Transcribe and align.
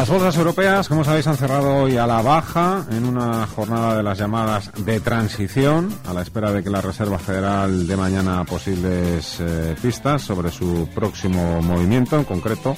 Las 0.00 0.08
bolsas 0.08 0.34
europeas, 0.38 0.88
como 0.88 1.04
sabéis, 1.04 1.26
han 1.26 1.36
cerrado 1.36 1.82
hoy 1.82 1.98
a 1.98 2.06
la 2.06 2.22
baja 2.22 2.86
en 2.90 3.04
una 3.04 3.46
jornada 3.46 3.98
de 3.98 4.02
las 4.02 4.16
llamadas 4.16 4.72
de 4.82 4.98
transición, 4.98 5.94
a 6.08 6.14
la 6.14 6.22
espera 6.22 6.50
de 6.52 6.62
que 6.62 6.70
la 6.70 6.80
Reserva 6.80 7.18
Federal 7.18 7.86
dé 7.86 7.98
mañana 7.98 8.42
posibles 8.44 9.36
eh, 9.40 9.76
pistas 9.82 10.22
sobre 10.22 10.50
su 10.50 10.88
próximo 10.94 11.60
movimiento, 11.60 12.16
en 12.16 12.24
concreto, 12.24 12.74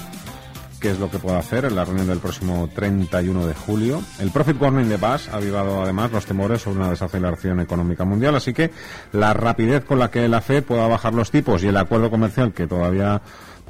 qué 0.80 0.90
es 0.90 0.98
lo 0.98 1.08
que 1.08 1.20
puede 1.20 1.38
hacer 1.38 1.64
en 1.64 1.76
la 1.76 1.84
reunión 1.84 2.08
del 2.08 2.18
próximo 2.18 2.68
31 2.74 3.46
de 3.46 3.54
julio. 3.54 4.02
El 4.18 4.32
Profit 4.32 4.60
Warning 4.60 4.88
de 4.88 4.96
BAS 4.96 5.28
ha 5.28 5.36
avivado 5.36 5.80
además 5.80 6.10
los 6.10 6.26
temores 6.26 6.62
sobre 6.62 6.80
una 6.80 6.90
desaceleración 6.90 7.60
económica 7.60 8.04
mundial, 8.04 8.34
así 8.34 8.52
que 8.52 8.72
la 9.12 9.32
rapidez 9.32 9.84
con 9.84 10.00
la 10.00 10.10
que 10.10 10.26
la 10.26 10.40
Fed 10.40 10.64
pueda 10.64 10.88
bajar 10.88 11.14
los 11.14 11.30
tipos 11.30 11.62
y 11.62 11.68
el 11.68 11.76
acuerdo 11.76 12.10
comercial 12.10 12.52
que 12.52 12.66
todavía 12.66 13.22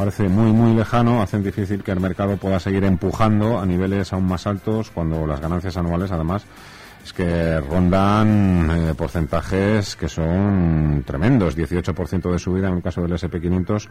parece 0.02 0.28
muy 0.28 0.50
muy 0.50 0.74
lejano, 0.74 1.22
hacen 1.22 1.44
difícil 1.44 1.84
que 1.84 1.92
el 1.92 2.00
mercado 2.00 2.36
pueda 2.36 2.58
seguir 2.58 2.82
empujando 2.82 3.60
a 3.60 3.64
niveles 3.64 4.12
aún 4.12 4.26
más 4.26 4.48
altos 4.48 4.90
cuando 4.90 5.28
las 5.28 5.40
ganancias 5.40 5.76
anuales 5.76 6.10
además 6.10 6.44
es 7.04 7.12
que 7.12 7.60
rondan 7.60 8.68
eh, 8.68 8.94
porcentajes 8.96 9.94
que 9.94 10.08
son 10.08 11.04
tremendos, 11.06 11.56
18% 11.56 12.32
de 12.32 12.38
subida 12.40 12.66
en 12.66 12.74
el 12.74 12.82
caso 12.82 13.00
del 13.02 13.12
SP500 13.12 13.88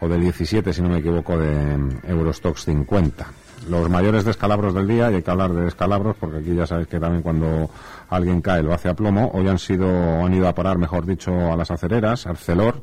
o 0.00 0.08
del 0.08 0.20
17, 0.20 0.70
si 0.70 0.82
no 0.82 0.90
me 0.90 0.98
equivoco, 0.98 1.38
de 1.38 1.78
Eurostox 2.08 2.66
50. 2.66 3.26
Los 3.70 3.88
mayores 3.88 4.26
descalabros 4.26 4.74
del 4.74 4.86
día, 4.86 5.10
y 5.10 5.14
hay 5.14 5.22
que 5.22 5.30
hablar 5.30 5.54
de 5.54 5.62
descalabros 5.62 6.14
porque 6.20 6.38
aquí 6.38 6.54
ya 6.54 6.66
sabéis 6.66 6.88
que 6.88 7.00
también 7.00 7.22
cuando 7.22 7.70
alguien 8.10 8.42
cae 8.42 8.62
lo 8.62 8.74
hace 8.74 8.90
a 8.90 8.94
plomo, 8.94 9.30
hoy 9.32 9.48
han 9.48 9.58
sido 9.58 9.88
han 10.24 10.34
ido 10.34 10.46
a 10.46 10.54
parar, 10.54 10.76
mejor 10.76 11.06
dicho, 11.06 11.32
a 11.50 11.56
las 11.56 11.70
acereras, 11.70 12.26
Arcelor, 12.26 12.82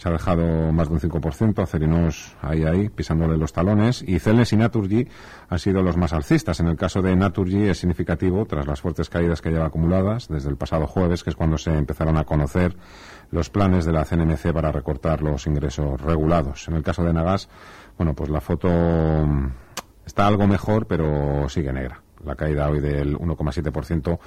se 0.00 0.08
ha 0.08 0.12
dejado 0.12 0.72
más 0.72 0.88
de 0.88 0.94
un 0.94 1.00
5%, 1.00 1.62
Acerinos 1.62 2.34
ahí, 2.40 2.64
ahí, 2.64 2.88
pisándole 2.88 3.36
los 3.36 3.52
talones, 3.52 4.02
y 4.06 4.18
Celes 4.18 4.50
y 4.54 4.56
Naturgy 4.56 5.06
han 5.50 5.58
sido 5.58 5.82
los 5.82 5.98
más 5.98 6.14
alcistas. 6.14 6.58
En 6.58 6.68
el 6.68 6.76
caso 6.78 7.02
de 7.02 7.14
Naturgy 7.14 7.68
es 7.68 7.80
significativo, 7.80 8.46
tras 8.46 8.66
las 8.66 8.80
fuertes 8.80 9.10
caídas 9.10 9.42
que 9.42 9.50
lleva 9.50 9.66
acumuladas 9.66 10.28
desde 10.28 10.48
el 10.48 10.56
pasado 10.56 10.86
jueves, 10.86 11.22
que 11.22 11.28
es 11.28 11.36
cuando 11.36 11.58
se 11.58 11.76
empezaron 11.76 12.16
a 12.16 12.24
conocer 12.24 12.78
los 13.30 13.50
planes 13.50 13.84
de 13.84 13.92
la 13.92 14.06
CNMC 14.06 14.54
para 14.54 14.72
recortar 14.72 15.20
los 15.20 15.46
ingresos 15.46 16.00
regulados. 16.00 16.66
En 16.68 16.76
el 16.76 16.82
caso 16.82 17.04
de 17.04 17.12
Nagas, 17.12 17.50
bueno, 17.98 18.14
pues 18.14 18.30
la 18.30 18.40
foto 18.40 18.70
está 20.06 20.26
algo 20.26 20.46
mejor, 20.46 20.86
pero 20.86 21.46
sigue 21.50 21.74
negra. 21.74 22.00
La 22.24 22.34
caída 22.34 22.68
hoy 22.68 22.80
del 22.80 23.16
1,7% 23.16 24.18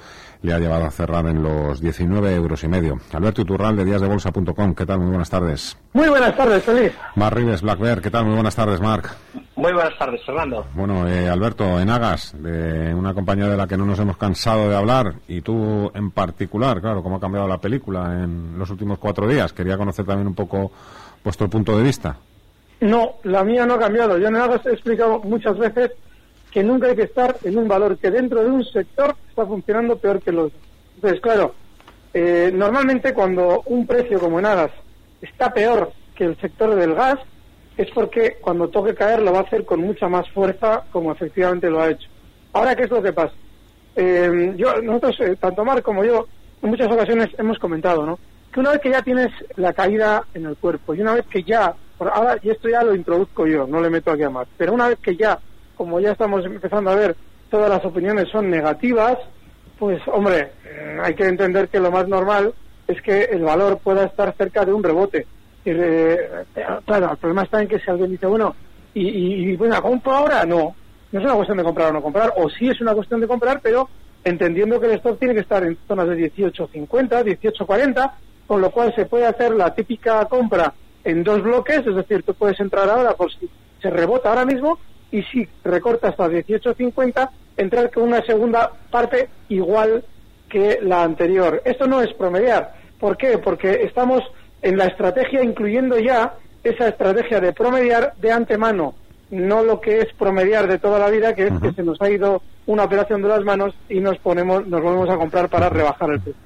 le 0.42 0.52
ha 0.52 0.58
llevado 0.58 0.84
a 0.84 0.90
cerrar 0.90 1.26
en 1.26 1.42
los 1.42 1.80
19 1.80 2.34
euros 2.34 2.64
y 2.64 2.68
medio. 2.68 2.98
Alberto 3.12 3.42
Iturral 3.42 3.76
de 3.76 3.84
díasdebolsa.com, 3.84 4.74
¿qué 4.74 4.84
tal? 4.84 4.98
Muy 4.98 5.08
buenas 5.08 5.30
tardes. 5.30 5.76
Muy 5.92 6.08
buenas 6.08 6.36
tardes, 6.36 6.62
feliz. 6.64 6.92
Mar 7.14 7.34
Rives, 7.34 7.62
Black 7.62 7.78
Bear, 7.78 8.00
¿qué 8.00 8.10
tal? 8.10 8.24
Muy 8.24 8.34
buenas 8.34 8.56
tardes, 8.56 8.80
Marc. 8.80 9.14
Muy 9.54 9.72
buenas 9.72 9.96
tardes, 9.96 10.20
Fernando. 10.26 10.66
Bueno, 10.74 11.06
eh, 11.08 11.28
Alberto, 11.28 11.78
en 11.78 11.88
Agas, 11.88 12.34
de 12.36 12.92
una 12.92 13.14
compañía 13.14 13.48
de 13.48 13.56
la 13.56 13.68
que 13.68 13.76
no 13.76 13.86
nos 13.86 13.98
hemos 14.00 14.16
cansado 14.16 14.68
de 14.68 14.76
hablar, 14.76 15.14
y 15.28 15.40
tú 15.40 15.90
en 15.94 16.10
particular, 16.10 16.80
claro, 16.80 17.02
cómo 17.02 17.16
ha 17.16 17.20
cambiado 17.20 17.46
la 17.46 17.58
película 17.58 18.24
en 18.24 18.58
los 18.58 18.68
últimos 18.70 18.98
cuatro 18.98 19.28
días. 19.28 19.52
Quería 19.52 19.78
conocer 19.78 20.04
también 20.04 20.26
un 20.26 20.34
poco 20.34 20.72
vuestro 21.22 21.48
punto 21.48 21.76
de 21.78 21.84
vista. 21.84 22.16
No, 22.80 23.14
la 23.22 23.44
mía 23.44 23.64
no 23.64 23.74
ha 23.74 23.78
cambiado. 23.78 24.18
Yo 24.18 24.28
en 24.28 24.36
Agas 24.36 24.66
he 24.66 24.72
explicado 24.72 25.20
muchas 25.20 25.56
veces 25.56 25.92
que 26.54 26.62
nunca 26.62 26.86
hay 26.86 26.94
que 26.94 27.02
estar 27.02 27.36
en 27.42 27.58
un 27.58 27.66
valor 27.66 27.98
que 27.98 28.12
dentro 28.12 28.40
de 28.40 28.48
un 28.48 28.64
sector 28.64 29.16
está 29.28 29.44
funcionando 29.44 29.98
peor 29.98 30.22
que 30.22 30.30
el 30.30 30.38
otro. 30.38 30.58
Entonces, 30.94 31.20
claro, 31.20 31.52
eh, 32.14 32.52
normalmente 32.54 33.12
cuando 33.12 33.64
un 33.66 33.88
precio 33.88 34.20
como 34.20 34.38
en 34.38 34.46
Agas 34.46 34.70
está 35.20 35.52
peor 35.52 35.90
que 36.14 36.22
el 36.22 36.40
sector 36.40 36.76
del 36.76 36.94
gas, 36.94 37.18
es 37.76 37.90
porque 37.90 38.36
cuando 38.40 38.68
toque 38.68 38.94
caer 38.94 39.20
lo 39.20 39.32
va 39.32 39.40
a 39.40 39.42
hacer 39.42 39.64
con 39.64 39.80
mucha 39.80 40.08
más 40.08 40.30
fuerza 40.30 40.84
como 40.92 41.10
efectivamente 41.10 41.68
lo 41.68 41.80
ha 41.80 41.90
hecho. 41.90 42.08
Ahora, 42.52 42.76
¿qué 42.76 42.84
es 42.84 42.90
lo 42.90 43.02
que 43.02 43.12
pasa? 43.12 43.34
Eh, 43.96 44.54
yo, 44.56 44.80
nosotros, 44.80 45.18
eh, 45.22 45.36
tanto 45.40 45.64
Mar 45.64 45.82
como 45.82 46.04
yo, 46.04 46.28
en 46.62 46.70
muchas 46.70 46.86
ocasiones 46.86 47.30
hemos 47.36 47.58
comentado, 47.58 48.06
¿no? 48.06 48.16
Que 48.52 48.60
una 48.60 48.70
vez 48.70 48.80
que 48.80 48.90
ya 48.90 49.02
tienes 49.02 49.32
la 49.56 49.72
caída 49.72 50.22
en 50.34 50.46
el 50.46 50.56
cuerpo 50.56 50.94
y 50.94 51.00
una 51.00 51.14
vez 51.14 51.26
que 51.26 51.42
ya, 51.42 51.74
ahora 51.98 52.38
y 52.40 52.50
esto 52.50 52.68
ya 52.68 52.84
lo 52.84 52.94
introduzco 52.94 53.44
yo, 53.44 53.66
no 53.66 53.80
le 53.80 53.90
meto 53.90 54.12
aquí 54.12 54.22
a 54.22 54.30
Mar, 54.30 54.46
pero 54.56 54.72
una 54.72 54.86
vez 54.86 55.00
que 55.00 55.16
ya 55.16 55.40
como 55.76 56.00
ya 56.00 56.12
estamos 56.12 56.44
empezando 56.44 56.90
a 56.90 56.94
ver, 56.94 57.16
todas 57.50 57.70
las 57.70 57.84
opiniones 57.84 58.28
son 58.30 58.50
negativas, 58.50 59.18
pues 59.78 60.00
hombre, 60.06 60.52
eh, 60.64 60.98
hay 61.02 61.14
que 61.14 61.24
entender 61.24 61.68
que 61.68 61.80
lo 61.80 61.90
más 61.90 62.08
normal 62.08 62.54
es 62.86 63.00
que 63.02 63.24
el 63.24 63.42
valor 63.42 63.78
pueda 63.78 64.04
estar 64.04 64.34
cerca 64.36 64.64
de 64.64 64.72
un 64.72 64.82
rebote. 64.82 65.26
Y, 65.64 65.70
eh, 65.70 66.18
claro, 66.84 67.12
el 67.12 67.16
problema 67.16 67.42
está 67.42 67.62
en 67.62 67.68
que 67.68 67.78
si 67.78 67.90
alguien 67.90 68.10
dice, 68.10 68.26
bueno, 68.26 68.54
y, 68.92 69.50
y, 69.50 69.56
bueno, 69.56 69.80
¿compro 69.82 70.12
ahora? 70.12 70.44
No, 70.44 70.74
no 71.10 71.18
es 71.18 71.24
una 71.24 71.34
cuestión 71.34 71.58
de 71.58 71.64
comprar 71.64 71.90
o 71.90 71.92
no 71.92 72.02
comprar, 72.02 72.32
o 72.36 72.48
sí 72.48 72.68
es 72.68 72.80
una 72.80 72.94
cuestión 72.94 73.20
de 73.20 73.28
comprar, 73.28 73.60
pero 73.62 73.88
entendiendo 74.22 74.80
que 74.80 74.86
el 74.86 74.92
stock 74.92 75.18
tiene 75.18 75.34
que 75.34 75.40
estar 75.40 75.62
en 75.64 75.76
zonas 75.86 76.08
de 76.08 76.32
18.50, 76.32 76.88
18.40, 76.88 78.12
con 78.46 78.60
lo 78.60 78.70
cual 78.70 78.94
se 78.94 79.06
puede 79.06 79.26
hacer 79.26 79.54
la 79.54 79.74
típica 79.74 80.24
compra 80.26 80.72
en 81.02 81.22
dos 81.22 81.42
bloques, 81.42 81.86
es 81.86 81.94
decir, 81.94 82.22
tú 82.22 82.34
puedes 82.34 82.58
entrar 82.60 82.88
ahora 82.88 83.14
por 83.14 83.30
si 83.32 83.48
se 83.80 83.90
rebota 83.90 84.30
ahora 84.30 84.46
mismo 84.46 84.78
y 85.14 85.22
si 85.22 85.48
recorta 85.62 86.08
hasta 86.08 86.28
18.50, 86.28 87.30
entrar 87.56 87.88
con 87.92 88.02
una 88.02 88.20
segunda 88.22 88.72
parte 88.90 89.28
igual 89.48 90.04
que 90.48 90.80
la 90.82 91.04
anterior. 91.04 91.62
Esto 91.64 91.86
no 91.86 92.02
es 92.02 92.12
promediar. 92.14 92.74
¿Por 92.98 93.16
qué? 93.16 93.38
Porque 93.38 93.84
estamos 93.84 94.22
en 94.60 94.76
la 94.76 94.86
estrategia 94.86 95.44
incluyendo 95.44 96.00
ya 96.00 96.34
esa 96.64 96.88
estrategia 96.88 97.38
de 97.38 97.52
promediar 97.52 98.14
de 98.20 98.32
antemano, 98.32 98.94
no 99.30 99.62
lo 99.62 99.80
que 99.80 100.00
es 100.00 100.12
promediar 100.18 100.66
de 100.66 100.80
toda 100.80 100.98
la 100.98 101.10
vida, 101.10 101.32
que 101.32 101.46
es 101.46 101.60
que 101.62 101.72
se 101.72 101.84
nos 101.84 102.00
ha 102.02 102.10
ido 102.10 102.42
una 102.66 102.82
operación 102.82 103.22
de 103.22 103.28
las 103.28 103.44
manos 103.44 103.72
y 103.88 104.00
nos 104.00 104.18
ponemos, 104.18 104.66
nos 104.66 104.82
volvemos 104.82 105.08
a 105.10 105.16
comprar 105.16 105.48
para 105.48 105.68
rebajar 105.68 106.10
el 106.10 106.20
precio. 106.20 106.42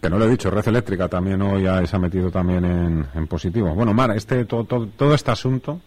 Que 0.00 0.08
no 0.08 0.18
lo 0.18 0.24
he 0.24 0.30
dicho, 0.30 0.50
Red 0.50 0.68
Eléctrica 0.68 1.08
también 1.08 1.42
hoy 1.42 1.66
se 1.86 1.96
ha 1.96 1.98
metido 1.98 2.30
también 2.30 2.64
en, 3.12 3.26
positivo. 3.26 3.74
Bueno, 3.74 3.92
Mar, 3.92 4.12
este, 4.16 4.46
todo, 4.46 4.64
todo 4.64 5.14
este 5.14 5.30
asunto, 5.32 5.80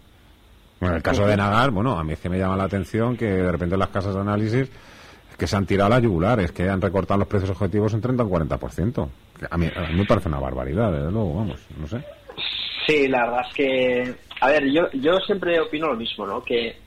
bueno, 0.80 0.94
en 0.94 0.98
el 0.98 1.04
caso 1.04 1.26
de 1.26 1.38
Nagar, 1.38 1.72
bueno, 1.72 1.98
a 1.98 2.04
mí 2.04 2.14
es 2.14 2.20
que 2.20 2.30
me 2.30 2.38
llama 2.38 2.58
la 2.58 2.66
atención 2.66 3.16
que 3.16 3.26
de 3.26 3.52
repente 3.52 3.78
las 3.78 3.90
casas 3.90 4.14
de 4.14 4.22
análisis 4.22 4.70
que 5.38 5.48
se 5.48 5.56
han 5.56 5.66
tirado 5.66 5.88
a 5.88 5.98
la 5.98 6.00
yugular, 6.00 6.40
es 6.40 6.52
que 6.52 6.70
han 6.70 6.82
recortado 6.82 7.20
los 7.20 7.28
precios 7.28 7.52
objetivos 7.52 7.94
en 7.94 8.02
30 8.02 8.24
o 8.24 8.30
40%. 8.30 9.10
A 9.50 9.58
mí, 9.58 9.70
a 9.76 9.82
mí 9.82 9.96
me 9.96 10.06
parece 10.06 10.30
una 10.30 10.40
barbaridad, 10.40 10.92
desde 10.92 11.12
luego, 11.12 11.36
vamos, 11.36 11.60
no 11.78 11.88
sé. 11.88 12.02
Sí, 12.88 13.08
la 13.08 13.26
verdad 13.26 13.46
es 13.50 13.54
que, 13.54 14.16
a 14.40 14.48
ver, 14.48 14.72
yo, 14.72 14.90
yo 14.94 15.20
siempre 15.20 15.60
opino 15.60 15.88
lo 15.88 15.96
mismo, 15.96 16.26
¿no? 16.26 16.42
Que, 16.42 16.78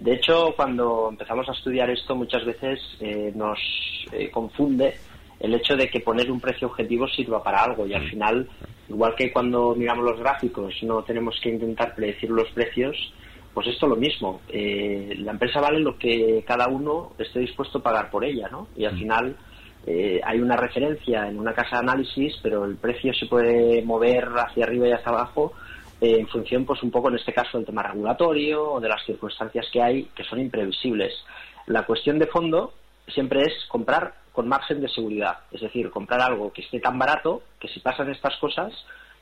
de 0.00 0.12
hecho, 0.12 0.52
cuando 0.54 1.08
empezamos 1.10 1.48
a 1.48 1.52
estudiar 1.52 1.88
esto, 1.88 2.14
muchas 2.14 2.44
veces 2.44 2.78
eh, 3.00 3.32
nos 3.34 3.58
eh, 4.12 4.30
confunde 4.30 4.94
el 5.40 5.54
hecho 5.54 5.74
de 5.74 5.88
que 5.88 6.00
poner 6.00 6.30
un 6.30 6.40
precio 6.40 6.68
objetivo 6.68 7.08
sirva 7.08 7.42
para 7.42 7.62
algo 7.62 7.86
y 7.86 7.94
al 7.94 8.08
final 8.08 8.48
Igual 8.88 9.14
que 9.14 9.32
cuando 9.32 9.74
miramos 9.74 10.04
los 10.04 10.20
gráficos 10.20 10.74
no 10.82 11.02
tenemos 11.02 11.38
que 11.42 11.50
intentar 11.50 11.94
predecir 11.94 12.30
los 12.30 12.50
precios, 12.50 12.96
pues 13.54 13.68
esto 13.68 13.86
lo 13.86 13.96
mismo. 13.96 14.40
Eh, 14.48 15.14
la 15.18 15.32
empresa 15.32 15.60
vale 15.60 15.78
lo 15.78 15.96
que 15.96 16.44
cada 16.46 16.66
uno 16.68 17.12
esté 17.16 17.38
dispuesto 17.38 17.78
a 17.78 17.82
pagar 17.82 18.10
por 18.10 18.24
ella, 18.24 18.48
¿no? 18.50 18.68
Y 18.76 18.84
al 18.84 18.94
mm. 18.94 18.98
final 18.98 19.36
eh, 19.86 20.20
hay 20.24 20.40
una 20.40 20.56
referencia 20.56 21.28
en 21.28 21.38
una 21.38 21.54
casa 21.54 21.76
de 21.76 21.82
análisis, 21.82 22.34
pero 22.42 22.64
el 22.64 22.76
precio 22.76 23.14
se 23.14 23.26
puede 23.26 23.82
mover 23.82 24.28
hacia 24.36 24.64
arriba 24.64 24.88
y 24.88 24.92
hacia 24.92 25.12
abajo 25.12 25.52
eh, 26.00 26.16
en 26.18 26.26
función, 26.26 26.64
pues 26.64 26.82
un 26.82 26.90
poco 26.90 27.08
en 27.08 27.16
este 27.16 27.32
caso 27.32 27.56
del 27.56 27.66
tema 27.66 27.84
regulatorio 27.84 28.72
o 28.72 28.80
de 28.80 28.88
las 28.88 29.04
circunstancias 29.04 29.66
que 29.72 29.80
hay 29.80 30.04
que 30.16 30.24
son 30.24 30.40
imprevisibles. 30.40 31.12
La 31.66 31.84
cuestión 31.84 32.18
de 32.18 32.26
fondo 32.26 32.74
siempre 33.06 33.42
es 33.42 33.66
comprar 33.68 34.14
con 34.32 34.48
margen 34.48 34.80
de 34.80 34.88
seguridad, 34.88 35.38
es 35.52 35.60
decir, 35.60 35.90
comprar 35.90 36.20
algo 36.20 36.52
que 36.52 36.62
esté 36.62 36.80
tan 36.80 36.98
barato 36.98 37.42
que 37.60 37.68
si 37.68 37.78
pasan 37.78 38.10
estas 38.10 38.36
cosas 38.38 38.72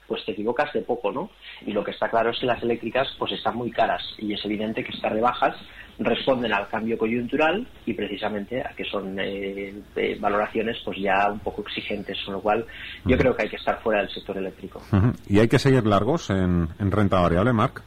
pues 0.06 0.24
te 0.24 0.32
equivocas 0.32 0.72
de 0.72 0.82
poco, 0.82 1.12
¿no? 1.12 1.30
Y 1.66 1.72
lo 1.72 1.82
que 1.84 1.92
está 1.92 2.08
claro 2.08 2.30
es 2.30 2.38
que 2.38 2.46
las 2.46 2.62
eléctricas 2.62 3.08
pues 3.18 3.32
están 3.32 3.56
muy 3.56 3.70
caras 3.70 4.02
y 4.18 4.32
es 4.32 4.44
evidente 4.44 4.84
que 4.84 4.92
estas 4.92 5.12
rebajas 5.12 5.56
responden 5.98 6.52
al 6.52 6.68
cambio 6.68 6.98
coyuntural 6.98 7.66
y 7.86 7.94
precisamente 7.94 8.60
a 8.60 8.70
que 8.74 8.84
son 8.84 9.16
eh, 9.20 9.72
valoraciones 10.18 10.78
pues 10.84 10.98
ya 10.98 11.30
un 11.30 11.40
poco 11.40 11.62
exigentes, 11.62 12.18
con 12.24 12.34
lo 12.34 12.40
cual 12.40 12.64
yo 13.04 13.16
creo 13.16 13.36
que 13.36 13.42
hay 13.42 13.48
que 13.48 13.56
estar 13.56 13.80
fuera 13.82 14.00
del 14.00 14.10
sector 14.10 14.36
eléctrico. 14.36 14.82
¿Y 15.28 15.38
hay 15.38 15.48
que 15.48 15.58
seguir 15.58 15.86
largos 15.86 16.30
en, 16.30 16.68
renta 16.78 17.20
variable, 17.20 17.52
Marc? 17.52 17.82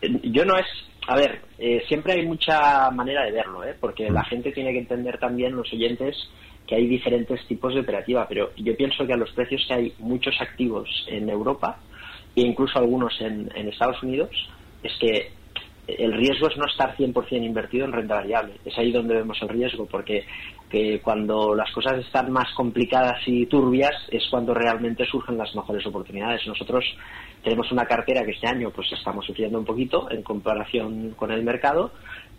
Eh, 0.00 0.20
yo 0.24 0.44
no 0.44 0.56
es, 0.56 0.66
a 1.06 1.16
ver, 1.16 1.42
eh, 1.58 1.82
siempre 1.88 2.14
hay 2.14 2.26
mucha 2.26 2.90
manera 2.90 3.24
de 3.24 3.32
verlo, 3.32 3.64
¿eh? 3.64 3.76
porque 3.78 4.10
la 4.10 4.24
gente 4.24 4.52
tiene 4.52 4.72
que 4.72 4.80
entender 4.80 5.18
también, 5.18 5.54
los 5.54 5.72
oyentes, 5.72 6.16
que 6.72 6.76
hay 6.76 6.86
diferentes 6.86 7.46
tipos 7.46 7.74
de 7.74 7.80
operativa, 7.80 8.26
pero 8.26 8.50
yo 8.56 8.74
pienso 8.74 9.06
que 9.06 9.12
a 9.12 9.16
los 9.18 9.30
precios 9.32 9.62
que 9.68 9.74
hay 9.74 9.92
muchos 9.98 10.34
activos 10.40 10.88
en 11.06 11.28
Europa 11.28 11.76
e 12.34 12.40
incluso 12.40 12.78
algunos 12.78 13.12
en, 13.20 13.50
Estados 13.68 14.02
Unidos, 14.02 14.30
es 14.82 14.92
que 14.98 15.32
el 15.86 16.14
riesgo 16.14 16.48
es 16.48 16.56
no 16.56 16.64
estar 16.64 16.96
100% 16.96 17.44
invertido 17.44 17.84
en 17.84 17.92
renta 17.92 18.14
variable. 18.14 18.54
Es 18.64 18.78
ahí 18.78 18.90
donde 18.90 19.16
vemos 19.16 19.36
el 19.42 19.50
riesgo, 19.50 19.84
porque 19.84 20.24
que 20.70 21.00
cuando 21.02 21.54
las 21.54 21.70
cosas 21.72 21.98
están 21.98 22.32
más 22.32 22.50
complicadas 22.54 23.20
y 23.26 23.44
turbias 23.44 23.92
es 24.10 24.22
cuando 24.30 24.54
realmente 24.54 25.04
surgen 25.04 25.36
las 25.36 25.54
mejores 25.54 25.84
oportunidades. 25.84 26.46
Nosotros 26.46 26.86
tenemos 27.44 27.70
una 27.70 27.84
cartera 27.84 28.24
que 28.24 28.30
este 28.30 28.48
año 28.48 28.70
pues 28.70 28.90
estamos 28.92 29.26
sufriendo 29.26 29.58
un 29.58 29.66
poquito 29.66 30.10
en 30.10 30.22
comparación 30.22 31.10
con 31.10 31.30
el 31.32 31.42
mercado, 31.42 31.92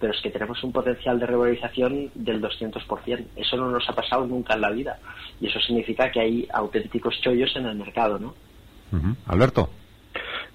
pero 0.04 0.14
es 0.14 0.22
que 0.22 0.32
tenemos 0.32 0.62
un 0.66 0.74
potencial 0.74 1.18
de 1.18 1.26
revalorización 1.26 2.12
del 2.14 2.42
200%. 2.42 3.26
Eso 3.38 3.56
no 3.56 3.72
nos 3.72 3.90
ha 3.90 3.96
pasado 3.96 4.28
nunca 4.28 4.54
en 4.54 4.60
la 4.60 4.70
vida. 4.70 5.00
Y 5.40 5.48
eso 5.48 5.62
significa 5.62 6.12
que 6.12 6.20
hay 6.20 6.48
auténticos 6.52 7.22
chollos 7.22 7.56
en 7.56 7.68
el 7.68 7.78
mercado, 7.78 8.20
¿no? 8.20 8.34
Alberto. 9.28 9.70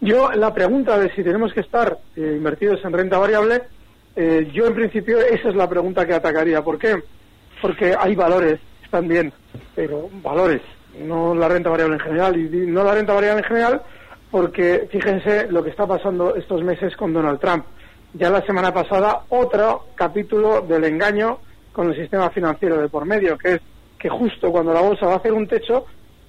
Yo, 0.02 0.30
la 0.32 0.52
pregunta 0.52 0.98
de 0.98 1.14
si 1.14 1.24
tenemos 1.24 1.54
que 1.54 1.60
estar 1.60 1.96
eh, 2.14 2.34
invertidos 2.36 2.84
en 2.84 2.92
renta 2.92 3.16
variable, 3.16 3.62
eh, 4.16 4.50
yo 4.52 4.66
en 4.66 4.74
principio 4.74 5.18
esa 5.18 5.48
es 5.48 5.54
la 5.54 5.66
pregunta 5.66 6.06
que 6.06 6.12
atacaría. 6.12 6.62
¿Por 6.62 6.78
qué? 6.78 7.02
Porque 7.62 7.94
hay 7.98 8.14
valores, 8.14 8.60
están 8.84 9.08
bien, 9.08 9.32
pero 9.74 10.10
valores, 10.22 10.60
no 11.00 11.34
la 11.34 11.48
renta 11.48 11.70
variable 11.70 11.94
en 11.94 12.02
general. 12.02 12.36
Y 12.36 12.66
no 12.66 12.84
la 12.84 12.92
renta 12.92 13.14
variable 13.14 13.40
en 13.40 13.48
general 13.48 13.82
porque 14.30 14.86
fíjense 14.92 15.50
lo 15.50 15.64
que 15.64 15.70
está 15.70 15.86
pasando 15.86 16.36
estos 16.36 16.62
meses 16.62 16.94
con 16.98 17.14
Donald 17.14 17.40
Trump 17.40 17.64
ya 18.14 18.30
la 18.30 18.42
semana 18.42 18.72
pasada 18.72 19.22
otro 19.28 19.86
capítulo 19.94 20.62
del 20.62 20.84
engaño 20.84 21.38
con 21.72 21.90
el 21.90 21.96
sistema 21.96 22.30
financiero 22.30 22.80
de 22.80 22.88
por 22.88 23.04
medio, 23.04 23.36
que 23.38 23.54
es 23.54 23.60
que 23.98 24.08
justo 24.08 24.50
cuando 24.50 24.72
la 24.72 24.80
bolsa 24.80 25.06
va 25.06 25.14
a 25.14 25.16
hacer 25.16 25.32
un 25.32 25.46
techo, 25.46 25.86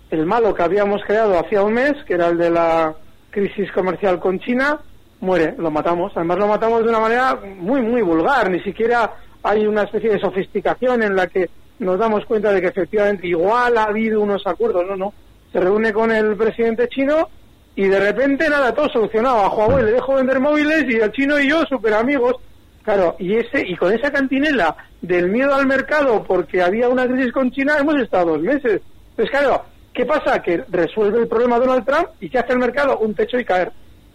el 0.10 0.26
malo 0.26 0.54
que 0.54 0.64
habíamos 0.64 1.02
creado 1.04 1.38
hacía 1.40 1.62
un 1.62 1.74
mes, 1.74 1.94
que 2.06 2.16
era 2.16 2.28
el 2.28 2.38
de 2.38 2.50
la 2.50 2.96
crisis 3.30 3.72
comercial 3.72 4.20
con 4.20 4.40
China, 4.40 4.80
muere, 5.22 5.56
lo 5.58 5.70
matamos. 5.70 6.12
Además 6.16 6.40
lo 6.40 6.48
matamos 6.48 6.84
de 6.84 6.90
una 6.90 7.00
manera 7.00 7.36
muy, 7.36 7.82
muy 7.82 8.02
vulgar, 8.02 8.50
ni 8.50 8.60
siquiera 8.62 9.14
hay 9.44 9.66
una 9.66 9.84
especie 9.84 10.10
de 10.10 10.20
sofisticación 10.20 11.04
en 11.04 11.16
la 11.16 11.28
que 11.28 11.50
nos 11.80 11.98
damos 11.98 12.26
cuenta 12.26 12.52
de 12.52 12.62
que 12.62 12.68
efectivamente 12.68 13.28
igual 13.28 13.78
ha 13.78 13.84
habido 13.84 14.22
unos 14.22 14.46
acuerdos, 14.46 14.86
no, 14.88 14.96
no. 14.96 15.14
Se 15.52 15.60
reúne 15.60 15.94
con 15.94 16.12
el 16.12 16.36
presidente 16.36 16.88
chino 16.90 17.30
y 17.76 17.88
de 17.88 18.00
repente 18.00 18.50
nada, 18.50 18.74
todo 18.74 18.90
solucionado. 18.90 19.38
A 19.38 19.50
Huawei 19.50 19.86
le 19.86 19.92
dejo 19.94 20.16
vender 20.16 20.40
móviles 20.40 20.86
y 20.90 21.02
al 21.02 21.12
chino 21.12 21.40
y 21.40 21.50
yo 21.50 21.64
super 21.64 21.94
amigos. 21.94 22.36
Claro, 22.84 23.16
y 23.20 23.36
ese 23.36 23.66
y 23.68 23.76
con 23.76 23.94
esa 23.94 24.12
cantinela 24.12 24.76
del 25.02 25.30
miedo 25.30 25.54
al 25.54 25.68
mercado 25.68 26.24
porque 26.24 26.62
había 26.62 26.90
una 26.90 27.08
crisis 27.08 27.32
con 27.32 27.52
China 27.52 27.78
hemos 27.80 27.96
estado 28.02 28.32
dos 28.32 28.42
meses. 28.42 28.82
Pues 29.16 29.30
claro, 29.30 29.64
¿qué 29.94 30.06
pasa? 30.06 30.42
Que 30.42 30.64
resuelve 30.70 31.20
el 31.20 31.28
problema 31.28 31.60
Donald 31.60 31.86
Trump 31.86 32.08
y 32.20 32.30
¿qué 32.30 32.40
hace 32.40 32.54
el 32.54 32.60
mercado? 32.60 32.98
Un 33.00 33.14
techo 33.14 33.40
y 33.40 33.46
caer. 33.46 33.72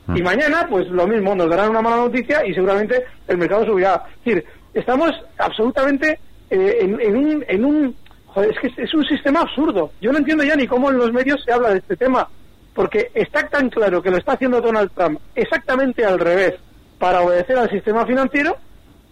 Y 0.09 0.21
mm. 0.21 0.25
mañana, 0.25 0.67
pues 0.69 0.87
lo 0.89 1.07
mismo, 1.07 1.35
nos 1.35 1.49
darán 1.49 1.71
una 1.71 1.81
mala 1.81 1.97
noticia 1.97 2.45
y 2.47 2.53
seguramente 2.53 3.05
el 3.29 3.39
mercado 3.39 3.65
subirá. 3.65 4.03
Es 4.19 4.25
decir, 4.25 4.45
estamos 4.75 5.11
absolutamente 5.39 6.19
eh, 6.51 6.79
en, 6.81 7.17
un... 7.17 7.45
En 7.49 7.65
un 7.65 7.97
joder, 8.27 8.51
es 8.51 8.59
que 8.59 8.83
es 8.83 8.93
un 8.93 9.05
sistema 9.05 9.41
absurdo. 9.41 9.93
Yo 10.01 10.13
no 10.13 10.19
entiendo 10.19 10.45
ya 10.45 10.57
ni 10.57 10.67
cómo 10.67 10.91
en 10.91 10.99
los 10.99 11.13
medios 11.13 11.43
se 11.45 11.53
habla 11.53 11.71
de 11.71 11.79
este 11.79 11.97
tema 11.97 12.29
porque 12.75 13.11
está 13.15 13.49
tan 13.49 13.71
claro 13.71 14.03
que 14.03 14.11
lo 14.11 14.19
está 14.19 14.33
haciendo 14.33 14.61
Donald 14.61 14.91
Trump 14.95 15.19
exactamente 15.35 16.05
al 16.05 16.19
revés 16.19 16.55
para 16.99 17.23
obedecer 17.23 17.57
al 17.57 17.71
sistema 17.71 18.05
financiero 18.05 18.57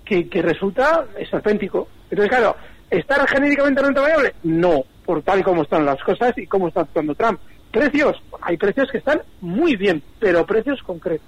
que, 0.05 0.29
resulta 0.43 1.07
esperpéntico. 1.19 1.89
Entonces, 2.11 2.29
claro, 2.29 2.55
¿estar 2.91 3.27
genéricamente 3.27 3.81
en 3.81 3.87
renta 3.87 4.03
variable? 4.03 4.35
No, 4.43 4.83
por 5.07 5.23
tal 5.23 5.41
y 5.41 5.43
como 5.43 5.63
están 5.63 5.87
las 5.87 6.03
cosas 6.03 6.37
y 6.37 6.47
cómo 6.47 6.69
está 6.69 6.83
actuando 6.83 7.15
Trump. 7.15 7.41
Precios, 7.71 8.23
hay 8.43 8.59
precios 8.59 8.91
que 8.91 8.99
están 8.99 9.23
muy 9.41 9.77
bien, 9.77 10.03
pero 10.19 10.45
precios 10.45 10.83
concretos. 10.83 11.27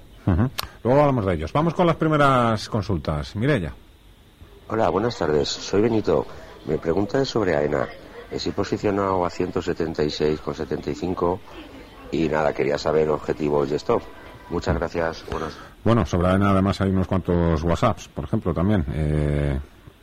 Luego 0.82 1.00
hablamos 1.00 1.24
de 1.24 1.34
ellos. 1.34 1.52
Vamos 1.52 1.72
con 1.72 1.86
las 1.86 1.96
primeras 1.96 2.68
consultas. 2.68 3.34
Mireya. 3.36 3.72
Hola, 4.68 4.90
buenas 4.90 5.16
tardes. 5.16 5.48
Soy 5.48 5.80
Benito. 5.82 6.26
Mi 6.66 6.76
pregunta 6.76 7.22
es 7.22 7.28
sobre 7.28 7.56
AENA. 7.56 7.88
He 8.30 8.52
posicionado 8.52 9.24
a 9.24 9.30
176,75 9.30 11.38
y 12.14 12.28
nada, 12.28 12.52
quería 12.52 12.78
saber 12.78 13.08
objetivos 13.08 13.70
y 13.70 13.74
stop. 13.74 14.02
Muchas 14.50 14.76
gracias. 14.78 15.24
Buenos. 15.30 15.58
Bueno, 15.82 16.06
sobre 16.06 16.28
AENA 16.28 16.50
además 16.50 16.80
hay 16.80 16.90
unos 16.90 17.06
cuantos 17.06 17.62
WhatsApps, 17.62 18.08
por 18.08 18.24
ejemplo, 18.24 18.54
también. 18.54 18.84
Eh, 18.94 19.58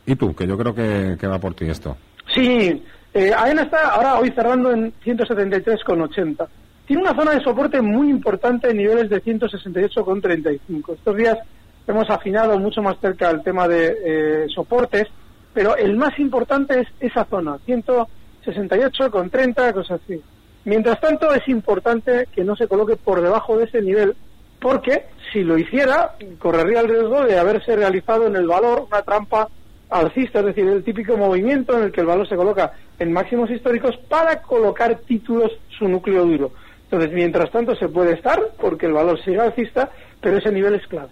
¿Y 0.06 0.16
tú? 0.16 0.34
Que 0.34 0.46
yo 0.46 0.58
creo 0.58 0.74
que, 0.74 1.26
va 1.26 1.38
por 1.38 1.54
ti 1.54 1.68
esto. 1.68 1.96
Sí, 2.34 2.82
eh, 3.14 3.32
AENA 3.36 3.62
está 3.62 3.90
ahora 3.90 4.18
hoy 4.18 4.30
cerrando 4.30 4.72
en 4.72 4.92
173,80. 5.04 6.46
Tiene 6.86 7.02
una 7.02 7.14
zona 7.14 7.32
de 7.32 7.42
soporte 7.42 7.80
muy 7.80 8.10
importante 8.10 8.70
en 8.70 8.76
niveles 8.76 9.08
de 9.08 9.22
168,35. 9.22 10.94
Estos 10.94 11.16
días 11.16 11.38
hemos 11.86 12.10
afinado 12.10 12.58
mucho 12.58 12.82
más 12.82 12.98
cerca 13.00 13.30
el 13.30 13.42
tema 13.42 13.66
de 13.68 13.96
eh, 14.04 14.46
soportes, 14.54 15.06
pero 15.54 15.76
el 15.76 15.96
más 15.96 16.18
importante 16.18 16.80
es 16.80 16.88
esa 17.00 17.24
zona, 17.24 17.56
168,30, 17.66 19.72
cosas 19.72 20.00
así. 20.04 20.20
Mientras 20.64 21.00
tanto, 21.00 21.32
es 21.34 21.46
importante 21.48 22.28
que 22.32 22.44
no 22.44 22.54
se 22.54 22.68
coloque 22.68 22.96
por 22.96 23.20
debajo 23.20 23.56
de 23.56 23.64
ese 23.64 23.82
nivel, 23.82 24.14
porque 24.60 25.06
si 25.32 25.42
lo 25.42 25.58
hiciera, 25.58 26.14
correría 26.38 26.80
el 26.80 26.88
riesgo 26.88 27.24
de 27.24 27.38
haberse 27.38 27.74
realizado 27.74 28.26
en 28.26 28.36
el 28.36 28.46
valor 28.46 28.86
una 28.86 29.02
trampa 29.02 29.48
alcista, 29.90 30.38
es 30.40 30.46
decir, 30.46 30.66
el 30.68 30.84
típico 30.84 31.16
movimiento 31.16 31.76
en 31.76 31.84
el 31.84 31.92
que 31.92 32.00
el 32.00 32.06
valor 32.06 32.28
se 32.28 32.36
coloca 32.36 32.72
en 32.98 33.12
máximos 33.12 33.50
históricos 33.50 33.96
para 34.08 34.40
colocar 34.40 35.00
títulos 35.00 35.50
su 35.76 35.88
núcleo 35.88 36.24
duro. 36.24 36.52
Entonces, 36.84 37.12
mientras 37.12 37.50
tanto, 37.50 37.74
se 37.74 37.88
puede 37.88 38.12
estar 38.12 38.40
porque 38.60 38.86
el 38.86 38.92
valor 38.92 39.22
sigue 39.24 39.40
alcista, 39.40 39.90
pero 40.20 40.38
ese 40.38 40.52
nivel 40.52 40.74
es 40.74 40.86
clave. 40.86 41.10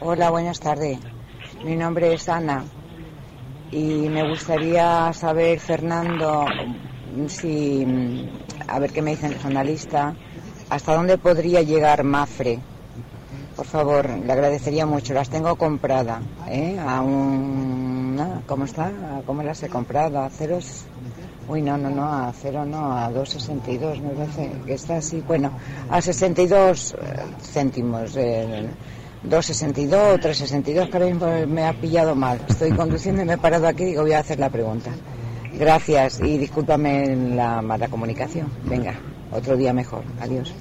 Hola, 0.00 0.30
buenas 0.30 0.60
tardes. 0.60 0.98
Mi 1.64 1.76
nombre 1.76 2.12
es 2.12 2.28
Ana 2.28 2.64
y 3.70 4.08
me 4.08 4.22
gustaría 4.22 5.12
saber, 5.12 5.60
Fernando, 5.60 6.46
si, 7.28 7.86
a 8.66 8.78
ver 8.78 8.92
qué 8.92 9.02
me 9.02 9.12
dicen 9.12 9.34
los 9.34 9.44
analistas, 9.44 10.14
hasta 10.70 10.94
dónde 10.94 11.18
podría 11.18 11.62
llegar 11.62 12.04
Mafre. 12.04 12.60
Por 13.56 13.66
favor, 13.66 14.08
le 14.08 14.32
agradecería 14.32 14.86
mucho. 14.86 15.14
Las 15.14 15.28
tengo 15.28 15.56
compradas, 15.56 16.22
¿eh? 16.48 16.78
A 16.78 17.00
un... 17.02 18.42
¿Cómo 18.46 18.64
está? 18.64 18.92
¿Cómo 19.26 19.42
las 19.42 19.62
he 19.62 19.68
comprado? 19.68 20.20
¿A 20.20 20.30
ceros? 20.30 20.84
Uy, 21.48 21.62
no, 21.62 21.78
no, 21.78 21.88
no, 21.88 22.04
a 22.04 22.32
cero 22.32 22.64
no, 22.66 22.92
a 22.92 23.10
2,62 23.10 24.00
me 24.02 24.10
parece 24.10 24.52
que 24.66 24.74
está 24.74 24.98
así. 24.98 25.22
Bueno, 25.26 25.50
a 25.90 26.00
62 26.00 26.92
eh, 26.92 26.96
céntimos. 27.40 28.14
Eh, 28.16 28.68
262 29.22 30.14
o 30.14 30.18
362, 30.18 30.88
que 30.88 30.96
ahora 30.96 31.46
me 31.46 31.66
ha 31.66 31.72
pillado 31.72 32.14
mal. 32.14 32.40
Estoy 32.48 32.72
conduciendo 32.72 33.22
y 33.22 33.24
me 33.24 33.34
he 33.34 33.38
parado 33.38 33.66
aquí 33.66 33.82
y 33.82 33.86
digo, 33.86 34.02
voy 34.02 34.12
a 34.12 34.20
hacer 34.20 34.38
la 34.38 34.50
pregunta. 34.50 34.90
Gracias 35.54 36.20
y 36.20 36.38
discúlpame 36.38 37.16
la 37.34 37.60
mala 37.62 37.88
comunicación. 37.88 38.48
Venga, 38.64 38.94
otro 39.32 39.56
día 39.56 39.72
mejor. 39.72 40.02
Adiós. 40.20 40.54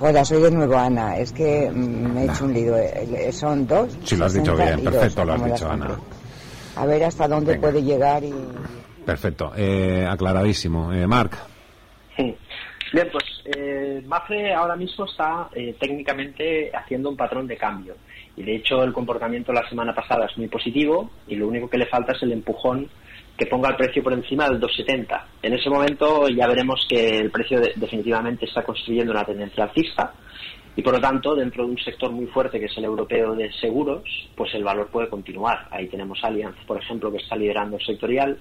Hola, 0.00 0.24
soy 0.24 0.42
de 0.42 0.50
nuevo 0.50 0.76
Ana. 0.76 1.18
Es 1.18 1.32
que 1.32 1.70
mm, 1.70 2.14
me 2.14 2.22
he 2.22 2.24
hecho 2.24 2.44
un 2.44 2.54
lío. 2.54 2.76
Eh, 2.76 3.30
son 3.32 3.66
dos. 3.66 3.96
Sí, 4.04 4.16
lo 4.16 4.26
has 4.26 4.34
dicho 4.34 4.56
bien. 4.56 4.82
Perfecto, 4.82 5.24
lo 5.24 5.34
has 5.34 5.44
dicho, 5.44 5.70
Ana. 5.70 5.98
A 6.76 6.86
ver 6.86 7.04
hasta 7.04 7.26
dónde 7.26 7.58
puede 7.58 7.82
llegar 7.82 8.22
y 8.22 8.34
Perfecto, 9.06 9.52
eh, 9.56 10.04
aclaradísimo. 10.08 10.92
Eh, 10.92 11.06
Marc. 11.06 11.36
Bien, 12.92 13.08
pues 13.10 13.24
eh, 13.44 14.02
ahora 14.54 14.76
mismo 14.76 15.06
está 15.06 15.48
eh, 15.54 15.74
técnicamente 15.78 16.70
haciendo 16.74 17.10
un 17.10 17.16
patrón 17.16 17.46
de 17.46 17.56
cambio. 17.56 17.96
Y 18.36 18.42
de 18.42 18.56
hecho 18.56 18.82
el 18.82 18.92
comportamiento 18.92 19.52
la 19.52 19.68
semana 19.68 19.94
pasada 19.94 20.26
es 20.26 20.36
muy 20.38 20.48
positivo 20.48 21.10
y 21.26 21.36
lo 21.36 21.48
único 21.48 21.68
que 21.68 21.78
le 21.78 21.86
falta 21.86 22.12
es 22.12 22.22
el 22.22 22.32
empujón 22.32 22.88
que 23.36 23.46
ponga 23.46 23.70
el 23.70 23.76
precio 23.76 24.02
por 24.02 24.12
encima 24.12 24.48
del 24.48 24.60
2,70. 24.60 25.24
En 25.42 25.54
ese 25.54 25.68
momento 25.68 26.28
ya 26.28 26.46
veremos 26.46 26.86
que 26.88 27.18
el 27.18 27.30
precio 27.30 27.60
definitivamente 27.74 28.46
está 28.46 28.62
construyendo 28.62 29.12
una 29.12 29.24
tendencia 29.24 29.64
alcista 29.64 30.14
y 30.76 30.82
por 30.82 30.92
lo 30.92 31.00
tanto, 31.00 31.34
dentro 31.34 31.64
de 31.64 31.70
un 31.70 31.78
sector 31.78 32.12
muy 32.12 32.26
fuerte 32.26 32.60
que 32.60 32.66
es 32.66 32.76
el 32.76 32.84
europeo 32.84 33.34
de 33.34 33.50
seguros, 33.54 34.02
pues 34.36 34.54
el 34.54 34.62
valor 34.62 34.88
puede 34.88 35.08
continuar. 35.08 35.66
Ahí 35.70 35.88
tenemos 35.88 36.22
Allianz, 36.22 36.56
por 36.66 36.78
ejemplo, 36.78 37.10
que 37.10 37.16
está 37.16 37.34
liderando 37.34 37.78
el 37.78 37.84
sectorial 37.84 38.38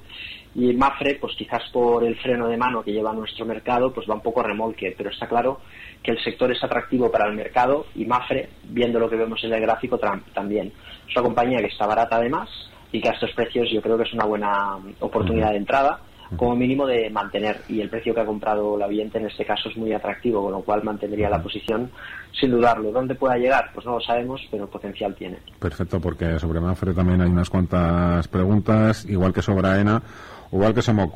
y 0.55 0.74
Mafre, 0.74 1.17
pues 1.19 1.35
quizás 1.35 1.63
por 1.71 2.03
el 2.05 2.15
freno 2.15 2.47
de 2.47 2.55
mano 2.55 2.81
que 2.81 2.93
lleva 2.93 3.13
nuestro 3.13 3.45
mercado, 3.45 3.93
pues 3.93 4.09
va 4.09 4.15
un 4.15 4.21
poco 4.21 4.39
a 4.39 4.43
remolque, 4.43 4.95
pero 4.97 5.09
está 5.09 5.27
claro 5.27 5.59
que 6.01 6.12
el 6.12 6.24
sector 6.24 6.50
es 6.51 6.63
atractivo 6.63 7.12
para 7.12 7.27
el 7.27 7.35
mercado 7.35 7.88
y 7.93 8.05
Mafre, 8.05 8.50
viendo 8.63 8.97
lo 8.97 9.09
que 9.09 9.17
vemos 9.17 9.43
en 9.43 9.53
el 9.53 9.62
gráfico, 9.62 10.00
también. 10.33 10.71
Es 11.07 11.15
una 11.15 11.25
compañía 11.25 11.59
que 11.59 11.67
está 11.67 11.85
barata 11.85 12.15
además 12.15 12.50
y 12.91 13.01
que 13.01 13.09
a 13.09 13.12
estos 13.12 13.31
precios 13.33 13.69
yo 13.69 13.81
creo 13.81 13.97
que 13.97 14.03
es 14.03 14.13
una 14.13 14.25
buena 14.25 14.77
oportunidad 15.01 15.51
de 15.51 15.57
entrada 15.57 16.00
como 16.38 16.55
mínimo 16.55 16.88
de 16.88 17.09
mantener 17.09 17.62
y 17.67 17.81
el 17.81 17.89
precio 17.89 18.13
que 18.13 18.21
ha 18.21 18.25
comprado 18.25 18.77
la 18.77 18.88
Viente 18.88 19.17
en 19.17 19.27
este 19.27 19.45
caso 19.45 19.69
es 19.69 19.77
muy 19.77 19.93
atractivo, 19.93 20.43
con 20.43 20.53
lo 20.53 20.62
cual 20.62 20.83
mantendría 20.83 21.29
la 21.29 21.41
posición 21.41 21.91
sin 22.39 22.51
dudarlo. 22.51 22.91
¿Dónde 22.91 23.15
pueda 23.15 23.38
llegar? 23.38 23.71
Pues 23.74 23.85
no 23.85 23.93
lo 23.93 24.01
sabemos, 24.01 24.41
pero 24.50 24.67
potencial 24.67 25.15
tiene. 25.15 25.38
Perfecto, 25.59 26.00
porque 26.00 26.39
sobre 26.39 26.59
Mafre 26.59 26.93
también 26.93 27.21
hay 27.21 27.29
unas 27.29 27.50
cuantas 27.50 28.27
preguntas, 28.27 29.05
igual 29.05 29.33
que 29.33 29.41
sobre 29.41 29.67
AENA, 29.67 30.01
igual 30.51 30.73
que 30.73 30.81
somos, 30.81 31.09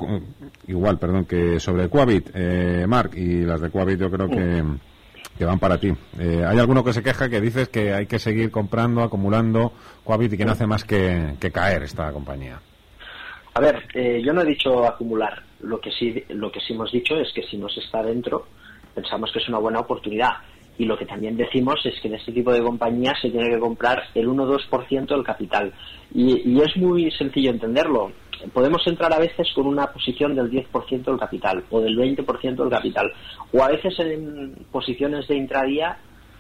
igual, 0.68 0.98
perdón, 0.98 1.26
que 1.26 1.60
sobre 1.60 1.90
Quabit, 1.90 2.30
eh, 2.34 2.86
Marc, 2.88 3.16
y 3.16 3.42
las 3.42 3.62
de 3.62 3.70
Quabit 3.70 4.00
yo 4.00 4.10
creo 4.10 4.28
que, 4.28 4.64
que 5.38 5.46
van 5.46 5.60
para 5.60 5.78
ti. 5.78 5.92
Eh, 6.20 6.44
hay 6.46 6.60
alguno 6.60 6.84
que 6.84 6.94
se 6.94 7.04
queja 7.04 7.30
que 7.30 7.42
dices 7.42 7.70
que 7.70 7.94
hay 7.94 8.06
que 8.06 8.20
seguir 8.20 8.52
comprando, 8.52 9.02
acumulando 9.02 9.74
Quabit 10.04 10.34
y 10.34 10.38
que 10.38 10.46
no 10.46 10.54
hace 10.54 10.68
más 10.68 10.84
que 10.84 11.36
caer 11.52 11.84
esta 11.84 12.12
compañía. 12.12 12.60
A 13.54 13.62
ver, 13.62 13.84
eh, 13.94 14.22
yo 14.24 14.32
no 14.32 14.42
he 14.42 14.46
dicho 14.46 14.86
acumular. 14.86 15.44
Lo 15.62 15.82
que 15.82 15.92
sí, 15.92 16.24
lo 16.30 16.52
que 16.52 16.60
sí 16.62 16.74
hemos 16.74 16.92
dicho 16.92 17.16
es 17.16 17.34
que 17.34 17.44
si 17.44 17.58
no 17.58 17.68
se 17.68 17.82
está 17.82 18.02
dentro, 18.02 18.46
pensamos 18.94 19.32
que 19.34 19.40
es 19.40 19.50
una 19.50 19.58
buena 19.58 19.80
oportunidad. 19.80 20.32
Y 20.78 20.86
lo 20.86 20.98
que 20.98 21.06
también 21.06 21.36
decimos 21.36 21.76
es 21.84 22.00
que 22.00 22.08
en 22.08 22.16
este 22.16 22.32
tipo 22.32 22.54
de 22.54 22.62
compañías 22.62 23.20
se 23.22 23.30
tiene 23.30 23.50
que 23.50 23.60
comprar 23.60 24.04
el 24.16 24.30
1-2% 24.30 25.08
del 25.08 25.24
capital. 25.24 25.74
Y, 26.14 26.50
y, 26.50 26.62
es 26.62 26.78
muy 26.78 27.12
sencillo 27.12 27.52
entenderlo. 27.52 28.14
Podemos 28.54 28.86
entrar 28.88 29.14
a 29.14 29.20
veces 29.20 29.48
con 29.54 29.68
una 29.68 29.88
posición 29.88 30.36
del 30.36 30.50
10% 30.50 31.04
del 31.04 31.20
capital 31.20 31.64
o 31.70 31.82
del 31.82 31.98
20% 31.98 32.56
del 32.56 32.70
capital. 32.70 33.12
O 33.54 33.64
a 33.64 33.68
veces 33.68 34.00
en 34.00 34.66
posiciones 34.72 35.28
de 35.28 35.36
intradía 35.36 35.98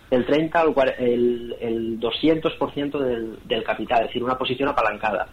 el 0.10 0.25
30 0.25 0.65
o 0.65 0.82
el, 0.98 1.56
el 1.60 2.00
200% 2.00 3.00
del, 3.00 3.39
del 3.46 3.63
capital, 3.63 4.01
es 4.01 4.08
decir, 4.08 4.24
una 4.24 4.38
posición 4.38 4.70
apalancada 4.70 5.27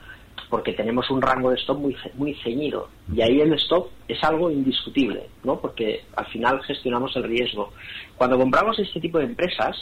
porque 0.48 0.72
tenemos 0.72 1.10
un 1.10 1.20
rango 1.20 1.50
de 1.50 1.56
stop 1.56 1.78
muy, 1.78 1.96
muy 2.14 2.34
ceñido. 2.42 2.88
Y 3.12 3.20
ahí 3.20 3.40
el 3.40 3.52
stop 3.54 3.88
es 4.06 4.22
algo 4.22 4.50
indiscutible, 4.50 5.28
¿no? 5.44 5.60
Porque 5.60 6.04
al 6.14 6.26
final 6.26 6.62
gestionamos 6.62 7.14
el 7.16 7.24
riesgo. 7.24 7.72
Cuando 8.16 8.38
compramos 8.38 8.78
este 8.78 9.00
tipo 9.00 9.18
de 9.18 9.24
empresas, 9.24 9.76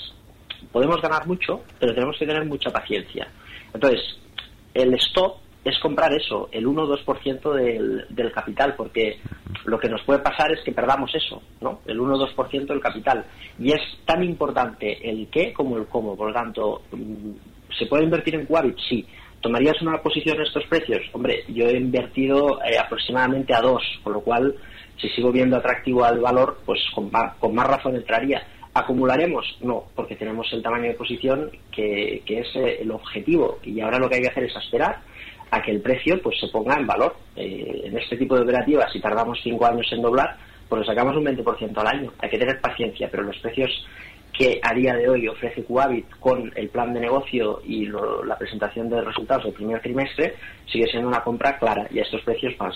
podemos 0.73 1.00
ganar 1.03 1.26
mucho, 1.26 1.62
pero 1.79 1.95
tenemos 1.95 2.17
que 2.19 2.26
tener 2.26 2.45
mucha 2.47 2.71
paciencia. 2.71 3.29
Entonces, 3.73 4.00
el 4.73 4.95
stop 4.95 5.37
es 5.64 5.78
comprar 5.78 6.12
eso, 6.12 6.49
el 6.52 6.66
1 6.66 6.83
o 6.83 6.97
2% 6.97 7.52
del, 7.54 8.06
del 8.11 8.33
capital, 8.33 8.75
porque 8.76 9.18
lo 9.64 9.78
que 9.78 9.88
nos 9.88 10.02
puede 10.02 10.21
pasar 10.21 10.52
es 10.52 10.62
que 10.62 10.73
perdamos 10.73 11.14
eso, 11.14 11.42
¿no? 11.61 11.80
El 11.87 12.00
1 12.00 12.14
o 12.14 12.28
2% 12.28 12.66
del 12.66 12.80
capital. 12.80 13.25
Y 13.59 13.73
es 13.73 13.80
tan 14.04 14.23
importante 14.23 15.09
el 15.09 15.28
qué 15.30 15.52
como 15.52 15.78
el 15.78 15.87
cómo. 15.87 16.16
Por 16.16 16.28
lo 16.28 16.35
tanto, 16.35 16.83
mm, 16.92 17.30
¿se 17.78 17.87
puede 17.87 18.04
invertir 18.04 18.35
en 18.35 18.47
Quabit? 18.47 18.76
Sí 18.88 19.06
¿Tomarías 19.44 19.83
una 19.83 20.00
posición 20.00 20.38
en 20.38 20.44
estos 20.44 20.64
precios? 20.68 21.02
Hombre, 21.12 21.44
yo 21.49 21.66
he 21.66 21.76
invertido 21.76 22.62
eh, 22.64 22.78
aproximadamente 22.78 23.52
a 23.52 23.61
dos, 23.61 23.83
con 24.02 24.14
lo 24.14 24.23
cual, 24.23 24.54
si 24.99 25.06
sigo 25.11 25.30
viendo 25.30 25.59
atractivo 25.59 26.02
al 26.02 26.18
valor, 26.18 26.61
pues 26.64 26.80
con 26.94 27.11
más, 27.11 27.35
con 27.35 27.54
más 27.54 27.66
razón 27.66 27.94
entraría. 27.94 28.42
¿Acumularemos? 28.73 29.59
No, 29.61 29.85
porque 29.94 30.16
tenemos 30.16 30.50
el 30.54 30.62
tamaño 30.62 30.85
de 30.85 30.94
posición 30.94 31.50
que, 31.71 32.23
es 32.26 32.56
eh, 32.56 32.78
el 32.80 32.90
objetivo 32.90 33.59
y 33.62 33.83
ahora 33.83 33.99
lo 33.99 34.09
que 34.09 34.14
hay 34.14 34.23
que 34.23 34.30
hacer 34.30 34.44
es 34.44 34.56
esperar 34.56 35.02
a 35.51 35.63
que 35.63 35.71
el 35.71 35.81
precio 35.81 36.21
pues 36.23 36.39
se 36.41 36.49
ponga 36.49 36.77
en 36.77 36.87
valor. 36.87 37.17
Eh, 37.37 37.83
en 37.85 37.97
este 37.99 38.17
tipo 38.17 38.37
de 38.37 38.43
operativas, 38.43 38.93
si 38.93 39.01
tardamos 39.01 39.39
cinco 39.43 39.67
años 39.67 39.87
en 39.93 40.03
doblar, 40.03 40.37
pues 40.69 40.81
lo 40.81 40.87
sacamos 40.87 41.17
un 41.17 41.25
20% 41.25 41.77
al 41.79 41.87
año. 41.87 42.13
Hay 42.19 42.31
que 42.31 42.39
tener 42.39 42.61
paciencia, 42.61 43.09
pero 43.11 43.23
los 43.23 43.39
precios 43.39 43.71
que 44.37 44.61
a 44.63 44.75
día 44.75 44.95
de 44.95 45.09
hoy 45.09 45.29
ofrece 45.29 45.63
Cuavit 45.63 46.11
con 46.19 46.53
el 46.57 46.69
plan 46.69 46.93
de 46.93 47.01
negocio 47.01 47.63
y 47.65 47.87
la 47.87 48.37
presentación 48.37 48.89
de 48.89 49.01
resultados 49.01 49.45
del 49.45 49.53
primer 49.53 49.81
trimestre 49.81 50.35
sigue 50.67 50.87
siendo 50.87 51.09
una 51.09 51.23
compra 51.23 51.57
clara 51.57 51.87
y 51.91 52.01
a 52.01 52.03
estos 52.03 52.21
precios 52.23 52.53
más. 52.59 52.75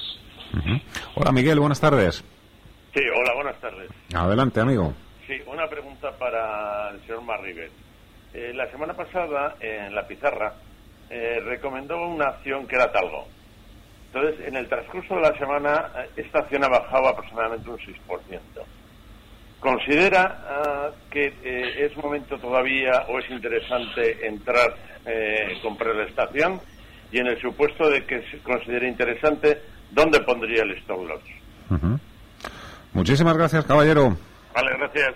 Hola 1.17 1.33
Miguel, 1.33 1.59
buenas 1.59 1.81
tardes. 1.81 2.25
Sí, 2.95 3.01
hola, 3.15 3.35
buenas 3.35 3.61
tardes. 3.61 3.91
Adelante, 4.15 4.61
amigo. 4.61 4.95
Sí, 5.27 5.35
una 5.47 5.69
pregunta 5.69 6.11
para 6.17 6.91
el 6.91 7.01
señor 7.01 7.23
Marrivet. 7.23 7.71
Eh, 8.33 8.53
la 8.55 8.71
semana 8.71 8.95
pasada, 8.95 9.57
en 9.61 9.95
la 9.95 10.07
pizarra, 10.07 10.55
eh, 11.11 11.41
recomendó 11.45 12.07
una 12.07 12.27
acción 12.27 12.67
que 12.67 12.77
era 12.77 12.91
Talgo. 12.93 13.27
Entonces, 14.13 14.47
en 14.47 14.57
el 14.57 14.69
transcurso 14.69 15.17
de 15.17 15.21
la 15.21 15.39
semana, 15.39 15.91
eh, 15.97 16.11
esta 16.17 16.41
acción 16.41 16.65
ha 16.65 16.69
bajado 16.69 17.09
aproximadamente 17.09 17.69
un 17.69 17.79
6%. 17.79 17.95
¿Considera 19.61 20.45
ah, 20.49 20.91
que 21.11 21.35
eh, 21.43 21.87
es 21.87 21.97
momento 21.97 22.39
todavía 22.39 23.07
o 23.09 23.19
es 23.19 23.29
interesante 23.29 24.27
entrar, 24.27 24.75
eh, 25.05 25.59
comprar 25.63 25.95
la 25.97 26.05
estación? 26.05 26.61
Y 27.11 27.19
en 27.19 27.27
el 27.27 27.41
supuesto 27.41 27.89
de 27.91 28.05
que 28.05 28.23
se 28.31 28.39
considere 28.39 28.89
interesante, 28.89 29.61
¿dónde 29.91 30.21
pondría 30.21 30.63
el 30.63 30.73
stop 30.79 31.09
loss? 31.09 31.23
Muchísimas 32.93 33.37
gracias, 33.37 33.65
caballero. 33.65 34.17
Vale, 34.55 34.77
gracias. 34.79 35.15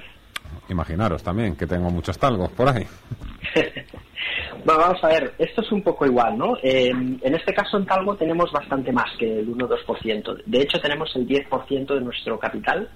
Imaginaros 0.68 1.22
también 1.22 1.56
que 1.56 1.66
tengo 1.66 1.90
muchos 1.90 2.18
talgos 2.18 2.50
por 2.52 2.68
ahí. 2.68 2.86
bueno, 4.64 4.80
vamos 4.80 5.04
a 5.04 5.08
ver, 5.08 5.34
esto 5.38 5.62
es 5.62 5.72
un 5.72 5.82
poco 5.82 6.06
igual, 6.06 6.36
¿no? 6.36 6.56
en 6.62 7.20
este 7.22 7.52
caso 7.52 7.76
en 7.76 7.86
Talgo 7.86 8.16
tenemos 8.16 8.50
bastante 8.52 8.92
más 8.92 9.10
que 9.18 9.40
el 9.40 9.48
1-2%. 9.48 10.42
De 10.46 10.60
hecho, 10.60 10.80
tenemos 10.80 11.14
el 11.16 11.26
10% 11.26 11.94
de 11.94 12.00
nuestro 12.00 12.38
capital 12.38 12.88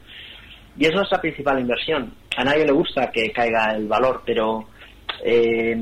y 0.79 0.87
es 0.87 0.95
nuestra 0.95 1.21
principal 1.21 1.59
inversión. 1.61 2.15
A 2.37 2.45
nadie 2.45 2.67
le 2.67 2.73
gusta 2.73 3.11
que 3.11 3.33
caiga 3.33 3.73
el 3.73 3.89
valor, 3.89 4.23
pero 4.25 4.67
eh, 5.25 5.77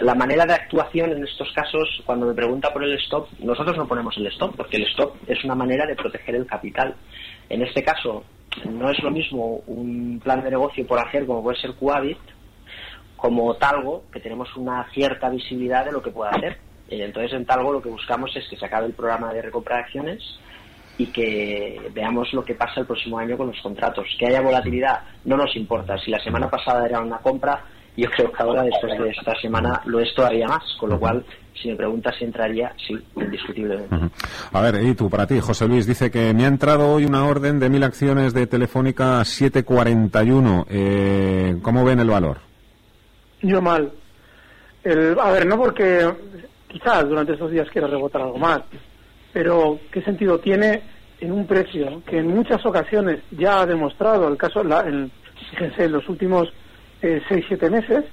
la 0.00 0.14
manera 0.14 0.44
de 0.44 0.54
actuación 0.54 1.12
en 1.12 1.24
estos 1.24 1.50
casos, 1.52 2.02
cuando 2.04 2.26
me 2.26 2.34
pregunta 2.34 2.72
por 2.72 2.84
el 2.84 2.94
stop, 2.98 3.28
nosotros 3.38 3.76
no 3.76 3.86
ponemos 3.86 4.16
el 4.16 4.26
stop, 4.28 4.56
porque 4.56 4.76
el 4.76 4.86
stop 4.88 5.16
es 5.26 5.42
una 5.44 5.54
manera 5.54 5.86
de 5.86 5.94
proteger 5.94 6.34
el 6.34 6.46
capital. 6.46 6.94
En 7.48 7.62
este 7.62 7.82
caso, 7.82 8.24
no 8.68 8.90
es 8.90 9.02
lo 9.02 9.10
mismo 9.10 9.62
un 9.66 10.20
plan 10.22 10.42
de 10.42 10.50
negocio 10.50 10.86
por 10.86 10.98
hacer 10.98 11.26
como 11.26 11.42
puede 11.42 11.60
ser 11.60 11.74
Coavit, 11.74 12.18
como 13.24 13.54
Talgo, 13.54 14.04
que 14.12 14.20
tenemos 14.20 14.54
una 14.54 14.86
cierta 14.92 15.30
visibilidad 15.30 15.86
de 15.86 15.92
lo 15.92 16.02
que 16.02 16.10
puede 16.10 16.30
hacer. 16.32 16.58
Eh, 16.90 17.02
entonces, 17.06 17.32
en 17.32 17.46
Talgo 17.46 17.72
lo 17.72 17.80
que 17.80 17.88
buscamos 17.88 18.30
es 18.36 18.46
que 18.50 18.56
se 18.58 18.66
acabe 18.66 18.84
el 18.84 18.92
programa 18.92 19.32
de 19.32 19.40
recompra 19.40 19.76
de 19.76 19.82
acciones 19.84 20.22
y 20.98 21.06
que 21.06 21.90
veamos 21.94 22.30
lo 22.34 22.44
que 22.44 22.54
pasa 22.54 22.80
el 22.80 22.86
próximo 22.86 23.18
año 23.18 23.38
con 23.38 23.46
los 23.46 23.58
contratos. 23.62 24.04
Que 24.18 24.26
haya 24.26 24.42
volatilidad 24.42 25.04
no 25.24 25.38
nos 25.38 25.56
importa. 25.56 25.96
Si 25.96 26.10
la 26.10 26.22
semana 26.22 26.50
pasada 26.50 26.84
era 26.84 27.00
una 27.00 27.16
compra, 27.16 27.64
yo 27.96 28.10
creo 28.10 28.30
que 28.30 28.42
ahora, 28.42 28.62
después 28.62 28.92
de 28.98 29.08
esta 29.08 29.34
semana, 29.40 29.80
lo 29.86 30.00
es 30.00 30.14
todavía 30.14 30.46
más. 30.46 30.62
Con 30.78 30.90
lo 30.90 31.00
cual, 31.00 31.24
si 31.54 31.70
me 31.70 31.76
preguntas 31.76 32.14
si 32.18 32.26
entraría, 32.26 32.74
sí, 32.86 32.94
indiscutiblemente. 33.16 33.96
A 34.52 34.60
ver, 34.60 34.84
y 34.84 34.94
tú, 34.94 35.08
para 35.08 35.26
ti, 35.26 35.40
José 35.40 35.66
Luis, 35.66 35.86
dice 35.86 36.10
que 36.10 36.34
me 36.34 36.44
ha 36.44 36.48
entrado 36.48 36.92
hoy 36.92 37.06
una 37.06 37.24
orden 37.24 37.58
de 37.58 37.70
mil 37.70 37.84
acciones 37.84 38.34
de 38.34 38.46
Telefónica 38.46 39.24
741. 39.24 40.66
Eh, 40.68 41.56
¿Cómo 41.62 41.86
ven 41.86 42.00
el 42.00 42.10
valor? 42.10 42.52
Yo 43.46 43.62
mal. 43.62 43.92
El, 44.82 45.18
a 45.18 45.30
ver, 45.30 45.46
no 45.46 45.56
porque 45.56 46.12
quizás 46.68 47.08
durante 47.08 47.32
estos 47.32 47.50
días 47.50 47.70
quiera 47.70 47.86
rebotar 47.86 48.22
algo 48.22 48.38
más 48.38 48.62
pero 49.34 49.80
¿qué 49.90 50.00
sentido 50.00 50.38
tiene 50.38 50.80
en 51.20 51.32
un 51.32 51.46
precio 51.46 52.02
que 52.06 52.18
en 52.18 52.28
muchas 52.28 52.64
ocasiones 52.64 53.20
ya 53.32 53.60
ha 53.60 53.66
demostrado, 53.66 54.28
el 54.28 54.36
caso, 54.36 54.62
la, 54.62 54.82
en, 54.82 55.10
fíjense, 55.50 55.84
en 55.84 55.92
los 55.92 56.08
últimos 56.08 56.52
eh, 57.02 57.20
6-7 57.28 57.68
meses, 57.68 58.04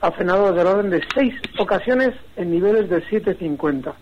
ha 0.00 0.10
frenado 0.10 0.52
del 0.52 0.66
orden 0.66 0.90
de 0.90 1.00
6 1.14 1.34
ocasiones 1.58 2.10
en 2.36 2.50
niveles 2.50 2.90
de 2.90 3.04
7,50 3.04 3.92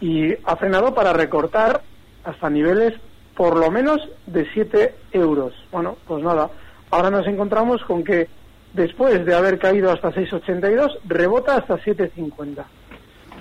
y 0.00 0.32
ha 0.44 0.56
frenado 0.56 0.94
para 0.94 1.12
recortar 1.12 1.82
hasta 2.22 2.48
niveles 2.48 2.94
por 3.34 3.58
lo 3.58 3.70
menos 3.70 4.08
de 4.26 4.46
7 4.52 4.94
euros. 5.12 5.52
Bueno, 5.72 5.96
pues 6.06 6.22
nada, 6.22 6.50
ahora 6.90 7.10
nos 7.10 7.26
encontramos 7.26 7.82
con 7.82 8.04
que 8.04 8.28
después 8.72 9.24
de 9.24 9.34
haber 9.34 9.58
caído 9.58 9.90
hasta 9.90 10.12
6,82, 10.12 10.98
rebota 11.04 11.56
hasta 11.56 11.76
7,50. 11.78 12.64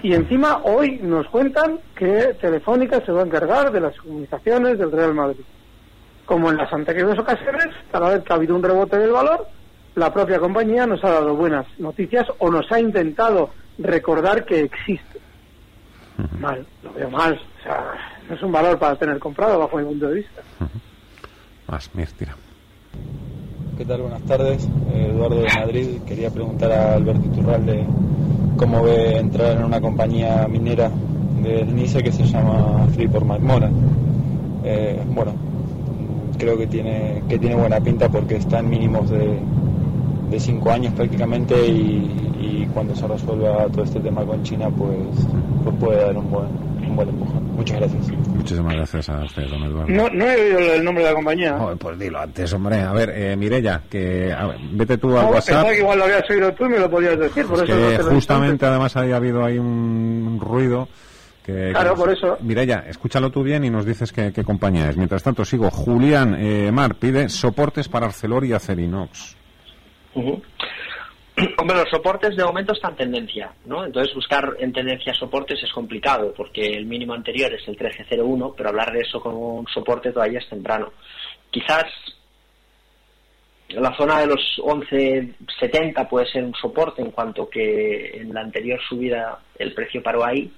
Y 0.02 0.14
encima 0.14 0.62
hoy 0.64 1.00
nos 1.02 1.28
cuentan 1.28 1.80
que 1.96 2.36
Telefónica 2.40 3.04
se 3.06 3.12
va 3.12 3.22
a 3.22 3.26
encargar 3.26 3.72
de 3.72 3.82
las 3.82 3.96
comunicaciones 3.98 4.78
del 4.80 4.92
Real 4.92 5.14
Madrid. 5.14 5.44
Como 6.26 6.50
en 6.50 6.58
las 6.58 6.72
anteriores 6.72 7.20
ocasiones, 7.20 7.68
cada 7.92 8.10
vez 8.10 8.24
que 8.24 8.32
ha 8.32 8.36
habido 8.36 8.56
un 8.56 8.64
rebote 8.64 8.98
del 8.98 9.12
valor, 9.12 9.48
la 9.96 10.14
propia 10.14 10.40
compañía 10.40 10.86
nos 10.86 11.04
ha 11.04 11.12
dado 11.12 11.36
buenas 11.36 11.66
noticias 11.80 12.26
o 12.38 12.50
nos 12.50 12.72
ha 12.72 12.80
intentado 12.80 13.50
recordar 13.78 14.46
que 14.46 14.62
existe. 14.62 15.20
Mal, 16.40 16.66
lo 16.84 16.94
veo 16.94 17.10
mal. 17.10 17.40
O 17.60 17.64
sea, 17.64 17.94
no 18.28 18.36
es 18.36 18.42
un 18.42 18.52
valor 18.52 18.78
para 18.78 18.96
tener 18.96 19.20
comprado 19.20 19.60
bajo 19.60 19.78
mi 19.78 19.84
punto 19.84 20.08
de 20.08 20.16
vista. 20.16 20.42
Más, 21.68 21.90
mira, 21.94 22.10
tira. 22.18 22.36
¿Qué 23.80 23.86
tal? 23.86 24.02
Buenas 24.02 24.22
tardes. 24.24 24.68
Eh, 24.92 25.08
Eduardo 25.10 25.38
de 25.38 25.48
Madrid. 25.56 25.88
Quería 26.06 26.30
preguntar 26.30 26.70
a 26.70 26.96
Alberto 26.96 27.26
Iturralde 27.28 27.86
cómo 28.58 28.84
ve 28.84 29.18
entrar 29.18 29.56
en 29.56 29.64
una 29.64 29.80
compañía 29.80 30.46
minera 30.50 30.92
de 31.42 31.64
Nice 31.64 32.04
que 32.04 32.12
se 32.12 32.26
llama 32.26 32.86
Freeport 32.94 33.26
McMoran. 33.26 33.72
Eh, 34.66 35.00
bueno, 35.16 35.32
creo 36.38 36.58
que 36.58 36.68
tiene, 36.68 37.24
que 37.30 37.40
tiene 37.40 37.56
buena 37.56 37.80
pinta 37.80 38.10
porque 38.10 38.36
está 38.36 38.60
en 38.60 38.70
mínimos 38.70 39.10
de, 39.12 39.40
de 40.30 40.40
cinco 40.42 40.72
años 40.72 40.94
prácticamente 40.94 41.66
y, 41.66 42.32
y 42.38 42.70
cuando 42.74 42.94
se 42.94 43.08
resuelva 43.08 43.66
todo 43.68 43.86
este 43.86 44.02
tema 44.02 44.26
con 44.26 44.44
China 44.44 44.70
pues, 44.78 45.26
pues 45.64 45.76
puede 45.80 46.02
dar 46.02 46.18
un 46.18 46.30
buen, 46.30 46.48
un 46.90 46.96
buen 46.96 47.10
empujón. 47.10 47.44
Muchas 47.56 47.78
gracias. 47.80 48.08
Muchísimas 48.28 48.74
gracias 48.76 49.10
a 49.10 49.24
usted, 49.24 49.48
don 49.50 49.64
Eduardo. 49.64 49.88
No, 49.90 50.10
no 50.10 50.26
he 50.26 50.36
oído 50.56 50.74
el 50.76 50.84
nombre 50.84 51.04
de 51.04 51.10
la 51.10 51.16
compañía. 51.16 51.58
Joder, 51.58 51.78
pues 51.78 52.00
dilo 52.00 52.20
antes, 52.20 52.54
hombre. 52.54 52.82
A 52.82 52.94
ver, 52.94 53.10
eh, 53.16 53.36
Mirella, 53.36 53.82
que 53.90 54.32
a 54.34 54.48
ver, 54.48 54.58
vete 54.72 54.98
tú 54.98 55.18
al 55.18 55.26
No, 55.26 55.32
WhatsApp. 55.32 55.68
que 55.68 55.78
igual 55.80 55.98
lo 56.00 56.06
habías 56.06 56.30
oído 56.30 56.52
tú 56.54 56.66
y 56.66 56.70
me 56.70 56.80
lo 56.80 56.90
podías 56.90 57.18
decir. 57.20 57.46
Por 57.46 57.58
Es 57.58 57.64
eso 57.70 57.76
no 57.76 57.88
que 57.90 57.96
he 57.96 57.98
justamente 58.16 58.66
además 58.66 58.96
había 58.96 59.16
habido 59.18 59.44
ahí 59.44 59.58
un 59.58 60.40
ruido 60.42 60.88
que... 61.46 61.72
Claro, 61.72 61.94
que- 61.96 62.00
por 62.00 62.12
eso. 62.12 62.38
Mireya, 62.42 62.86
escúchalo 62.88 63.30
tú 63.30 63.44
bien 63.44 63.64
y 63.66 63.70
nos 63.70 63.86
dices 63.86 64.12
qué, 64.12 64.32
qué 64.32 64.44
compañía 64.44 64.90
es. 64.90 64.98
Mientras 64.98 65.22
tanto 65.24 65.44
sigo. 65.46 65.70
Julián 65.70 66.36
eh, 66.40 66.72
Mar 66.72 66.96
pide 66.96 67.28
soportes 67.30 67.88
para 67.90 68.06
Arcelor 68.08 68.46
y 68.46 68.54
Acerinox. 68.54 69.36
Ujú. 70.16 70.42
Hombre, 71.58 71.78
los 71.78 71.90
soportes 71.90 72.36
de 72.36 72.44
momento 72.44 72.74
están 72.74 72.92
en 72.92 72.98
tendencia, 72.98 73.52
¿no? 73.66 73.86
Entonces 73.86 74.14
buscar 74.14 74.56
en 74.60 74.74
tendencia 74.74 75.14
soportes 75.14 75.62
es 75.64 75.72
complicado 75.72 76.34
porque 76.36 76.68
el 76.68 76.86
mínimo 76.86 77.14
anterior 77.14 77.54
es 77.54 77.62
el 77.68 77.78
1301, 77.78 78.54
pero 78.58 78.70
hablar 78.70 78.92
de 78.92 79.02
eso 79.02 79.22
como 79.22 79.56
un 79.60 79.68
soporte 79.68 80.12
todavía 80.12 80.40
es 80.40 80.50
temprano. 80.50 80.92
Quizás 81.50 81.86
la 83.70 83.96
zona 83.96 84.20
de 84.20 84.28
los 84.28 84.60
11.70 84.60 86.08
puede 86.10 86.26
ser 86.28 86.44
un 86.44 86.56
soporte 86.56 87.02
en 87.02 87.12
cuanto 87.12 87.50
que 87.50 88.18
en 88.18 88.34
la 88.34 88.42
anterior 88.42 88.80
subida 88.88 89.40
el 89.58 89.74
precio 89.74 90.02
paró 90.02 90.26
ahí, 90.26 90.52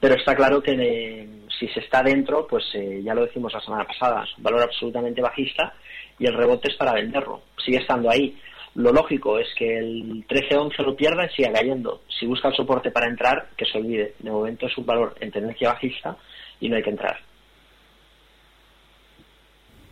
pero 0.00 0.14
está 0.14 0.34
claro 0.34 0.62
que 0.62 0.72
eh, 0.72 1.28
si 1.58 1.68
se 1.68 1.80
está 1.80 2.02
dentro, 2.02 2.46
pues 2.46 2.64
eh, 2.74 3.00
ya 3.04 3.14
lo 3.14 3.26
decimos 3.26 3.52
la 3.52 3.60
semana 3.60 3.84
pasada, 3.84 4.24
es 4.24 4.36
un 4.38 4.42
valor 4.42 4.62
absolutamente 4.62 5.20
bajista 5.20 5.74
y 6.18 6.26
el 6.26 6.34
rebote 6.34 6.70
es 6.70 6.76
para 6.76 6.94
venderlo, 6.94 7.42
sigue 7.62 7.78
estando 7.78 8.10
ahí. 8.10 8.36
Lo 8.76 8.92
lógico 8.92 9.38
es 9.38 9.48
que 9.58 9.78
el 9.78 10.26
13-11 10.28 10.84
lo 10.84 10.94
pierda 10.94 11.24
y 11.24 11.34
siga 11.34 11.50
cayendo. 11.52 12.02
Si 12.08 12.26
busca 12.26 12.48
el 12.48 12.54
soporte 12.54 12.90
para 12.90 13.08
entrar, 13.08 13.48
que 13.56 13.64
se 13.64 13.78
olvide. 13.78 14.14
De 14.18 14.30
momento 14.30 14.66
es 14.66 14.76
un 14.76 14.84
valor 14.84 15.14
en 15.18 15.32
tendencia 15.32 15.70
bajista 15.70 16.16
y 16.60 16.68
no 16.68 16.76
hay 16.76 16.82
que 16.82 16.90
entrar. 16.90 17.16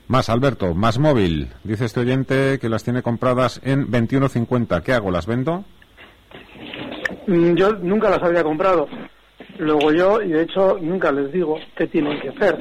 Más 0.07 0.29
Alberto, 0.29 0.75
más 0.75 0.99
móvil. 0.99 1.49
Dice 1.65 1.87
este 1.87 2.01
oyente 2.01 2.59
que 2.61 2.69
las 2.69 2.85
tiene 2.85 3.01
compradas 3.03 3.59
en 3.65 3.91
21.50. 3.91 4.83
¿Qué 4.83 4.93
hago? 4.93 5.11
¿Las 5.11 5.27
vendo? 5.27 5.65
Mm, 7.27 7.55
Yo 7.55 7.73
nunca 7.73 8.11
las 8.11 8.23
había 8.23 8.43
comprado. 8.45 8.87
Luego 9.59 9.93
yo, 9.93 10.21
y 10.21 10.29
de 10.29 10.43
hecho 10.43 10.79
nunca 10.79 11.11
les 11.11 11.33
digo 11.33 11.59
qué 11.75 11.87
tienen 11.87 12.21
que 12.21 12.29
hacer. 12.29 12.59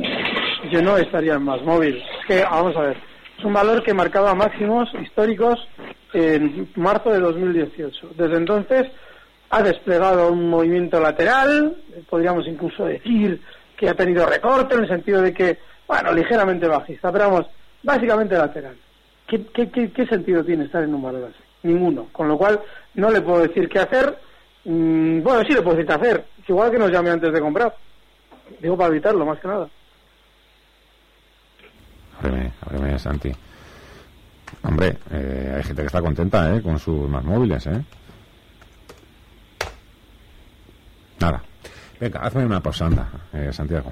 Yo 0.72 0.82
no 0.82 0.98
estaría 0.98 1.34
en 1.34 1.44
más 1.44 1.62
móvil. 1.63 1.98
Es 1.98 2.25
que, 2.27 2.44
vamos 2.44 2.75
a 2.77 2.82
ver, 2.82 2.98
es 3.38 3.44
un 3.44 3.53
valor 3.53 3.84
que 3.84 3.94
marcaba 3.94 4.34
máximos 4.34 4.88
históricos 5.01 5.59
en 6.14 6.70
marzo 6.76 7.12
de 7.12 7.20
2018. 7.20 8.12
Desde 8.16 8.38
entonces 8.38 8.88
ha 9.50 9.62
desplegado 9.62 10.32
un 10.32 10.50
movimiento 10.50 11.00
lateral, 11.00 11.76
podríamos 12.10 12.48
incluso 12.48 12.86
decir 12.86 13.42
que 13.78 13.90
ha 13.90 13.94
tenido 13.94 14.26
recorte 14.26 14.76
en 14.76 14.82
el 14.82 14.88
sentido 14.88 15.22
de 15.22 15.34
que, 15.34 15.60
bueno, 15.88 16.12
ligeramente 16.12 16.68
bajista, 16.68 17.12
pero 17.12 17.30
vamos, 17.30 17.48
básicamente 17.84 18.36
lateral. 18.36 18.76
¿Qué, 19.28 19.46
qué, 19.48 19.92
qué, 19.92 20.06
sentido 20.08 20.44
tiene 20.44 20.66
estar 20.66 20.84
en 20.84 20.94
un 20.94 21.02
valor 21.02 21.26
así? 21.26 21.44
Ninguno. 21.64 22.08
Con 22.12 22.28
lo 22.28 22.38
cual, 22.38 22.60
no 22.96 23.10
le 23.10 23.22
puedo 23.22 23.42
decir 23.48 23.70
qué 23.70 23.80
hacer. 23.80 24.18
Mm, 24.66 25.22
bueno, 25.22 25.44
sí 25.48 25.54
le 25.54 25.62
puedo 25.62 25.78
decir 25.78 25.88
qué 25.88 25.94
hacer. 25.94 26.26
Igual 26.48 26.72
que 26.72 26.80
nos 26.80 26.92
llame 26.92 27.10
antes 27.10 27.32
de 27.32 27.40
comprar. 27.40 27.76
Digo 28.60 28.78
para 28.78 28.90
evitarlo, 28.90 29.26
más 29.26 29.40
que 29.40 29.48
nada. 29.48 29.68
Ábreme, 32.20 32.52
ábreme, 32.66 33.00
Santi. 33.00 33.32
Hombre, 34.61 34.98
eh, 35.11 35.53
hay 35.57 35.63
gente 35.63 35.81
que 35.81 35.87
está 35.87 36.01
contenta, 36.01 36.55
¿eh? 36.55 36.61
Con 36.61 36.79
sus 36.79 37.09
más 37.09 37.24
móviles, 37.24 37.66
¿eh? 37.68 37.83
Nada. 41.20 41.42
Venga, 42.00 42.20
hazme 42.20 42.46
una 42.46 42.59
pausa, 42.61 42.85
anda, 42.85 43.09
eh, 43.33 43.50
Santiago. 43.51 43.92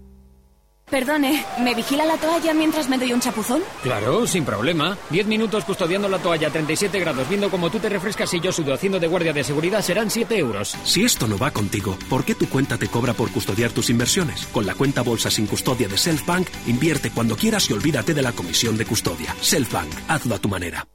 Perdone, 0.91 1.45
¿me 1.61 1.73
vigila 1.73 2.05
la 2.05 2.17
toalla 2.17 2.53
mientras 2.53 2.89
me 2.89 2.97
doy 2.97 3.13
un 3.13 3.21
chapuzón? 3.21 3.61
Claro, 3.81 4.27
sin 4.27 4.43
problema. 4.43 4.97
Diez 5.09 5.25
minutos 5.25 5.63
custodiando 5.63 6.09
la 6.09 6.19
toalla 6.19 6.49
a 6.49 6.51
37 6.51 6.99
grados, 6.99 7.29
viendo 7.29 7.49
cómo 7.49 7.69
tú 7.71 7.79
te 7.79 7.87
refrescas 7.87 8.33
y 8.33 8.41
yo 8.41 8.51
sudo 8.51 8.73
haciendo 8.73 8.99
de 8.99 9.07
guardia 9.07 9.31
de 9.31 9.45
seguridad, 9.45 9.81
serán 9.81 10.09
7 10.09 10.37
euros. 10.37 10.75
Si 10.83 11.05
esto 11.05 11.29
no 11.29 11.37
va 11.37 11.51
contigo, 11.51 11.97
¿por 12.09 12.25
qué 12.25 12.35
tu 12.35 12.49
cuenta 12.49 12.77
te 12.77 12.89
cobra 12.89 13.13
por 13.13 13.31
custodiar 13.31 13.71
tus 13.71 13.89
inversiones? 13.89 14.45
Con 14.47 14.65
la 14.65 14.75
cuenta 14.75 15.01
bolsa 15.01 15.31
sin 15.31 15.47
custodia 15.47 15.87
de 15.87 15.97
Selfbank, 15.97 16.49
invierte 16.67 17.09
cuando 17.09 17.37
quieras 17.37 17.69
y 17.69 17.73
olvídate 17.73 18.13
de 18.13 18.21
la 18.21 18.33
comisión 18.33 18.77
de 18.77 18.85
custodia. 18.85 19.33
Selfbank, 19.39 19.93
hazlo 20.09 20.35
a 20.35 20.39
tu 20.39 20.49
manera. 20.49 20.85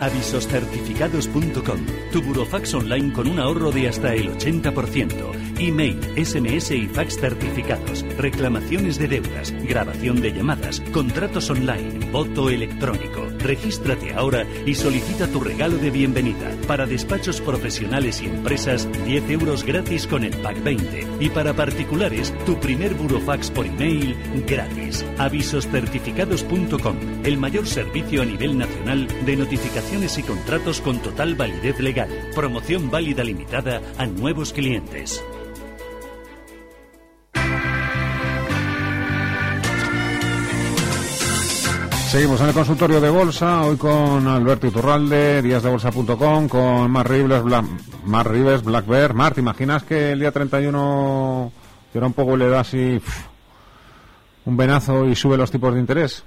Avisoscertificados.com, 0.00 1.86
tu 2.12 2.22
burofax 2.22 2.74
online 2.74 3.12
con 3.12 3.28
un 3.28 3.38
ahorro 3.38 3.70
de 3.70 3.88
hasta 3.88 4.14
el 4.14 4.30
80%. 4.36 5.58
Email, 5.58 5.98
SMS 6.16 6.72
y 6.72 6.86
fax 6.88 7.18
certificados, 7.18 8.04
reclamaciones 8.18 8.98
de 8.98 9.08
deudas, 9.08 9.52
grabación 9.66 10.20
de 10.20 10.32
llamadas, 10.32 10.80
contratos 10.92 11.48
online, 11.50 12.10
voto 12.10 12.50
electrónico. 12.50 13.23
Regístrate 13.44 14.14
ahora 14.14 14.46
y 14.64 14.74
solicita 14.74 15.26
tu 15.28 15.38
regalo 15.38 15.76
de 15.76 15.90
bienvenida. 15.90 16.50
Para 16.66 16.86
despachos 16.86 17.42
profesionales 17.42 18.22
y 18.22 18.26
empresas, 18.26 18.88
10 19.04 19.30
euros 19.30 19.64
gratis 19.64 20.06
con 20.06 20.24
el 20.24 20.34
pack 20.38 20.62
20. 20.64 21.06
Y 21.20 21.28
para 21.28 21.52
particulares, 21.52 22.32
tu 22.46 22.58
primer 22.58 22.94
burofax 22.94 23.50
por 23.50 23.66
email 23.66 24.16
gratis. 24.46 25.04
Avisoscertificados.com, 25.18 26.96
el 27.24 27.36
mayor 27.36 27.66
servicio 27.66 28.22
a 28.22 28.24
nivel 28.24 28.56
nacional 28.56 29.06
de 29.26 29.36
notificaciones 29.36 30.16
y 30.16 30.22
contratos 30.22 30.80
con 30.80 31.00
total 31.00 31.34
validez 31.34 31.78
legal. 31.80 32.08
Promoción 32.34 32.90
válida 32.90 33.24
limitada 33.24 33.82
a 33.98 34.06
nuevos 34.06 34.54
clientes. 34.54 35.22
Seguimos 42.06 42.40
en 42.42 42.48
el 42.48 42.54
consultorio 42.54 43.00
de 43.00 43.10
bolsa, 43.10 43.62
hoy 43.62 43.76
con 43.76 44.26
Alberto 44.28 44.68
Iturralde, 44.68 45.42
díasdebolsa.com, 45.42 46.48
con 46.48 46.90
Mar 46.90 47.08
Rives, 47.10 47.42
Bla 47.42 47.64
Mar 48.04 48.30
Rives, 48.30 48.62
Black 48.62 48.86
Bear. 48.86 49.14
Mar, 49.14 49.34
¿te 49.34 49.40
imaginas 49.40 49.82
que 49.82 50.12
el 50.12 50.20
día 50.20 50.30
31 50.30 51.52
tira 51.92 52.06
un 52.06 52.12
poco 52.12 52.36
y 52.36 52.38
le 52.38 52.48
da 52.48 52.60
así 52.60 53.00
un 54.44 54.56
venazo 54.56 55.06
y 55.08 55.16
sube 55.16 55.36
los 55.36 55.50
tipos 55.50 55.74
de 55.74 55.80
interés? 55.80 56.24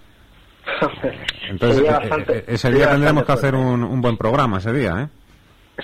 Entonces, 1.49 1.77
Sería 1.77 1.91
eh, 1.95 1.99
bastante- 1.99 2.37
eh, 2.39 2.45
ese 2.47 2.71
día 2.71 2.89
tendremos 2.91 3.23
que 3.23 3.31
hacer 3.31 3.55
un, 3.55 3.81
un 3.83 4.01
buen 4.01 4.17
programa, 4.17 4.57
ese 4.57 4.73
día, 4.73 5.03
¿eh? 5.03 5.07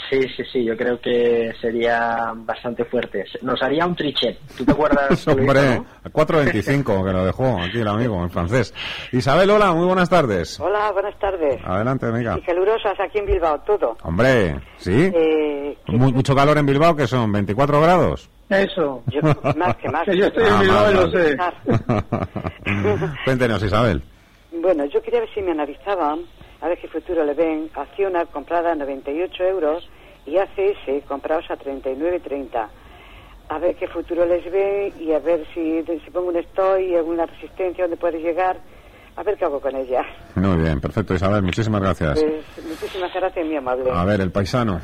Sí, 0.09 0.21
sí, 0.35 0.43
sí, 0.51 0.63
yo 0.65 0.75
creo 0.75 0.99
que 0.99 1.51
sería 1.61 2.31
bastante 2.35 2.83
fuerte. 2.85 3.25
Nos 3.43 3.61
haría 3.61 3.85
un 3.85 3.95
trichet. 3.95 4.39
¿Tú 4.57 4.65
te 4.65 4.71
acuerdas? 4.71 5.27
Hombre, 5.27 5.75
no? 5.75 5.85
a 6.03 6.09
4.25 6.09 7.05
que 7.05 7.13
lo 7.13 7.25
dejó 7.25 7.59
aquí 7.61 7.79
el 7.79 7.87
amigo 7.87 8.21
en 8.23 8.31
francés. 8.31 8.73
Isabel, 9.11 9.51
hola, 9.51 9.71
muy 9.73 9.85
buenas 9.85 10.09
tardes. 10.09 10.59
Hola, 10.59 10.91
buenas 10.91 11.17
tardes. 11.19 11.61
Adelante, 11.63 12.07
amiga. 12.07 12.35
Y 12.39 12.41
calurosas 12.41 12.99
aquí 12.99 13.19
en 13.19 13.27
Bilbao, 13.27 13.59
todo. 13.67 13.95
Hombre, 14.01 14.59
¿sí? 14.77 15.11
Eh, 15.13 15.77
Mu- 15.87 16.11
mucho 16.11 16.35
calor 16.35 16.57
en 16.57 16.65
Bilbao, 16.65 16.95
que 16.95 17.05
son 17.05 17.31
24 17.31 17.79
grados. 17.81 18.29
Eso. 18.49 19.03
yo, 19.07 19.21
más 19.55 19.75
que 19.77 19.89
más. 19.89 20.03
Que 20.05 20.17
yo 20.17 20.25
estoy 20.25 20.43
en 20.43 20.53
Ah, 20.53 20.59
Bilbao 20.61 20.91
y 20.91 20.93
más, 20.95 21.03
lo 21.03 21.11
sé. 21.11 21.37
Cuéntenos, 23.25 23.63
Isabel. 23.63 24.01
Bueno, 24.61 24.85
yo 24.85 25.01
quería 25.01 25.19
ver 25.21 25.29
si 25.33 25.41
me 25.41 25.51
analizaban, 25.51 26.19
a 26.63 26.69
ver 26.69 26.77
qué 26.77 26.87
futuro 26.87 27.25
le 27.25 27.33
ven. 27.33 27.69
Acciona 27.75 28.25
comprada 28.25 28.71
a 28.71 28.75
98 28.75 29.43
euros 29.43 29.87
y 30.25 30.37
ACS 30.37 31.05
comprados 31.05 31.51
a 31.51 31.57
39,30. 31.57 32.67
A 33.49 33.59
ver 33.59 33.75
qué 33.75 33.87
futuro 33.89 34.25
les 34.25 34.49
ven 34.49 34.93
y 34.97 35.11
a 35.11 35.19
ver 35.19 35.45
si, 35.53 35.83
si 35.83 36.09
pongo 36.09 36.29
un 36.29 36.37
stop 36.37 36.79
y 36.79 36.95
alguna 36.95 37.25
resistencia 37.25 37.83
donde 37.83 37.97
puede 37.97 38.19
llegar. 38.19 38.57
A 39.17 39.23
ver 39.23 39.37
qué 39.37 39.43
hago 39.43 39.59
con 39.59 39.75
ella. 39.75 40.03
Muy 40.35 40.55
bien, 40.63 40.79
perfecto, 40.79 41.13
Isabel. 41.13 41.43
Muchísimas 41.43 41.81
gracias. 41.81 42.23
Pues, 42.23 42.65
muchísimas 42.65 43.13
gracias, 43.13 43.45
mi 43.45 43.57
amable. 43.57 43.91
A 43.93 44.05
ver, 44.05 44.21
el 44.21 44.31
paisano. 44.31 44.79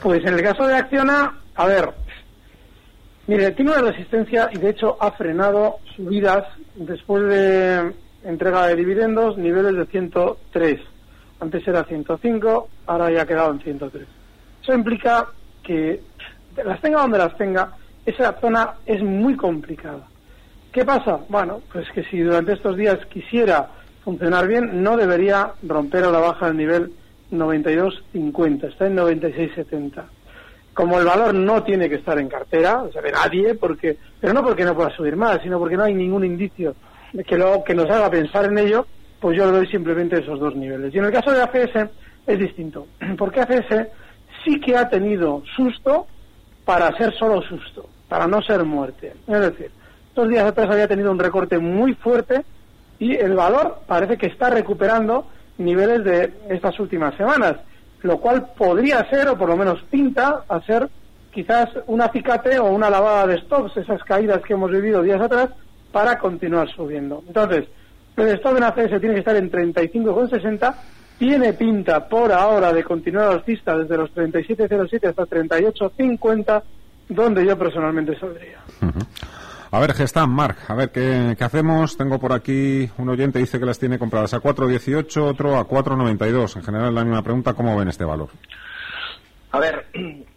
Pues 0.00 0.24
en 0.24 0.34
el 0.34 0.42
caso 0.42 0.68
de 0.68 0.76
Acciona, 0.76 1.36
a 1.56 1.66
ver, 1.66 1.92
mire, 3.26 3.50
tiene 3.50 3.72
una 3.72 3.90
resistencia 3.90 4.48
y 4.52 4.58
de 4.58 4.70
hecho 4.70 4.96
ha 5.00 5.10
frenado 5.10 5.78
subidas 5.96 6.44
después 6.76 7.24
de 7.24 7.92
entrega 8.26 8.66
de 8.66 8.76
dividendos, 8.76 9.38
niveles 9.38 9.74
de 9.74 9.86
103. 9.86 10.80
Antes 11.40 11.66
era 11.68 11.84
105, 11.84 12.68
ahora 12.86 13.10
ya 13.10 13.22
ha 13.22 13.26
quedado 13.26 13.52
en 13.52 13.60
103. 13.60 14.06
Eso 14.62 14.74
implica 14.74 15.28
que 15.62 16.00
las 16.64 16.80
tenga 16.80 17.02
donde 17.02 17.18
las 17.18 17.36
tenga, 17.36 17.72
esa 18.04 18.32
zona 18.40 18.74
es 18.84 19.02
muy 19.02 19.36
complicada. 19.36 20.06
¿Qué 20.72 20.84
pasa? 20.84 21.20
Bueno, 21.28 21.62
pues 21.72 21.86
que 21.94 22.04
si 22.04 22.20
durante 22.20 22.52
estos 22.52 22.76
días 22.76 22.98
quisiera 23.06 23.68
funcionar 24.02 24.46
bien, 24.46 24.82
no 24.82 24.96
debería 24.96 25.52
romper 25.62 26.04
a 26.04 26.10
la 26.10 26.18
baja 26.18 26.48
el 26.48 26.56
nivel 26.56 26.92
92.50, 27.32 28.68
está 28.68 28.86
en 28.86 28.96
96.70. 28.96 30.04
Como 30.74 30.98
el 30.98 31.06
valor 31.06 31.34
no 31.34 31.62
tiene 31.62 31.88
que 31.88 31.96
estar 31.96 32.18
en 32.18 32.28
cartera, 32.28 32.82
o 32.82 32.92
sea, 32.92 33.00
de 33.02 33.12
nadie, 33.12 33.54
porque, 33.54 33.96
pero 34.20 34.34
no 34.34 34.42
porque 34.42 34.64
no 34.64 34.74
pueda 34.74 34.94
subir 34.94 35.16
más, 35.16 35.40
sino 35.42 35.58
porque 35.58 35.76
no 35.76 35.84
hay 35.84 35.94
ningún 35.94 36.24
indicio 36.24 36.74
que, 37.24 37.36
lo, 37.36 37.62
que 37.64 37.74
nos 37.74 37.90
haga 37.90 38.10
pensar 38.10 38.46
en 38.46 38.58
ello, 38.58 38.86
pues 39.20 39.36
yo 39.36 39.46
le 39.46 39.52
doy 39.52 39.66
simplemente 39.68 40.18
esos 40.18 40.38
dos 40.38 40.54
niveles. 40.54 40.94
Y 40.94 40.98
en 40.98 41.04
el 41.04 41.12
caso 41.12 41.32
de 41.32 41.42
ACS 41.42 41.90
es 42.26 42.38
distinto, 42.38 42.86
porque 43.18 43.40
ACS 43.40 43.88
sí 44.44 44.60
que 44.60 44.76
ha 44.76 44.88
tenido 44.88 45.42
susto 45.56 46.06
para 46.64 46.94
ser 46.96 47.14
solo 47.14 47.42
susto, 47.42 47.88
para 48.08 48.26
no 48.26 48.42
ser 48.42 48.64
muerte. 48.64 49.14
Es 49.26 49.40
decir, 49.40 49.70
estos 50.08 50.28
días 50.28 50.44
atrás 50.44 50.68
había 50.70 50.88
tenido 50.88 51.10
un 51.10 51.18
recorte 51.18 51.58
muy 51.58 51.94
fuerte 51.94 52.44
y 52.98 53.14
el 53.14 53.34
valor 53.34 53.80
parece 53.86 54.16
que 54.16 54.26
está 54.26 54.50
recuperando 54.50 55.26
niveles 55.58 56.04
de 56.04 56.32
estas 56.48 56.78
últimas 56.80 57.14
semanas, 57.16 57.56
lo 58.02 58.18
cual 58.18 58.50
podría 58.56 59.08
ser, 59.08 59.28
o 59.28 59.38
por 59.38 59.48
lo 59.48 59.56
menos 59.56 59.82
pinta, 59.90 60.44
a 60.48 60.60
ser 60.62 60.88
quizás 61.30 61.68
un 61.86 62.00
acicate 62.00 62.58
o 62.58 62.66
una 62.66 62.88
lavada 62.88 63.26
de 63.26 63.40
stops, 63.42 63.76
esas 63.76 64.02
caídas 64.04 64.42
que 64.42 64.54
hemos 64.54 64.70
vivido 64.70 65.02
días 65.02 65.20
atrás, 65.20 65.50
para 65.96 66.18
continuar 66.18 66.68
subiendo. 66.68 67.24
Entonces, 67.26 67.64
el 68.18 68.28
stop 68.28 68.58
en 68.58 68.64
ACS 68.64 69.00
tiene 69.00 69.14
que 69.14 69.20
estar 69.20 69.34
en 69.34 69.50
35,60, 69.50 70.74
tiene 71.18 71.54
pinta 71.54 72.06
por 72.06 72.30
ahora 72.32 72.70
de 72.70 72.84
continuar 72.84 73.32
alcista 73.32 73.78
desde 73.78 73.96
los 73.96 74.10
37,07 74.14 75.08
hasta 75.08 75.22
38,50, 75.22 76.62
donde 77.08 77.46
yo 77.46 77.56
personalmente 77.56 78.14
saldría. 78.18 78.58
A 79.70 79.80
ver, 79.80 79.94
Gestam, 79.94 80.34
Marc, 80.34 80.68
a 80.68 80.74
ver 80.74 80.90
¿qué, 80.90 81.34
¿qué, 81.38 81.44
hacemos. 81.44 81.96
Tengo 81.96 82.18
por 82.18 82.34
aquí 82.34 82.90
un 82.98 83.08
oyente 83.08 83.38
dice 83.38 83.58
que 83.58 83.64
las 83.64 83.78
tiene 83.78 83.98
compradas 83.98 84.34
a 84.34 84.42
4.18, 84.42 85.16
otro 85.22 85.56
a 85.56 85.66
4.92. 85.66 86.56
En 86.56 86.62
general, 86.62 86.94
la 86.94 87.04
misma 87.04 87.22
pregunta, 87.22 87.54
¿cómo 87.54 87.74
ven 87.74 87.88
este 87.88 88.04
valor? 88.04 88.28
A 89.52 89.58
ver, 89.60 89.86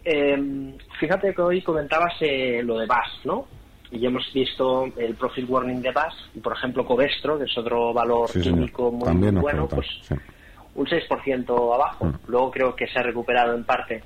eh, 0.05 0.77
fíjate 1.01 1.33
que 1.33 1.41
hoy 1.41 1.61
comentabas 1.61 2.13
eh, 2.21 2.61
lo 2.63 2.77
de 2.77 2.85
BAS, 2.85 3.09
¿no? 3.25 3.58
Y 3.91 4.05
hemos 4.05 4.31
visto 4.33 4.85
el 4.97 5.15
profit 5.15 5.49
warning 5.49 5.81
de 5.81 5.91
BAS, 5.91 6.13
y 6.35 6.39
por 6.39 6.53
ejemplo 6.53 6.85
Covestro, 6.85 7.39
que 7.39 7.45
es 7.45 7.57
otro 7.57 7.93
valor 7.93 8.29
Sí, 8.29 8.41
químico 8.41 8.91
muy 8.91 9.31
nos 9.31 9.41
bueno, 9.41 9.67
pues 9.67 9.87
sí. 10.03 10.15
un 10.75 10.85
6% 10.85 11.73
abajo. 11.75 12.05
Mm. 12.05 12.13
Luego 12.27 12.51
creo 12.51 12.75
que 12.75 12.87
se 12.87 12.99
ha 12.99 13.03
recuperado 13.03 13.55
en 13.55 13.63
parte. 13.63 14.03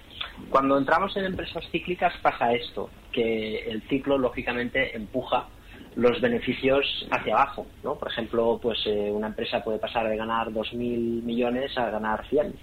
Cuando 0.50 0.78
entramos 0.78 1.16
en 1.18 1.26
empresas 1.26 1.64
cíclicas 1.72 2.14
pasa 2.22 2.54
esto, 2.54 2.90
que 3.12 3.70
el 3.70 3.82
ciclo 3.90 4.18
lógicamente 4.18 4.96
empuja 4.96 5.48
los 5.96 6.20
beneficios 6.22 7.06
hacia 7.12 7.34
abajo, 7.36 7.68
¿no? 7.84 7.96
Por 7.96 8.10
ejemplo, 8.10 8.60
pues 8.62 8.80
eh, 8.88 9.12
una 9.12 9.28
empresa 9.28 9.64
puede 9.64 9.78
pasar 9.80 10.08
de 10.10 10.18
ganar 10.18 10.50
2.000 10.50 10.76
millones 11.24 11.78
a 11.78 11.90
ganar 11.92 12.26
100 12.30 12.54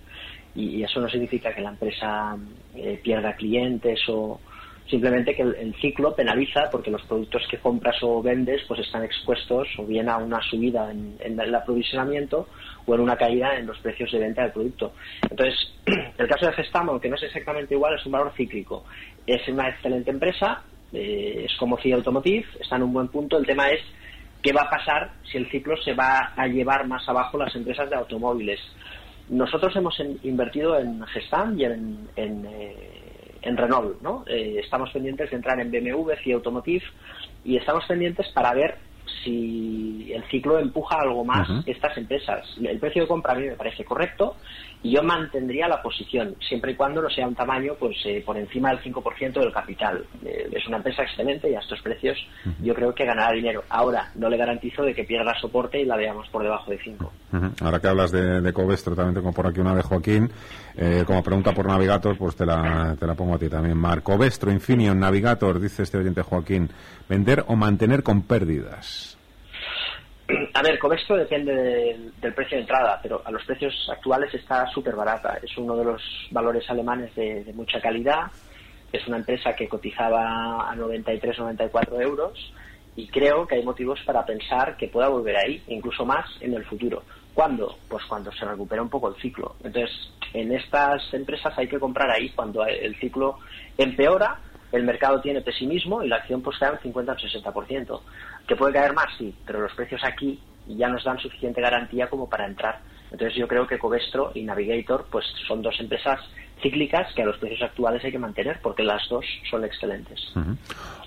y, 0.56 0.64
y 0.76 0.83
eso 0.83 1.00
no 1.00 1.09
significa 1.09 1.54
que 1.54 1.61
la 1.61 1.70
empresa 1.70 2.37
eh, 2.74 2.98
pierda 3.02 3.35
clientes 3.37 4.00
o 4.09 4.40
simplemente 4.90 5.35
que 5.35 5.42
el, 5.42 5.74
ciclo 5.81 6.14
penaliza 6.14 6.68
porque 6.70 6.90
los 6.90 7.03
productos 7.03 7.46
que 7.48 7.59
compras 7.59 7.96
o 8.03 8.20
vendes 8.22 8.62
pues 8.66 8.81
están 8.81 9.05
expuestos 9.05 9.68
o 9.79 9.87
bien 9.87 10.09
a 10.09 10.18
una 10.18 10.42
subida 10.42 10.90
en, 10.90 11.16
el 11.20 11.55
aprovisionamiento 11.55 12.48
o 12.85 12.94
en 12.94 13.00
una 13.00 13.16
caída 13.16 13.57
en 13.57 13.66
los 13.66 13.79
precios 13.79 14.11
de 14.11 14.18
venta 14.18 14.42
del 14.42 14.53
producto. 14.53 14.92
Entonces, 15.22 15.72
el 16.18 16.29
caso 16.29 16.46
de 16.46 16.53
Gestamo, 16.53 16.92
aunque 16.92 17.09
no 17.09 17.16
es 17.16 17.22
exactamente 17.22 17.74
igual, 17.74 17.94
es 17.94 18.05
un 18.05 18.12
valor 18.12 18.33
cíclico. 18.37 18.85
Es 19.26 19.46
una 19.48 19.68
excelente 19.68 20.11
empresa, 20.11 20.62
eh, 20.92 21.46
es 21.46 21.57
como 21.57 21.79
CIA 21.79 21.96
Automotive, 21.96 22.46
está 22.61 22.76
en 22.76 22.83
un 22.83 22.92
buen 22.92 23.09
punto. 23.09 23.38
El 23.38 23.46
tema 23.46 23.70
es 23.70 23.81
qué 24.42 24.53
va 24.53 24.62
a 24.62 24.70
pasar 24.70 25.12
si 25.31 25.38
el 25.38 25.50
ciclo 25.50 25.76
se 25.83 25.94
va 25.94 26.33
a 26.37 26.46
llevar 26.46 26.87
más 26.87 27.09
abajo 27.09 27.38
las 27.38 27.55
empresas 27.55 27.88
de 27.88 27.96
automóviles. 27.96 28.61
Nosotros 29.29 29.74
hemos 29.76 29.96
invertido 30.24 30.79
en 30.79 31.07
Gestam 31.07 31.59
y 31.59 31.64
en, 31.64 32.09
en, 32.16 32.44
eh, 32.46 33.10
en 33.42 33.57
Renault, 33.57 34.00
¿no? 34.03 34.24
Eh, 34.26 34.61
estamos 34.62 34.90
pendientes 34.90 35.31
de 35.31 35.37
entrar 35.37 35.61
en 35.61 35.70
BMW, 35.70 36.12
CIA 36.22 36.37
Automotive 36.37 36.85
y 37.44 37.57
estamos 37.57 37.85
pendientes 37.87 38.29
para 38.35 38.53
ver 38.55 38.89
si 39.25 40.11
el 40.12 40.25
ciclo 40.25 40.59
empuja 40.59 40.96
algo 41.01 41.25
más 41.25 41.49
estas 41.66 41.96
empresas. 41.96 42.46
El 42.62 42.79
precio 42.79 43.03
de 43.03 43.09
compra 43.09 43.33
a 43.33 43.37
mí 43.37 43.46
me 43.46 43.57
parece 43.57 43.85
correcto 43.85 44.37
y 44.83 44.92
yo 44.92 45.03
mantendría 45.03 45.68
la 45.68 45.83
posición, 45.83 46.35
siempre 46.40 46.73
y 46.73 46.75
cuando 46.75 47.03
no 47.03 47.11
sea 47.11 47.27
un 47.27 47.35
tamaño 47.35 47.75
pues 47.79 47.96
eh, 48.07 48.23
por 48.25 48.37
encima 48.37 48.70
del 48.70 48.81
5% 48.81 49.33
del 49.33 49.53
capital. 49.53 50.05
Eh, 50.25 50.49
es 50.53 50.66
una 50.66 50.79
empresa 50.79 51.03
excelente 51.03 51.51
y 51.51 51.55
a 51.55 51.61
estos 51.61 51.81
precios 51.83 52.16
yo 52.62 52.75
creo 52.75 52.94
que 52.94 53.05
ganará 53.05 53.33
dinero. 53.33 53.64
Ahora, 53.68 54.11
no 54.14 54.29
le 54.29 54.37
garantizo 54.37 54.83
de 54.83 54.94
que 54.94 55.05
pierda 55.05 55.35
soporte 55.40 55.81
y 55.81 55.85
la 55.85 55.96
veamos 55.96 56.29
por 56.29 56.42
debajo 56.42 56.70
de 56.70 56.79
5. 56.83 57.12
Ujú. 57.33 57.46
Ahora 57.62 57.81
que 57.81 57.88
hablas 57.88 58.11
de, 58.11 58.40
de 58.40 58.53
Covestro, 58.53 58.96
también 58.96 59.14
tengo 59.14 59.33
por 59.33 59.46
aquí 59.46 59.61
una 59.61 59.75
de 59.75 59.83
Joaquín. 59.83 60.31
Eh, 60.77 61.05
como 61.07 61.23
pregunta 61.23 61.53
por 61.53 61.66
Navigator, 61.66 62.16
pues 62.16 62.37
te 62.37 62.46
la, 62.46 62.96
te 62.99 63.07
la 63.07 63.14
pongo 63.14 63.35
a 63.35 63.38
ti 63.38 63.49
también. 63.49 63.77
Mar, 63.77 64.03
Covestro, 64.03 64.51
Infineon, 64.51 64.99
Navigator, 64.99 65.61
dice 65.61 65.83
este 65.83 65.99
oyente 65.99 66.23
Joaquín. 66.23 66.70
¿Vender 67.11 67.42
o 67.49 67.57
mantener 67.57 68.05
con 68.05 68.23
pérdidas? 68.23 69.18
A 70.55 70.62
ver, 70.62 70.79
Covestro 70.79 71.16
depende 71.16 71.53
del, 71.53 72.12
del 72.20 72.35
precio 72.35 72.57
de 72.57 72.62
entrada, 72.62 73.01
pero 73.03 73.20
a 73.25 73.33
los 73.33 73.44
precios 73.44 73.75
actuales 73.90 74.33
está 74.33 74.64
súper 74.68 74.94
barata. 74.94 75.37
Es 75.42 75.59
uno 75.59 75.77
de 75.77 75.87
los 75.87 76.01
valores 76.31 76.70
alemanes 76.70 77.12
de, 77.16 77.42
de 77.42 77.53
mucha 77.53 77.81
calidad. 77.81 78.31
Es 78.92 79.05
una 79.09 79.16
empresa 79.16 79.57
que 79.57 79.68
cotizaba 79.68 80.70
a 80.70 80.77
93, 80.77 81.37
94 81.37 82.01
euros 82.01 82.53
y 82.94 83.09
creo 83.09 83.44
que 83.44 83.57
hay 83.57 83.64
motivos 83.64 83.99
para 84.07 84.25
pensar 84.25 84.77
que 84.77 84.87
pueda 84.87 85.09
volver 85.09 85.37
ahí, 85.37 85.61
incluso 85.66 86.07
más 86.07 86.27
en 86.40 86.55
el 86.55 86.64
futuro. 86.64 87.03
¿Cuándo? 87.35 87.77
Pues 87.88 88.05
cuando 88.05 88.31
se 88.31 88.44
recupera 88.44 88.83
un 88.83 88.88
poco 88.88 89.09
el 89.09 89.20
ciclo. 89.20 89.57
Entonces, 89.64 89.90
en 90.33 90.53
estas 90.53 91.03
empresas 91.12 91.59
hay 91.59 91.66
que 91.66 91.81
comprar 91.81 92.09
ahí 92.09 92.31
cuando 92.31 92.64
el 92.64 92.94
ciclo 93.01 93.38
empeora, 93.77 94.38
el 94.72 94.85
mercado 94.85 95.20
tiene 95.20 95.40
pesimismo 95.40 96.02
y 96.02 96.09
la 96.09 96.16
acción 96.16 96.42
pues 96.42 96.59
cae 96.59 96.72
un 96.72 96.78
50 96.78 97.12
o 97.12 97.16
60%. 97.16 98.00
¿Que 98.46 98.56
puede 98.56 98.72
caer 98.72 98.92
más? 98.92 99.06
Sí, 99.18 99.35
pero 99.46 99.61
los 99.61 99.72
precios 99.74 100.02
aquí 100.04 100.40
ya 100.66 100.88
nos 100.88 101.04
dan 101.04 101.18
suficiente 101.18 101.61
garantía 101.61 102.09
como 102.09 102.28
para 102.28 102.46
entrar. 102.46 102.80
Entonces 103.11 103.37
yo 103.37 103.48
creo 103.48 103.66
que 103.66 103.78
Covestro 103.78 104.30
y 104.35 104.42
Navigator 104.42 105.06
pues 105.11 105.26
son 105.46 105.62
dos 105.62 105.78
empresas 105.80 106.20
cíclicas 106.62 107.12
que 107.14 107.22
a 107.22 107.26
los 107.26 107.38
precios 107.38 107.62
actuales 107.62 108.04
hay 108.04 108.12
que 108.12 108.18
mantener 108.18 108.61
porque 108.62 108.83
las 108.83 109.09
dos 109.09 109.24
son 109.50 109.64
excelentes. 109.64 110.33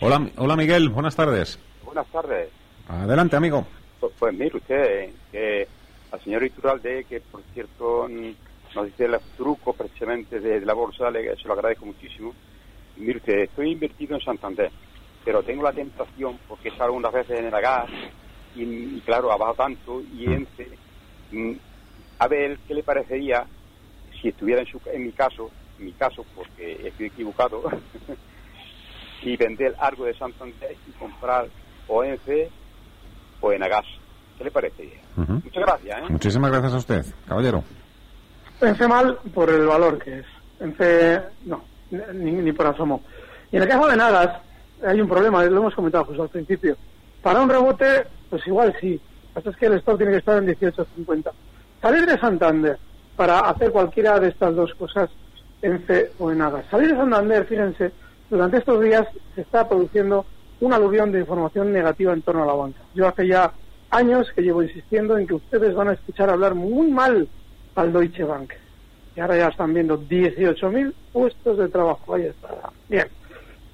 Hola, 0.02 0.28
hola 0.38 0.56
Miguel, 0.56 0.90
buenas 0.90 1.16
tardes. 1.16 1.60
Buenas 1.86 2.08
tardes. 2.08 2.50
Adelante, 2.88 3.36
amigo. 3.36 3.66
Pues, 4.00 4.12
pues 4.20 4.34
mire 4.34 4.58
usted, 4.58 5.10
que 5.32 5.68
al 6.12 6.22
señor 6.22 6.44
Iturralde, 6.44 7.06
que 7.06 7.22
por 7.22 7.42
cierto 7.54 8.10
nos 8.76 8.86
dice 8.86 9.06
el 9.06 9.18
truco 9.38 9.74
precisamente 9.74 10.40
de, 10.40 10.60
de 10.60 10.66
la 10.66 10.74
bolsa, 10.74 11.10
le, 11.10 11.36
se 11.38 11.48
lo 11.48 11.54
agradezco 11.54 11.86
muchísimo. 11.86 12.34
Usted, 12.96 13.40
estoy 13.40 13.72
invertido 13.72 14.16
en 14.16 14.22
Santander, 14.22 14.72
pero 15.26 15.42
tengo 15.44 15.64
la 15.64 15.74
tentación, 15.74 16.38
porque 16.48 16.70
he 16.70 16.72
estado 16.72 16.90
algunas 16.90 17.12
veces 17.12 17.40
en 17.40 17.46
el 17.46 17.52
gas, 17.52 17.90
y, 18.56 18.64
y 18.64 19.02
claro, 19.02 19.32
ha 19.32 19.38
bajado 19.38 19.56
tanto, 19.56 20.02
y 20.14 20.32
ENCE, 20.32 20.78
mm, 21.32 21.54
a 22.20 22.28
ver 22.28 22.60
qué 22.68 22.74
le 22.74 22.84
parecería 22.84 23.46
si 24.22 24.30
estuviera 24.30 24.62
en, 24.62 24.68
su, 24.68 24.80
en 24.92 25.04
mi 25.04 25.12
caso, 25.12 25.52
en 25.80 25.86
mi 25.86 25.94
caso, 25.94 26.26
porque 26.36 26.88
estoy 26.88 27.08
equivocado, 27.08 27.64
y 29.24 29.36
vender 29.38 29.76
algo 29.80 30.06
de 30.06 30.14
Santander 30.14 30.76
y 30.88 30.92
comprar 30.92 31.48
o 31.88 32.04
ENCE 32.04 32.52
o 33.42 33.52
Enagas. 33.52 33.86
¿Qué 34.38 34.44
le 34.44 34.52
parecería? 34.52 35.02
Ujú. 35.18 35.34
Muchas 35.34 35.64
gracias, 35.64 36.00
¿eh? 36.00 36.06
Muchísimas 36.10 36.52
gracias 36.52 36.74
a 36.74 36.78
usted, 36.78 37.02
caballero. 37.28 37.64
Pensé 38.60 38.88
mal 38.88 39.20
por 39.34 39.50
el 39.50 39.66
valor 39.66 40.02
que 40.04 40.20
es. 40.20 40.26
Pensé, 40.58 41.22
no, 41.46 41.66
ni, 42.14 42.32
ni 42.32 42.52
por 42.52 42.68
asomo. 42.68 43.02
Y 43.52 43.58
en 43.58 43.64
el 43.64 43.70
caso 43.70 43.88
de 43.88 43.98
Nagas, 43.98 44.42
hay 44.86 45.00
un 45.00 45.08
problema, 45.08 45.44
lo 45.46 45.58
hemos 45.60 45.76
comentado 45.76 46.06
justo 46.06 46.24
al 46.24 46.30
principio. 46.30 46.76
Para 47.22 47.42
un 47.42 47.50
rebote, 47.50 48.06
pues 48.30 48.46
igual 48.48 48.76
sí, 48.82 49.00
Lo 49.36 49.42
que 49.42 49.50
es 49.50 49.58
que 49.58 49.66
el 49.68 49.74
stop 49.74 49.98
tiene 49.98 50.12
que 50.12 50.18
estar 50.20 50.42
en 50.42 50.48
18.50. 50.48 51.32
Salir 51.82 52.06
de 52.06 52.20
Santander 52.20 52.78
para 53.16 53.40
hacer 53.40 53.72
cualquiera 53.72 54.20
de 54.20 54.30
estas 54.30 54.56
dos 54.56 54.74
cosas 54.74 55.10
en 55.62 55.86
C 55.86 56.12
o 56.20 56.32
en 56.32 56.42
AGAS. 56.42 56.66
Salir 56.70 56.90
de 56.90 56.98
Santander, 56.98 57.46
fíjense, 57.46 57.92
durante 58.30 58.58
estos 58.58 58.82
días 58.82 59.08
se 59.36 59.42
está 59.42 59.68
produciendo 59.68 60.26
un 60.60 60.74
aluvión 60.74 61.12
de 61.12 61.20
información 61.20 61.72
negativa 61.72 62.14
en 62.14 62.22
torno 62.22 62.44
a 62.44 62.48
la 62.48 62.54
banca. 62.54 62.80
Yo 62.94 63.08
hace 63.08 63.28
ya 63.28 63.54
años 63.90 64.28
que 64.36 64.42
llevo 64.42 64.64
insistiendo 64.64 65.18
en 65.18 65.28
que 65.28 65.36
ustedes 65.36 65.76
van 65.76 65.90
a 65.90 65.94
escuchar 65.94 66.30
hablar 66.30 66.56
muy 66.56 66.90
mal 66.92 67.28
al 67.76 67.94
Deutsche 67.94 68.24
Bank. 68.24 68.54
Y 69.16 69.20
ahora 69.20 69.38
ya 69.38 69.48
están 69.48 69.74
viendo 69.74 70.00
18.000 70.00 70.94
puestos 71.12 71.58
de 71.58 71.70
trabajo. 71.70 72.16
Ahí 72.16 72.24
está. 72.24 72.50
Bien. 72.90 73.08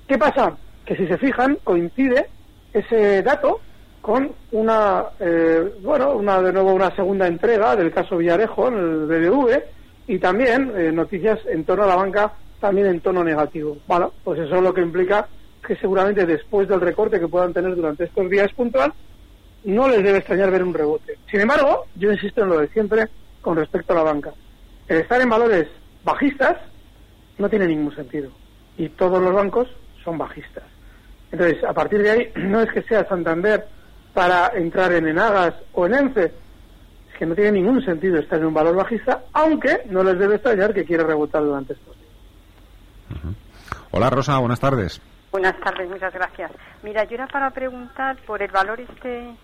¿Qué 0.07 0.17
pasa? 0.17 0.57
Que 0.85 0.95
si 0.95 1.07
se 1.07 1.17
fijan, 1.17 1.57
coincide 1.63 2.27
ese 2.73 3.21
dato 3.21 3.61
con 4.01 4.31
una, 4.51 5.05
eh, 5.19 5.73
bueno, 5.81 6.13
una 6.13 6.41
de 6.41 6.53
nuevo 6.53 6.73
una 6.73 6.95
segunda 6.95 7.27
entrega 7.27 7.75
del 7.75 7.91
caso 7.91 8.17
Villarejo 8.17 8.69
en 8.69 8.77
el 8.77 9.05
BBV 9.05 9.63
y 10.07 10.19
también 10.19 10.71
eh, 10.75 10.91
noticias 10.91 11.39
en 11.47 11.63
torno 11.63 11.83
a 11.83 11.87
la 11.87 11.95
banca 11.95 12.33
también 12.59 12.87
en 12.87 13.01
tono 13.01 13.23
negativo. 13.23 13.77
Bueno, 13.87 14.13
pues 14.23 14.39
eso 14.39 14.55
es 14.55 14.61
lo 14.61 14.73
que 14.73 14.81
implica 14.81 15.27
que 15.65 15.75
seguramente 15.75 16.25
después 16.25 16.67
del 16.67 16.81
recorte 16.81 17.19
que 17.19 17.27
puedan 17.27 17.53
tener 17.53 17.75
durante 17.75 18.05
estos 18.05 18.29
días 18.29 18.51
puntual, 18.53 18.93
no 19.65 19.87
les 19.87 20.03
debe 20.03 20.19
extrañar 20.19 20.51
ver 20.51 20.63
un 20.63 20.73
rebote. 20.73 21.17
Sin 21.29 21.41
embargo, 21.41 21.85
yo 21.95 22.11
insisto 22.11 22.41
en 22.41 22.49
lo 22.49 22.59
de 22.59 22.67
siempre 22.69 23.07
con 23.41 23.57
respecto 23.57 23.93
a 23.93 23.97
la 23.97 24.03
banca. 24.03 24.33
El 24.89 24.97
estar 24.97 25.21
en 25.21 25.29
valores 25.29 25.67
bajistas 26.03 26.57
no 27.37 27.47
tiene 27.47 27.67
ningún 27.67 27.95
sentido. 27.95 28.31
Y 28.75 28.89
todos 28.89 29.21
los 29.21 29.33
bancos 29.33 29.67
son 30.03 30.17
bajistas. 30.17 30.63
Entonces, 31.31 31.63
a 31.63 31.73
partir 31.73 32.01
de 32.01 32.11
ahí, 32.11 32.31
no 32.35 32.61
es 32.61 32.71
que 32.71 32.81
sea 32.81 33.07
Santander 33.07 33.67
para 34.15 34.47
entrar 34.55 34.91
en 34.93 35.07
Enagas 35.07 35.53
o 35.73 35.85
en 35.85 35.93
ENCE, 35.93 36.25
es 36.25 37.17
que 37.19 37.25
no 37.27 37.35
tiene 37.35 37.51
ningún 37.51 37.85
sentido 37.85 38.17
estar 38.17 38.39
en 38.39 38.47
un 38.47 38.53
valor 38.53 38.75
bajista, 38.75 39.23
aunque 39.33 39.83
no 39.85 40.03
les 40.03 40.17
debe 40.17 40.35
extrañar 40.35 40.73
que 40.73 40.83
quiere 40.83 41.03
rebotar 41.03 41.43
durante 41.43 41.73
estos 41.73 41.95
días. 41.95 43.35
Hola 43.91 44.09
Rosa, 44.09 44.39
buenas 44.39 44.59
tardes. 44.59 44.99
Buenas 45.31 45.59
tardes, 45.59 45.87
muchas 45.87 46.13
gracias. 46.13 46.51
Mira, 46.81 47.03
yo 47.03 47.13
era 47.13 47.27
para 47.27 47.51
preguntar 47.51 48.17
por 48.25 48.41
el 48.41 48.49
valor 48.49 48.79
este 48.79 49.35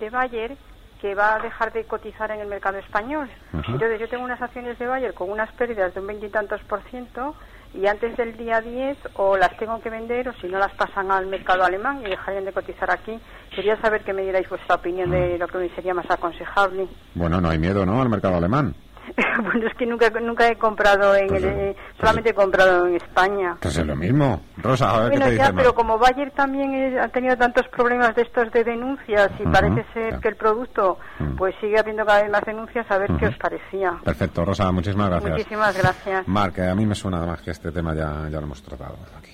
de 0.00 0.10
Bayer 0.10 0.56
que 1.00 1.14
va 1.14 1.36
a 1.36 1.38
dejar 1.40 1.72
de 1.72 1.84
cotizar 1.84 2.30
en 2.30 2.40
el 2.40 2.48
mercado 2.48 2.78
español. 2.78 3.28
Entonces, 3.52 3.98
yo 3.98 4.08
tengo 4.08 4.24
unas 4.24 4.40
acciones 4.40 4.78
de 4.78 4.86
Bayer 4.86 5.14
con 5.14 5.30
unas 5.30 5.50
pérdidas 5.52 5.94
de 5.94 6.00
un 6.00 6.06
veintitantos 6.06 6.60
por 6.64 6.82
ciento 6.90 7.34
y 7.72 7.86
antes 7.86 8.16
del 8.16 8.36
día 8.36 8.60
10 8.60 8.98
o 9.14 9.36
las 9.36 9.56
tengo 9.56 9.80
que 9.80 9.90
vender 9.90 10.28
o 10.28 10.32
si 10.34 10.48
no 10.48 10.58
las 10.58 10.72
pasan 10.74 11.10
al 11.10 11.26
mercado 11.26 11.64
alemán 11.64 12.02
y 12.04 12.10
dejarían 12.10 12.44
de 12.44 12.52
cotizar 12.52 12.90
aquí. 12.90 13.18
Quería 13.54 13.80
saber 13.80 14.02
que 14.02 14.12
me 14.12 14.22
dierais 14.22 14.48
vuestra 14.48 14.76
opinión 14.76 15.10
de 15.10 15.38
lo 15.38 15.46
que 15.46 15.58
me 15.58 15.68
sería 15.70 15.94
más 15.94 16.10
aconsejable. 16.10 16.88
Bueno, 17.14 17.40
no 17.40 17.48
hay 17.48 17.58
miedo, 17.58 17.86
¿no? 17.86 18.02
Al 18.02 18.08
mercado 18.08 18.36
alemán. 18.36 18.74
bueno, 19.42 19.66
es 19.66 19.74
que 19.74 19.86
nunca 19.86 20.10
nunca 20.20 20.48
he 20.48 20.56
comprado 20.56 21.14
en 21.16 21.28
Pues, 21.28 21.42
el, 21.42 21.48
eh, 21.50 21.76
solamente 21.98 22.30
he 22.30 22.34
comprado 22.34 22.86
en 22.86 22.96
España. 22.96 23.56
Pues 23.60 23.76
es 23.76 23.86
lo 23.86 23.96
mismo. 23.96 24.42
Rosa, 24.58 24.90
a 24.90 25.00
ver 25.00 25.10
Bueno, 25.10 25.24
qué 25.26 25.30
te 25.32 25.36
ya, 25.36 25.42
dice 25.44 25.54
pero 25.56 25.68
más. 25.70 25.74
como 25.74 25.98
Bayer 25.98 26.30
también 26.32 26.98
ha 26.98 27.08
tenido 27.08 27.36
tantos 27.36 27.66
problemas 27.68 28.14
de 28.16 28.22
estos 28.22 28.50
de 28.52 28.64
denuncias 28.64 29.30
y 29.38 29.44
parece 29.44 29.84
ser 29.92 30.18
que 30.20 30.28
el 30.28 30.36
producto 30.36 30.98
pues 31.36 31.54
sigue 31.60 31.78
habiendo 31.78 32.04
cada 32.04 32.22
vez 32.22 32.30
más 32.30 32.42
denuncias, 32.44 32.90
a 32.90 32.98
ver 32.98 33.08
qué 33.18 33.26
Ujú. 33.26 33.32
os 33.34 33.36
parecía. 33.38 33.92
Perfecto, 34.04 34.44
Rosa, 34.44 34.70
muchísimas 34.72 35.08
gracias. 35.10 35.32
Muchísimas 35.32 35.76
gracias. 35.78 36.28
Marc, 36.28 36.58
eh, 36.58 36.68
a 36.68 36.74
mí 36.74 36.86
me 36.86 36.94
suena 36.94 37.18
además 37.18 37.40
que 37.42 37.50
este 37.50 37.70
tema 37.72 37.94
ya, 37.94 38.28
ya 38.30 38.38
lo 38.40 38.46
hemos 38.46 38.62
tratado 38.62 38.96
aquí. 39.18 39.32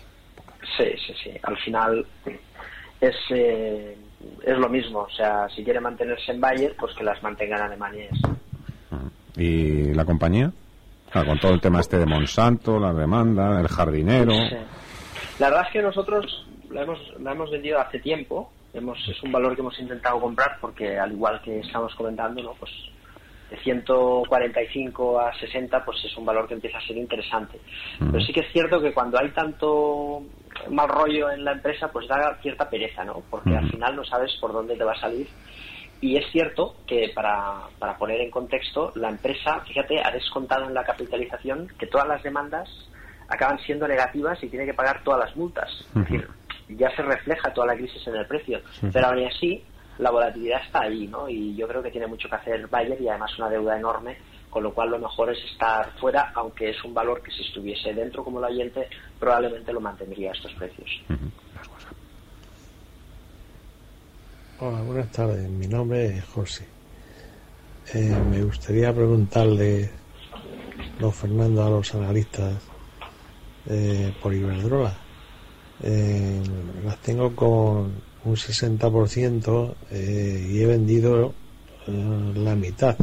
Sí, 0.76 0.84
sí, 1.06 1.14
sí. 1.22 1.30
Al 1.42 1.56
final 1.58 2.06
es, 3.00 3.16
eh, 3.30 3.96
es 4.42 4.58
lo 4.58 4.68
mismo. 4.68 5.00
O 5.00 5.10
sea, 5.10 5.48
si 5.48 5.62
quiere 5.64 5.80
mantenerse 5.80 6.32
en 6.32 6.40
Bayer, 6.40 6.74
pues 6.78 6.94
que 6.94 7.04
las 7.04 7.22
mantenga 7.22 7.56
en 7.56 7.62
Alemania. 7.62 8.08
Y 9.36 9.42
ya 9.42 9.84
está. 9.84 9.90
¿Y 9.90 9.94
la 9.94 10.04
compañía? 10.04 10.52
Claro, 11.10 11.28
con 11.28 11.38
todo 11.38 11.52
el 11.52 11.60
tema 11.60 11.80
este 11.80 11.98
de 11.98 12.06
Monsanto, 12.06 12.78
la 12.78 12.92
demanda, 12.92 13.60
el 13.60 13.68
jardinero. 13.68 14.32
Sí. 14.32 14.56
La 15.38 15.48
verdad 15.48 15.66
es 15.66 15.72
que 15.72 15.82
nosotros 15.82 16.46
la 16.70 16.82
hemos, 16.82 16.98
la 17.20 17.32
hemos 17.32 17.50
vendido 17.50 17.78
hace 17.78 17.98
tiempo. 18.00 18.50
Hemos, 18.72 18.98
es 19.08 19.22
un 19.22 19.32
valor 19.32 19.54
que 19.54 19.62
hemos 19.62 19.78
intentado 19.78 20.20
comprar 20.20 20.58
porque, 20.60 20.98
al 20.98 21.12
igual 21.12 21.40
que 21.42 21.60
estamos 21.60 21.94
comentando, 21.94 22.42
¿no? 22.42 22.54
pues 22.54 22.70
de 23.50 23.56
145 23.58 25.20
a 25.20 25.32
60 25.38 25.84
pues 25.84 26.04
es 26.04 26.16
un 26.16 26.26
valor 26.26 26.48
que 26.48 26.54
empieza 26.54 26.78
a 26.78 26.86
ser 26.86 26.96
interesante. 26.96 27.60
Pero 27.98 28.20
sí 28.20 28.32
que 28.32 28.40
es 28.40 28.52
cierto 28.52 28.80
que 28.80 28.92
cuando 28.92 29.18
hay 29.20 29.30
tanto 29.30 30.22
mal 30.70 30.88
rollo 30.88 31.30
en 31.30 31.44
la 31.44 31.52
empresa, 31.52 31.88
pues 31.88 32.08
da 32.08 32.36
cierta 32.42 32.68
pereza, 32.68 33.04
¿no? 33.04 33.22
Porque 33.30 33.56
al 33.56 33.70
final 33.70 33.96
no 33.96 34.04
sabes 34.04 34.36
por 34.40 34.52
dónde 34.52 34.76
te 34.76 34.84
va 34.84 34.92
a 34.92 35.00
salir. 35.00 35.28
Y 36.00 36.16
es 36.16 36.30
cierto 36.30 36.76
que 36.86 37.10
para, 37.14 37.68
para 37.78 37.96
poner 37.96 38.20
en 38.20 38.30
contexto, 38.30 38.92
la 38.96 39.08
empresa, 39.08 39.60
fíjate, 39.60 40.02
ha 40.02 40.10
descontado 40.10 40.66
en 40.66 40.74
la 40.74 40.84
capitalización 40.84 41.68
que 41.78 41.86
todas 41.86 42.06
las 42.06 42.22
demandas 42.22 42.68
acaban 43.28 43.58
siendo 43.60 43.88
negativas 43.88 44.42
y 44.42 44.48
tiene 44.48 44.66
que 44.66 44.74
pagar 44.74 45.02
todas 45.02 45.20
las 45.20 45.36
multas. 45.36 45.70
Es 45.88 45.94
decir, 45.94 46.28
ya 46.68 46.94
se 46.94 47.02
refleja 47.02 47.52
toda 47.52 47.68
la 47.68 47.76
crisis 47.76 48.06
en 48.06 48.16
el 48.16 48.26
precio. 48.26 48.60
Pero 48.92 49.06
aún 49.06 49.24
así, 49.26 49.64
la 49.98 50.10
volatilidad 50.10 50.62
está 50.64 50.82
ahí, 50.82 51.06
¿no? 51.06 51.28
Y 51.28 51.56
yo 51.56 51.66
creo 51.66 51.82
que 51.82 51.90
tiene 51.90 52.06
mucho 52.06 52.28
que 52.28 52.36
hacer 52.36 52.66
Bayer 52.68 53.00
y 53.00 53.08
además 53.08 53.36
una 53.38 53.48
deuda 53.48 53.76
enorme, 53.78 54.18
con 54.50 54.62
lo 54.62 54.72
cual 54.72 54.90
lo 54.90 54.98
mejor 54.98 55.30
es 55.32 55.42
estar 55.50 55.90
fuera, 55.98 56.32
aunque 56.34 56.70
es 56.70 56.84
un 56.84 56.94
valor 56.94 57.22
que 57.22 57.30
si 57.30 57.42
estuviese 57.42 57.92
dentro 57.94 58.22
como 58.22 58.38
el 58.38 58.52
oyente, 58.52 58.88
probablemente 59.18 59.72
lo 59.72 59.80
mantendría 59.80 60.30
a 60.30 60.34
estos 60.34 60.52
precios. 60.54 60.90
Hola, 64.58 64.80
buenas 64.80 65.10
tardes. 65.10 65.50
Mi 65.50 65.66
nombre 65.66 66.16
es 66.16 66.24
José. 66.24 66.64
Eh, 67.92 68.16
me 68.30 68.42
gustaría 68.42 68.90
preguntarle, 68.90 69.90
don 70.98 71.12
Fernando, 71.12 71.62
a 71.62 71.68
los 71.68 71.94
analistas 71.94 72.54
eh, 73.68 74.10
por 74.22 74.32
Iberdrola. 74.32 74.96
Eh, 75.82 76.40
las 76.86 76.96
tengo 77.02 77.36
con 77.36 77.92
un 78.24 78.34
60% 78.34 79.74
eh, 79.90 80.48
y 80.50 80.62
he 80.62 80.66
vendido 80.66 81.34
la 81.86 82.54
mitad. 82.54 82.96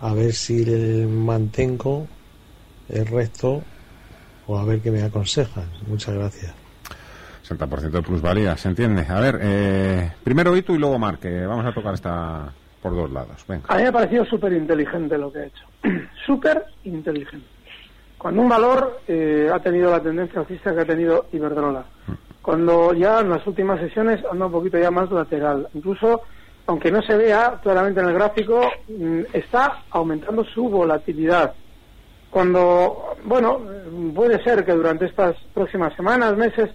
A 0.00 0.12
ver 0.12 0.34
si 0.34 0.66
le 0.66 1.06
mantengo 1.06 2.06
el 2.90 3.06
resto 3.06 3.62
o 4.46 4.58
a 4.58 4.64
ver 4.66 4.82
qué 4.82 4.90
me 4.90 5.02
aconsejan. 5.02 5.66
Muchas 5.88 6.14
gracias. 6.14 6.65
60% 7.48 7.90
de 7.90 8.02
plusvalía, 8.02 8.56
¿se 8.56 8.68
entiende? 8.68 9.06
A 9.08 9.20
ver, 9.20 9.38
eh, 9.40 10.12
primero 10.24 10.56
Itu 10.56 10.74
y 10.74 10.78
luego 10.78 10.98
Marc, 10.98 11.20
que 11.20 11.46
vamos 11.46 11.64
a 11.64 11.72
tocar 11.72 11.94
esta 11.94 12.52
por 12.82 12.94
dos 12.94 13.10
lados. 13.10 13.44
Venga. 13.48 13.64
A 13.68 13.76
mí 13.76 13.82
me 13.82 13.88
ha 13.88 13.92
parecido 13.92 14.24
súper 14.24 14.52
inteligente 14.52 15.18
lo 15.18 15.32
que 15.32 15.38
ha 15.40 15.44
hecho. 15.46 15.64
súper 16.26 16.64
inteligente. 16.84 17.46
Cuando 18.18 18.42
un 18.42 18.48
valor 18.48 19.00
eh, 19.06 19.50
ha 19.52 19.58
tenido 19.60 19.90
la 19.90 20.00
tendencia 20.00 20.40
alcista 20.40 20.74
que 20.74 20.80
ha 20.80 20.84
tenido 20.84 21.26
Iberdrola. 21.32 21.84
Cuando 22.42 22.92
ya 22.94 23.20
en 23.20 23.30
las 23.30 23.46
últimas 23.46 23.80
sesiones 23.80 24.24
anda 24.30 24.46
un 24.46 24.52
poquito 24.52 24.78
ya 24.78 24.90
más 24.90 25.10
lateral. 25.10 25.68
Incluso, 25.74 26.22
aunque 26.66 26.90
no 26.90 27.02
se 27.02 27.16
vea 27.16 27.58
claramente 27.62 28.00
en 28.00 28.06
el 28.06 28.14
gráfico, 28.14 28.62
mm, 28.88 29.20
está 29.32 29.82
aumentando 29.90 30.44
su 30.44 30.68
volatilidad. 30.68 31.54
Cuando, 32.30 33.16
bueno, 33.24 33.58
mm, 33.58 34.10
puede 34.10 34.42
ser 34.42 34.64
que 34.64 34.72
durante 34.72 35.06
estas 35.06 35.36
próximas 35.52 35.94
semanas, 35.94 36.36
meses, 36.36 36.70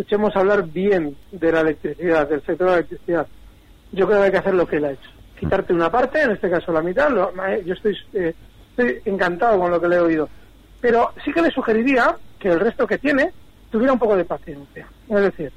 escuchemos 0.00 0.34
hablar 0.34 0.66
bien 0.66 1.14
de 1.30 1.52
la 1.52 1.60
electricidad, 1.60 2.26
del 2.26 2.40
sector 2.42 2.58
de 2.58 2.72
la 2.72 2.78
electricidad. 2.78 3.26
Yo 3.92 4.06
creo 4.06 4.18
que 4.20 4.24
hay 4.24 4.30
que 4.30 4.38
hacer 4.38 4.54
lo 4.54 4.66
que 4.66 4.76
él 4.76 4.84
ha 4.86 4.92
hecho. 4.92 5.10
Quitarte 5.38 5.74
una 5.74 5.90
parte, 5.90 6.22
en 6.22 6.30
este 6.32 6.48
caso 6.50 6.72
la 6.72 6.80
mitad. 6.82 7.10
lo- 7.10 7.30
eh, 7.46 7.62
yo 7.66 7.74
estoy, 7.74 7.94
eh, 8.14 8.34
estoy 8.70 9.02
encantado 9.04 9.58
con 9.58 9.70
lo 9.70 9.78
que 9.80 9.88
le 9.88 9.96
he 9.96 10.00
oído. 10.00 10.28
Pero 10.80 11.12
sí 11.22 11.32
que 11.32 11.42
le 11.42 11.50
sugeriría 11.50 12.16
que 12.38 12.48
el 12.48 12.60
resto 12.60 12.86
que 12.86 12.96
tiene 12.98 13.32
tuviera 13.68 13.92
un 13.92 13.98
poco 13.98 14.16
de 14.16 14.24
paciencia. 14.24 14.88
Es 15.08 15.20
decir, 15.20 15.52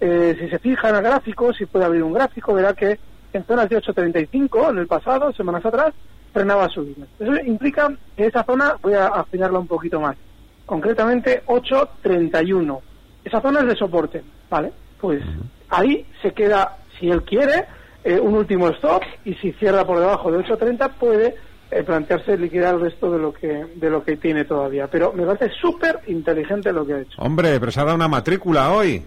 eh, 0.00 0.36
si 0.38 0.48
se 0.48 0.58
fija 0.60 0.90
en 0.90 0.96
el 0.96 1.02
gráfico, 1.02 1.52
si 1.52 1.66
puede 1.66 1.84
abrir 1.86 2.04
un 2.04 2.12
gráfico, 2.12 2.54
verá 2.54 2.74
que 2.74 3.00
en 3.32 3.44
zonas 3.44 3.68
de 3.68 3.78
8.35 3.78 4.70
en 4.70 4.78
el 4.78 4.86
pasado, 4.86 5.32
semanas 5.32 5.66
atrás, 5.66 5.92
frenaba 6.32 6.68
subir. 6.68 6.96
Eso 7.18 7.34
implica 7.44 7.88
que 8.16 8.26
esa 8.26 8.44
zona 8.44 8.76
voy 8.80 8.94
a 8.94 9.08
afinarla 9.08 9.58
un 9.58 9.66
poquito 9.66 10.00
más. 10.00 10.16
Concretamente 10.64 11.42
8.31. 11.46 12.80
Esa 13.28 13.40
zona 13.42 13.60
es 13.60 13.66
de 13.66 13.76
soporte, 13.76 14.22
¿vale? 14.48 14.72
Pues 14.98 15.22
ahí 15.68 16.06
se 16.22 16.32
queda, 16.32 16.78
si 16.98 17.10
él 17.10 17.22
quiere, 17.24 17.66
eh, 18.02 18.18
un 18.18 18.34
último 18.34 18.68
stop 18.70 19.02
y 19.24 19.34
si 19.34 19.52
cierra 19.52 19.84
por 19.84 19.98
debajo 20.00 20.32
de 20.32 20.38
8.30 20.38 20.90
puede 20.98 21.36
eh, 21.70 21.82
plantearse 21.82 22.38
liquidar 22.38 22.76
el 22.76 22.80
resto 22.80 23.10
de 23.12 23.18
lo 23.18 23.32
que 23.34 23.66
de 23.74 23.90
lo 23.90 24.02
que 24.02 24.16
tiene 24.16 24.46
todavía. 24.46 24.86
Pero 24.86 25.12
me 25.12 25.26
parece 25.26 25.50
súper 25.60 26.00
inteligente 26.06 26.72
lo 26.72 26.86
que 26.86 26.94
ha 26.94 27.00
hecho. 27.00 27.20
Hombre, 27.20 27.60
pero 27.60 27.70
se 27.70 27.80
ha 27.80 27.84
dado 27.84 27.96
una 27.96 28.08
matrícula 28.08 28.72
hoy. 28.72 29.04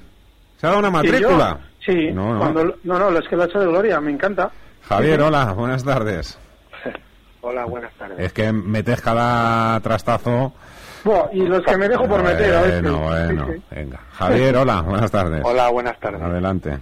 Se 0.57 0.67
ha 0.67 0.69
dado 0.69 0.79
una 0.88 0.89
Sí, 1.01 1.07
matrícula. 1.10 1.60
Sí, 1.84 2.12
No, 2.13 2.34
no. 2.34 2.39
cuando- 2.39 2.75
no, 2.84 2.99
no, 2.99 3.17
es 3.17 3.27
que 3.27 3.36
lo 3.36 3.41
ha 3.41 3.45
hecho 3.47 3.60
de 3.60 3.65
gloria, 3.65 3.99
me 3.99 4.12
encanta. 4.12 4.51
Javier, 4.84 5.19
hola, 5.21 5.53
buenas 5.53 5.84
tardes. 5.84 6.38
Hola, 7.43 7.65
buenas 7.65 7.91
tardes. 7.95 8.19
Es 8.19 8.34
que 8.34 8.51
metes 8.51 9.01
cada 9.01 9.79
trastazo. 9.79 10.53
Y 11.33 11.39
los 11.47 11.63
que 11.63 11.77
me 11.77 11.87
dejo 11.89 12.07
por 12.07 12.23
meter 12.23 12.53
a 12.53 12.61
veces. 12.61 12.81
Bueno, 12.83 12.99
bueno, 12.99 13.47
Sí, 13.47 13.53
sí. 13.57 13.63
venga. 13.75 13.99
Javier, 14.13 14.55
hola, 14.57 14.81
buenas 14.81 15.11
tardes. 15.11 15.41
Hola, 15.43 15.69
buenas 15.69 15.99
tardes. 15.99 16.21
Adelante. 16.21 16.77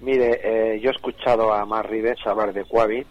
Mire, 0.00 0.40
eh, 0.42 0.80
yo 0.80 0.88
he 0.90 0.92
escuchado 0.94 1.52
a 1.52 1.64
Mar 1.66 1.88
Rivers 1.90 2.26
hablar 2.26 2.54
de 2.54 2.64
Quavi, 2.64 3.04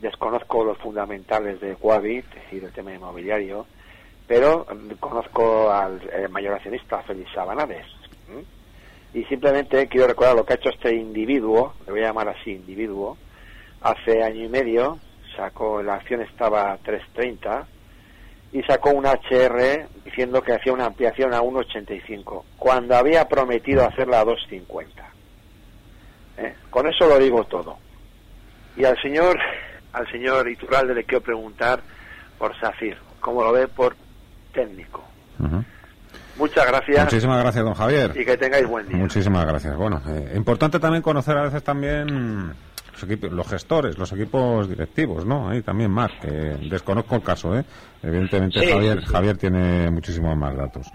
desconozco 0.00 0.64
los 0.64 0.78
fundamentales 0.78 1.60
de 1.60 1.74
Quavi, 1.74 2.18
es 2.18 2.30
decir, 2.34 2.62
el 2.62 2.72
tema 2.72 2.94
inmobiliario, 2.94 3.66
pero 4.28 4.64
conozco 5.00 5.72
al 5.72 6.00
eh, 6.12 6.28
mayor 6.28 6.54
accionista, 6.54 7.02
Félix 7.02 7.32
Sabanades. 7.32 7.86
Y 9.14 9.24
simplemente 9.24 9.88
quiero 9.88 10.06
recordar 10.06 10.36
lo 10.36 10.44
que 10.46 10.52
ha 10.54 10.56
hecho 10.56 10.70
este 10.70 10.94
individuo, 10.94 11.74
le 11.86 11.92
voy 11.92 12.00
a 12.02 12.06
llamar 12.06 12.28
así, 12.28 12.52
individuo, 12.52 13.18
hace 13.82 14.22
año 14.22 14.44
y 14.44 14.48
medio, 14.48 14.98
sacó, 15.36 15.82
la 15.82 15.94
acción 15.96 16.22
estaba 16.22 16.72
a 16.72 16.78
3.30 16.78 17.64
y 18.52 18.62
sacó 18.62 18.90
un 18.90 19.06
HR 19.06 19.88
diciendo 20.04 20.42
que 20.42 20.52
hacía 20.52 20.72
una 20.72 20.86
ampliación 20.86 21.32
a 21.32 21.40
1.85, 21.40 22.44
cuando 22.58 22.96
había 22.96 23.26
prometido 23.26 23.84
hacerla 23.84 24.20
a 24.20 24.24
2.50. 24.24 24.86
¿Eh? 26.38 26.54
Con 26.70 26.86
eso 26.86 27.06
lo 27.06 27.18
digo 27.18 27.44
todo. 27.44 27.78
Y 28.76 28.84
al 28.84 29.00
señor, 29.00 29.38
al 29.92 30.10
señor 30.10 30.48
Iturralde 30.48 30.94
le 30.94 31.04
quiero 31.04 31.22
preguntar 31.22 31.80
por 32.38 32.58
Safir, 32.58 32.96
¿cómo 33.20 33.42
lo 33.42 33.52
ve 33.52 33.68
por 33.68 33.96
técnico? 34.52 35.02
Muchas 36.36 36.66
gracias. 36.66 37.04
Muchísimas 37.04 37.42
gracias, 37.42 37.64
don 37.64 37.74
Javier. 37.74 38.12
Y 38.14 38.24
que 38.24 38.36
tengáis 38.36 38.66
buen 38.66 38.88
día. 38.88 38.96
Muchísimas 38.96 39.44
gracias. 39.44 39.76
Bueno, 39.76 40.00
eh, 40.08 40.32
importante 40.34 40.78
también 40.78 41.02
conocer 41.02 41.36
a 41.36 41.42
veces 41.42 41.62
también 41.62 42.54
los, 43.02 43.10
equipos, 43.10 43.32
los 43.32 43.48
gestores, 43.48 43.98
los 43.98 44.12
equipos 44.12 44.68
directivos, 44.68 45.24
¿no? 45.26 45.48
Ahí 45.48 45.62
también 45.62 45.90
más, 45.90 46.10
que 46.20 46.28
desconozco 46.28 47.16
el 47.16 47.22
caso, 47.22 47.56
¿eh? 47.58 47.64
Evidentemente 48.02 48.60
Sí, 48.60 48.70
Javier, 48.70 49.00
sí, 49.00 49.06
sí. 49.06 49.12
Javier 49.12 49.36
tiene 49.36 49.90
muchísimos 49.90 50.36
más 50.36 50.56
datos. 50.56 50.92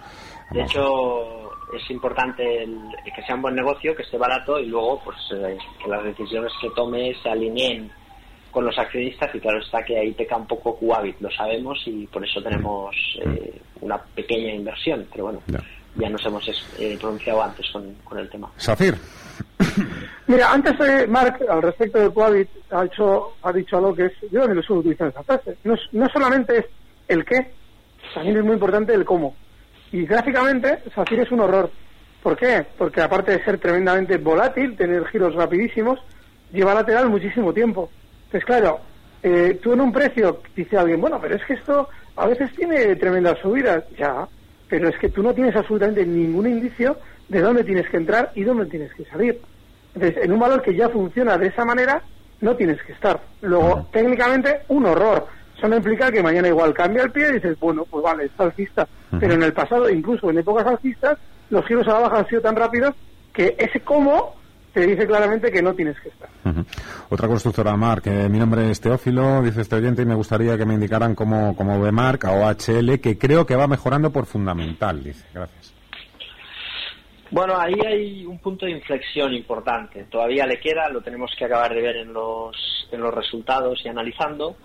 De 0.52 0.62
hecho, 0.62 1.52
es 1.74 1.90
importante 1.92 2.64
el- 2.64 2.80
que 3.14 3.22
sea 3.24 3.36
un 3.36 3.42
buen 3.42 3.56
negocio, 3.56 3.96
que 3.96 4.04
esté 4.04 4.18
barato 4.18 4.60
y 4.60 4.68
luego 4.68 5.02
pues 5.04 5.18
eh, 5.34 5.58
que 5.84 5.90
las 5.90 6.04
decisiones 6.04 6.52
que 6.62 6.70
tome 6.76 7.14
se 7.22 7.30
alineen 7.30 7.92
con 8.52 8.66
los 8.66 8.78
accionistas 8.78 9.34
y 9.36 9.40
claro 9.40 9.60
está 9.60 9.84
que 9.84 10.00
ahí 10.00 10.12
peca 10.14 10.38
un 10.38 10.48
poco 10.48 10.76
Cuavit, 10.78 11.20
lo 11.20 11.30
sabemos 11.30 11.80
y 11.86 12.08
por 12.08 12.24
eso 12.26 12.42
tenemos 12.42 12.96
eh, 13.22 13.60
una 13.82 13.98
pequeña 13.98 14.54
inversión, 14.54 15.06
pero 15.12 15.26
bueno, 15.26 15.42
ya 15.96 16.10
nos 16.10 16.26
hemos 16.26 16.48
eh, 16.80 16.98
pronunciado 17.00 17.44
antes 17.44 17.66
con, 17.72 17.94
con 18.06 18.18
el 18.20 18.30
tema. 18.30 18.50
Safir. 18.56 18.96
Mira, 20.28 20.52
antes 20.52 20.74
Mark, 21.08 21.40
al 21.50 21.62
respecto 21.62 22.00
de 22.00 22.14
Coavit, 22.14 22.50
ha, 22.72 22.86
hecho, 22.86 23.34
ha 23.42 23.54
dicho 23.54 23.78
algo 23.78 23.96
que 23.96 24.06
es, 24.06 24.14
yo 24.32 24.40
también 24.40 24.58
lo 24.58 24.64
suelo 24.64 24.82
utilizar 24.82 25.08
esa 25.08 25.24
frase, 25.24 25.58
no 25.64 26.10
solamente 26.10 26.58
es 26.58 26.66
el 27.08 27.24
qué, 27.24 27.52
también 28.14 28.38
es 28.38 28.44
muy 28.44 28.54
importante 28.54 28.94
el 28.94 29.06
cómo. 29.06 29.36
Y 29.92 30.06
gráficamente, 30.06 30.80
Safir 30.94 31.20
es 31.22 31.32
un 31.32 31.40
horror. 31.40 31.72
¿Por 32.22 32.36
qué? 32.36 32.66
Porque 32.78 33.02
aparte 33.02 33.32
de 33.32 33.44
ser 33.44 33.58
tremendamente 33.58 34.18
volátil, 34.18 34.76
tener 34.76 35.06
giros 35.08 35.34
rapidísimos, 35.36 36.00
lleva 36.52 36.74
lateral 36.74 37.10
muchísimo 37.10 37.54
tiempo. 37.54 37.90
Entonces, 38.26 38.46
claro, 38.46 38.80
eh, 39.24 39.60
tú 39.62 39.74
en 39.74 39.82
un 39.82 39.92
precio, 39.92 40.42
dice 40.56 40.78
alguien, 40.78 41.00
bueno, 41.00 41.20
pero 41.22 41.36
es 41.36 41.46
que 41.46 41.54
esto 41.54 41.88
a 42.16 42.28
veces 42.28 42.52
tiene 42.54 42.96
tremendas 42.96 43.40
subidas. 43.40 43.84
Ya, 43.98 44.28
pero 44.70 44.90
es 44.90 44.98
que 44.98 45.10
tú 45.10 45.24
no 45.24 45.34
tienes 45.34 45.56
absolutamente 45.56 46.06
ningún 46.06 46.48
indicio 46.48 46.98
de 47.30 47.42
dónde 47.42 47.64
tienes 47.64 47.90
que 47.90 47.98
entrar 47.98 48.32
y 48.36 48.44
dónde 48.44 48.66
tienes 48.66 48.94
que 48.94 49.06
salir. 49.06 49.40
Entonces, 49.94 50.24
en 50.24 50.32
un 50.32 50.40
valor 50.40 50.62
que 50.62 50.76
ya 50.76 50.90
funciona 50.90 51.38
de 51.38 51.48
esa 51.48 51.66
manera, 51.66 52.02
no 52.42 52.56
tienes 52.56 52.82
que 52.84 52.94
estar. 52.94 53.20
Luego, 53.42 53.88
técnicamente, 53.92 54.62
un 54.68 54.86
horror. 54.86 55.26
Eso 55.58 55.68
no 55.68 55.78
implica 55.78 56.12
que 56.12 56.22
mañana 56.22 56.48
igual 56.48 56.74
cambia 56.74 57.04
el 57.04 57.12
pie 57.12 57.30
y 57.30 57.34
dices, 57.34 57.60
bueno, 57.60 57.86
pues 57.90 58.04
vale, 58.04 58.26
es 58.26 58.32
alcista. 58.38 58.88
Pero 59.20 59.34
en 59.34 59.44
el 59.44 59.54
pasado, 59.54 59.90
incluso 59.90 60.30
en 60.30 60.38
épocas 60.38 60.68
alcistas, 60.68 61.18
los 61.50 61.66
giros 61.66 61.88
a 61.88 61.94
la 61.94 62.00
baja 62.00 62.20
han 62.20 62.28
sido 62.28 62.42
tan 62.42 62.56
rápidos 62.56 62.94
que 63.34 63.56
ese 63.58 63.80
cómo 63.80 64.36
te 64.78 64.86
dice 64.86 65.08
claramente 65.08 65.52
que 65.52 65.62
no 65.62 65.74
tienes 65.74 66.00
que 66.00 66.10
estar. 66.10 66.30
Ujú. 66.46 66.64
Otra 67.10 67.28
constructora, 67.28 67.76
Marc. 67.76 68.06
eh, 68.08 68.30
mi 68.30 68.38
nombre 68.38 68.70
es 68.70 68.80
Teófilo, 68.80 69.42
dice 69.42 69.62
este 69.62 69.76
oyente, 69.76 70.04
y 70.04 70.06
me 70.06 70.14
gustaría 70.14 70.56
que 70.56 70.66
me 70.66 70.76
indicaran 70.76 71.16
cómo, 71.16 71.56
cómo 71.56 71.82
ve 71.82 71.92
Marc 71.92 72.26
a 72.26 72.32
OHL, 72.34 73.00
que 73.02 73.18
creo 73.18 73.46
que 73.46 73.56
va 73.56 73.68
mejorando 73.68 74.12
por 74.12 74.28
fundamental, 74.28 75.04
dice. 75.04 75.26
Gracias. 75.34 75.74
Bueno, 77.32 77.60
ahí 77.60 77.74
hay 77.86 78.26
un 78.26 78.38
punto 78.38 78.68
de 78.68 78.72
inflexión 78.74 79.34
importante. 79.34 80.04
Todavía 80.06 80.46
le 80.46 80.60
queda, 80.60 80.88
lo 80.90 81.02
tenemos 81.02 81.32
que 81.38 81.46
acabar 81.46 81.74
de 81.74 81.82
ver 81.82 81.98
en 81.98 82.14
los, 82.14 82.56
en 82.92 83.02
los 83.02 83.14
resultados 83.14 83.82
y 83.84 83.90
analizando, 83.90 84.56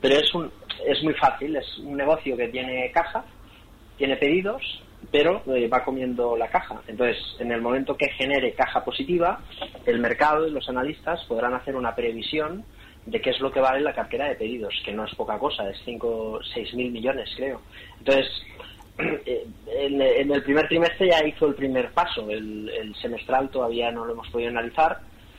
pero 0.00 0.16
es, 0.16 0.34
un, 0.34 0.50
es 0.86 1.02
muy 1.02 1.14
fácil. 1.14 1.56
Es 1.56 1.78
un 1.78 1.96
negocio 1.96 2.36
que 2.36 2.48
tiene 2.48 2.92
caja, 2.92 3.24
tiene 3.96 4.16
pedidos, 4.16 4.62
pero 5.14 5.44
eh, 5.54 5.68
va 5.68 5.84
comiendo 5.84 6.36
la 6.36 6.48
caja. 6.48 6.82
Entonces, 6.88 7.16
en 7.38 7.52
el 7.52 7.62
momento 7.62 7.96
que 7.96 8.08
genere 8.08 8.52
caja 8.52 8.84
positiva, 8.84 9.38
el 9.86 10.00
mercado 10.00 10.48
y 10.48 10.50
los 10.50 10.68
analistas 10.68 11.24
podrán 11.28 11.54
hacer 11.54 11.76
una 11.76 11.94
previsión 11.94 12.64
de 13.06 13.20
qué 13.20 13.30
es 13.30 13.38
lo 13.38 13.52
que 13.52 13.60
vale 13.60 13.80
la 13.80 13.94
cartera 13.94 14.26
de 14.26 14.34
pedidos, 14.34 14.74
que 14.84 14.92
no 14.92 15.04
es 15.04 15.14
poca 15.14 15.38
cosa, 15.38 15.70
es 15.70 15.78
5 15.84 16.40
6 16.52 16.74
mil 16.74 16.90
millones, 16.90 17.30
creo. 17.36 17.60
Entonces, 18.00 18.26
eh, 19.24 19.46
en, 19.68 20.32
el 20.32 20.42
primer 20.42 20.66
trimestre 20.66 21.08
ya 21.08 21.24
hizo 21.24 21.46
el 21.46 21.54
primer 21.54 21.92
paso, 21.92 22.28
el, 22.28 22.68
el 22.70 22.92
semestral 22.96 23.50
todavía 23.50 23.92
no 23.92 24.04
lo 24.06 24.14
hemos 24.14 24.28
podido 24.30 24.50
analizar, 24.50 24.98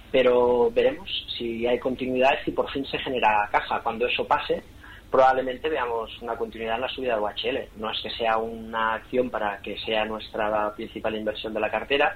pero 0.09 0.71
veremos 0.71 1.09
si 1.37 1.67
hay 1.67 1.79
continuidad 1.79 2.31
y 2.39 2.45
si 2.45 2.51
por 2.51 2.71
fin 2.71 2.85
se 2.85 2.97
genera 2.99 3.49
caja. 3.51 3.81
Cuando 3.81 4.07
eso 4.07 4.25
pase, 4.25 4.63
probablemente 5.09 5.69
veamos 5.69 6.11
una 6.21 6.35
continuidad 6.35 6.75
en 6.75 6.81
la 6.81 6.89
subida 6.89 7.15
del 7.15 7.23
UHL. 7.23 7.79
No 7.79 7.91
es 7.91 8.01
que 8.01 8.09
sea 8.11 8.37
una 8.37 8.95
acción 8.95 9.29
para 9.29 9.57
que 9.61 9.77
sea 9.79 10.05
nuestra 10.05 10.73
principal 10.75 11.15
inversión 11.15 11.53
de 11.53 11.59
la 11.59 11.71
cartera, 11.71 12.15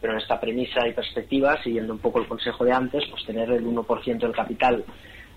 pero 0.00 0.14
en 0.14 0.20
esta 0.20 0.40
premisa 0.40 0.86
y 0.86 0.92
perspectiva, 0.92 1.62
siguiendo 1.62 1.92
un 1.92 1.98
poco 1.98 2.20
el 2.20 2.28
consejo 2.28 2.64
de 2.64 2.72
antes, 2.72 3.04
pues 3.10 3.24
tener 3.24 3.50
el 3.50 3.64
1% 3.64 4.18
del 4.18 4.32
capital 4.32 4.84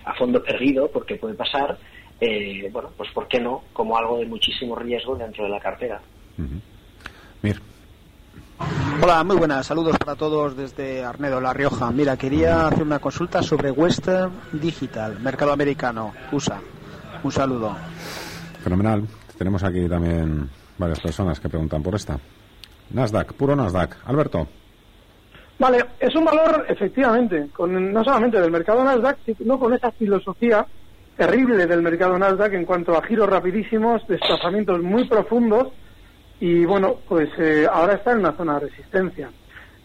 a 0.05 0.13
fondo 0.15 0.41
perdido, 0.43 0.89
porque 0.91 1.15
puede 1.15 1.35
pasar, 1.35 1.77
eh, 2.19 2.69
bueno, 2.71 2.89
pues 2.95 3.09
¿por 3.11 3.27
qué 3.27 3.39
no? 3.39 3.63
Como 3.73 3.97
algo 3.97 4.17
de 4.17 4.25
muchísimo 4.25 4.75
riesgo 4.75 5.15
dentro 5.15 5.43
de 5.43 5.49
la 5.49 5.59
cartera. 5.59 6.01
Hola, 9.01 9.23
muy 9.23 9.35
buenas. 9.35 9.65
Saludos 9.65 9.97
para 9.97 10.15
todos 10.15 10.55
desde 10.55 11.03
Arnedo, 11.03 11.41
La 11.41 11.53
Rioja. 11.53 11.91
Mira, 11.91 12.15
quería 12.15 12.67
hacer 12.67 12.83
una 12.83 12.99
consulta 12.99 13.43
sobre 13.43 13.71
Western 13.71 14.31
Digital, 14.53 15.19
mercado 15.19 15.51
americano, 15.51 16.13
USA. 16.31 16.61
Un 17.23 17.31
saludo. 17.31 17.75
Fenomenal. 18.63 19.03
Tenemos 19.37 19.63
aquí 19.63 19.87
también 19.87 20.49
varias 20.77 20.99
personas 20.99 21.39
que 21.39 21.49
preguntan 21.49 21.81
por 21.81 21.95
esta. 21.95 22.19
Nasdaq, 22.91 23.33
puro 23.33 23.55
Nasdaq. 23.55 23.97
Alberto. 24.05 24.47
Vale, 25.57 25.85
es 25.99 26.13
un 26.15 26.25
valor, 26.25 26.65
efectivamente, 26.67 27.47
con, 27.55 27.93
no 27.93 28.03
solamente 28.03 28.41
del 28.41 28.51
mercado 28.51 28.83
Nasdaq, 28.83 29.17
sino 29.37 29.57
con 29.57 29.73
esa 29.73 29.91
filosofía 29.91 30.65
terrible 31.15 31.67
del 31.67 31.81
mercado 31.81 32.17
Nasdaq 32.17 32.53
en 32.53 32.65
cuanto 32.65 32.97
a 32.97 33.03
giros 33.03 33.29
rapidísimos, 33.29 34.05
desplazamientos 34.07 34.81
muy 34.81 35.07
profundos 35.07 35.67
y 36.39 36.65
bueno, 36.65 36.97
pues 37.07 37.29
eh, 37.37 37.67
ahora 37.71 37.93
está 37.93 38.11
en 38.11 38.19
una 38.19 38.33
zona 38.33 38.55
de 38.55 38.67
resistencia. 38.67 39.29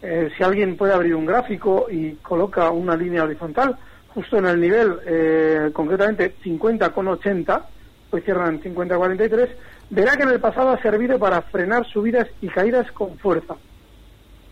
Eh, 0.01 0.31
si 0.37 0.43
alguien 0.43 0.77
puede 0.77 0.95
abrir 0.95 1.15
un 1.15 1.27
gráfico 1.27 1.87
y 1.91 2.15
coloca 2.15 2.71
una 2.71 2.97
línea 2.97 3.25
horizontal 3.25 3.77
justo 4.15 4.39
en 4.39 4.47
el 4.47 4.61
nivel, 4.61 4.99
eh, 5.07 5.71
concretamente 5.73 6.35
50,80, 6.43 7.63
hoy 8.11 8.21
cierran 8.23 8.61
50,43, 8.61 9.49
verá 9.91 10.17
que 10.17 10.23
en 10.23 10.31
el 10.31 10.41
pasado 10.41 10.71
ha 10.71 10.83
servido 10.83 11.19
para 11.19 11.43
frenar 11.43 11.87
subidas 11.87 12.29
y 12.41 12.49
caídas 12.49 12.91
con 12.93 13.19
fuerza. 13.19 13.55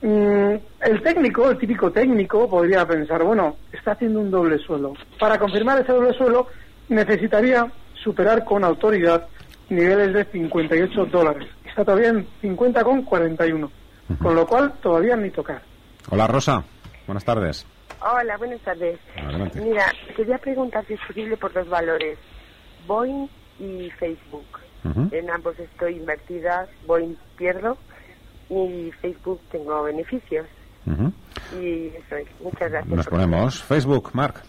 Mm, 0.02 0.54
el 0.82 1.02
técnico, 1.02 1.50
el 1.50 1.58
típico 1.58 1.90
técnico, 1.90 2.48
podría 2.48 2.86
pensar, 2.86 3.22
bueno, 3.24 3.56
está 3.72 3.92
haciendo 3.92 4.20
un 4.20 4.30
doble 4.30 4.58
suelo. 4.58 4.92
Para 5.18 5.38
confirmar 5.38 5.80
ese 5.80 5.92
doble 5.92 6.12
suelo 6.12 6.48
necesitaría 6.88 7.66
superar 7.94 8.44
con 8.44 8.62
autoridad 8.62 9.26
niveles 9.68 10.12
de 10.12 10.24
58 10.26 11.06
dólares. 11.06 11.48
Está 11.64 11.84
todavía 11.84 12.10
en 12.10 12.26
50,41, 12.42 13.70
con 14.22 14.34
lo 14.34 14.46
cual 14.46 14.72
todavía 14.80 15.16
ni 15.16 15.30
tocar. 15.30 15.62
Hola, 16.10 16.26
Rosa. 16.26 16.62
Buenas 17.06 17.24
tardes. 17.24 17.66
Hola, 18.08 18.36
buenas 18.36 18.60
tardes. 18.60 19.00
Adelante. 19.16 19.60
Mira, 19.60 19.92
quería 20.14 20.38
preguntar 20.38 20.84
si 20.86 20.94
es 20.94 21.00
posible 21.06 21.36
por 21.36 21.52
dos 21.52 21.68
valores, 21.68 22.18
Boeing 22.86 23.28
y 23.58 23.90
Facebook. 23.98 24.46
En 25.10 25.28
ambos 25.30 25.58
estoy 25.58 25.96
invertida, 25.96 26.68
Boeing 26.86 27.16
pierdo 27.36 27.76
y 28.48 28.92
Facebook 29.00 29.40
tengo 29.50 29.82
beneficios. 29.82 30.46
Y 31.60 31.88
eso 31.88 32.16
es. 32.16 32.28
Muchas 32.40 32.70
gracias. 32.70 32.86
Nos 32.86 33.06
ponemos. 33.08 33.62
Facebook, 33.64 34.10
Marc. 34.12 34.40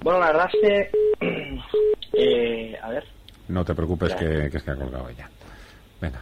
Bueno, 0.00 0.18
la 0.18 0.26
verdad 0.26 0.50
es 0.52 0.90
que, 1.20 1.60
eh, 2.14 2.78
a 2.82 2.88
ver, 2.88 3.04
No 3.46 3.64
te 3.64 3.74
preocupes 3.74 4.12
que, 4.16 4.50
que 4.50 4.56
es 4.56 4.62
que 4.64 4.70
ha 4.72 4.76
colgado 4.76 5.08
ella. 5.08 5.30
Venga. 6.00 6.18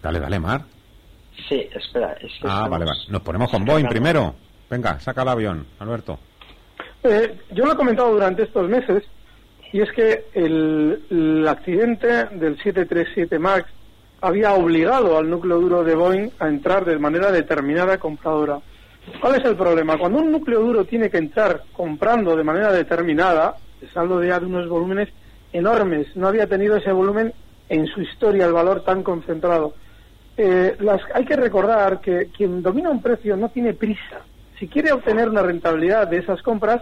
Dale, 0.00 0.20
dale, 0.20 0.38
Marc. 0.38 0.77
Sí, 1.48 1.68
espera, 1.74 2.12
es 2.14 2.32
que 2.40 2.48
Ah, 2.48 2.64
estamos- 2.64 2.70
vale, 2.70 2.84
vale. 2.84 3.00
Nos 3.08 3.22
ponemos 3.22 3.50
con 3.50 3.64
Boeing 3.64 3.88
primero. 3.88 4.34
Venga, 4.70 5.00
saca 5.00 5.22
el 5.22 5.28
avión, 5.28 5.66
Alberto. 5.78 6.18
Eh, 7.02 7.38
yo 7.52 7.64
lo 7.64 7.72
he 7.72 7.76
comentado 7.76 8.12
durante 8.12 8.42
estos 8.42 8.68
meses 8.68 9.04
y 9.72 9.80
es 9.80 9.90
que 9.92 10.26
el, 10.34 11.04
el 11.10 11.48
accidente 11.48 12.06
del 12.06 12.56
737 12.62 13.38
MAX 13.38 13.66
había 14.20 14.52
obligado 14.54 15.16
al 15.16 15.30
núcleo 15.30 15.60
duro 15.60 15.84
de 15.84 15.94
Boeing 15.94 16.30
a 16.40 16.48
entrar 16.48 16.84
de 16.84 16.98
manera 16.98 17.30
determinada 17.30 17.98
compradora. 17.98 18.58
¿Cuál 19.20 19.36
es 19.36 19.44
el 19.44 19.56
problema? 19.56 19.96
Cuando 19.96 20.18
un 20.18 20.32
núcleo 20.32 20.60
duro 20.60 20.84
tiene 20.84 21.08
que 21.08 21.18
entrar 21.18 21.62
comprando 21.72 22.36
de 22.36 22.44
manera 22.44 22.72
determinada, 22.72 23.56
es 23.80 23.96
algo 23.96 24.22
ya 24.22 24.38
de 24.40 24.46
unos 24.46 24.68
volúmenes 24.68 25.08
enormes, 25.52 26.08
no 26.16 26.28
había 26.28 26.46
tenido 26.46 26.76
ese 26.76 26.92
volumen 26.92 27.32
en 27.70 27.86
su 27.86 28.02
historia 28.02 28.44
el 28.46 28.52
valor 28.52 28.82
tan 28.84 29.02
concentrado. 29.02 29.74
Eh, 30.40 30.76
las, 30.78 31.00
hay 31.14 31.24
que 31.24 31.34
recordar 31.34 32.00
que 32.00 32.28
quien 32.28 32.62
domina 32.62 32.90
un 32.90 33.02
precio 33.02 33.36
no 33.36 33.48
tiene 33.48 33.74
prisa. 33.74 34.20
Si 34.56 34.68
quiere 34.68 34.92
obtener 34.92 35.28
una 35.28 35.42
rentabilidad 35.42 36.06
de 36.06 36.18
esas 36.18 36.40
compras, 36.42 36.80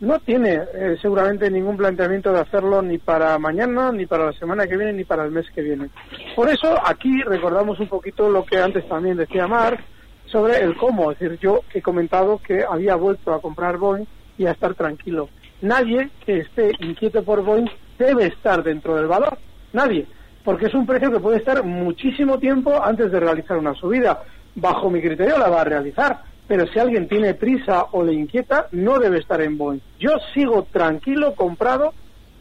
no 0.00 0.18
tiene 0.18 0.60
eh, 0.74 0.96
seguramente 1.00 1.48
ningún 1.48 1.76
planteamiento 1.76 2.32
de 2.32 2.40
hacerlo 2.40 2.82
ni 2.82 2.98
para 2.98 3.38
mañana, 3.38 3.92
ni 3.92 4.06
para 4.06 4.26
la 4.26 4.32
semana 4.32 4.66
que 4.66 4.76
viene, 4.76 4.92
ni 4.92 5.04
para 5.04 5.24
el 5.24 5.30
mes 5.30 5.46
que 5.54 5.62
viene. 5.62 5.90
Por 6.34 6.48
eso 6.48 6.76
aquí 6.84 7.22
recordamos 7.22 7.78
un 7.78 7.86
poquito 7.86 8.28
lo 8.28 8.44
que 8.44 8.58
antes 8.58 8.88
también 8.88 9.16
decía 9.16 9.46
Mark 9.46 9.78
sobre 10.26 10.58
el 10.58 10.76
cómo. 10.76 11.12
Es 11.12 11.20
decir, 11.20 11.38
yo 11.40 11.62
he 11.72 11.80
comentado 11.80 12.40
que 12.44 12.64
había 12.68 12.96
vuelto 12.96 13.32
a 13.32 13.40
comprar 13.40 13.78
Boeing 13.78 14.06
y 14.36 14.46
a 14.46 14.52
estar 14.52 14.74
tranquilo. 14.74 15.28
Nadie 15.62 16.10
que 16.26 16.38
esté 16.40 16.72
inquieto 16.80 17.22
por 17.22 17.44
Boeing 17.44 17.68
debe 17.96 18.26
estar 18.26 18.64
dentro 18.64 18.96
del 18.96 19.06
valor. 19.06 19.38
Nadie. 19.72 20.06
Porque 20.44 20.66
es 20.66 20.74
un 20.74 20.86
precio 20.86 21.10
que 21.10 21.20
puede 21.20 21.38
estar 21.38 21.62
muchísimo 21.64 22.38
tiempo 22.38 22.82
antes 22.82 23.10
de 23.10 23.20
realizar 23.20 23.58
una 23.58 23.74
subida. 23.74 24.22
Bajo 24.54 24.90
mi 24.90 25.00
criterio 25.00 25.38
la 25.38 25.48
va 25.48 25.60
a 25.60 25.64
realizar 25.64 26.22
pero 26.48 26.66
si 26.66 26.78
alguien 26.78 27.06
tiene 27.06 27.34
prisa 27.34 27.88
o 27.92 28.02
le 28.02 28.14
inquieta, 28.14 28.68
no 28.72 28.98
debe 28.98 29.18
estar 29.18 29.40
en 29.42 29.58
Boeing. 29.58 29.80
Yo 30.00 30.12
sigo 30.32 30.64
tranquilo, 30.72 31.34
comprado, 31.34 31.92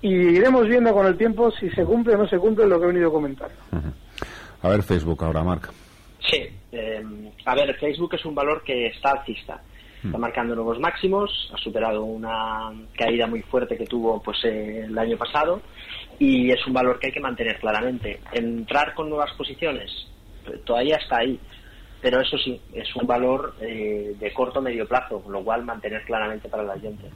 y 0.02 0.14
iremos 0.14 0.66
viendo 0.66 0.93
con 0.93 1.06
el 1.06 1.18
tiempo 1.18 1.52
si 1.52 1.70
se 1.72 1.84
cumple 1.84 2.16
o 2.16 2.20
no 2.20 2.28
se 2.28 2.39
cumple 2.39 2.66
lo 2.66 2.80
que 2.80 2.86
he 2.86 2.88
venido 2.88 3.12
comentando. 3.12 3.54
A 4.62 4.70
ver, 4.70 4.82
Facebook 4.82 5.24
ahora, 5.24 5.43
Marc. 5.43 5.70
Sí, 6.22 6.41
eh, 6.72 7.04
a 7.45 7.56
ver, 7.56 7.76
Facebook 7.76 8.16
es 8.16 8.26
un 8.26 8.34
valor 8.34 8.64
que 8.64 8.88
está 8.88 9.12
alcista. 9.12 9.62
Está 10.04 10.18
marcando 10.18 10.56
nuevos 10.56 10.80
máximos, 10.80 11.52
ha 11.54 11.58
superado 11.58 12.04
una 12.04 12.72
caída 12.95 13.26
muy 13.26 13.41
fuerte 13.41 13.78
que 13.78 13.86
tuvo 13.86 14.22
pues 14.22 14.38
eh, 14.45 14.84
el 14.86 14.98
año 14.98 15.18
pasado 15.18 15.62
y 16.20 16.52
es 16.52 16.66
un 16.68 16.74
valor 16.74 17.00
que 17.00 17.08
hay 17.08 17.14
que 17.14 17.20
mantener 17.20 17.60
claramente. 17.60 18.20
Entrar 18.32 18.93
con 18.93 19.10
nuevas 19.10 19.34
posiciones, 19.34 19.91
todavía 20.66 20.98
está 20.98 21.18
ahí 21.18 21.39
pero 22.02 22.22
eso 22.22 22.38
sí, 22.38 22.60
es 22.74 22.95
un 22.95 23.08
valor 23.08 23.56
eh, 23.60 24.16
de 24.20 24.34
corto 24.34 24.62
medio 24.62 24.88
plazo, 24.88 25.24
lo 25.28 25.43
cual 25.43 25.66
mantener 25.66 26.04
claramente 26.06 26.48
para 26.48 26.64
la 26.64 26.78
gente. 26.80 27.10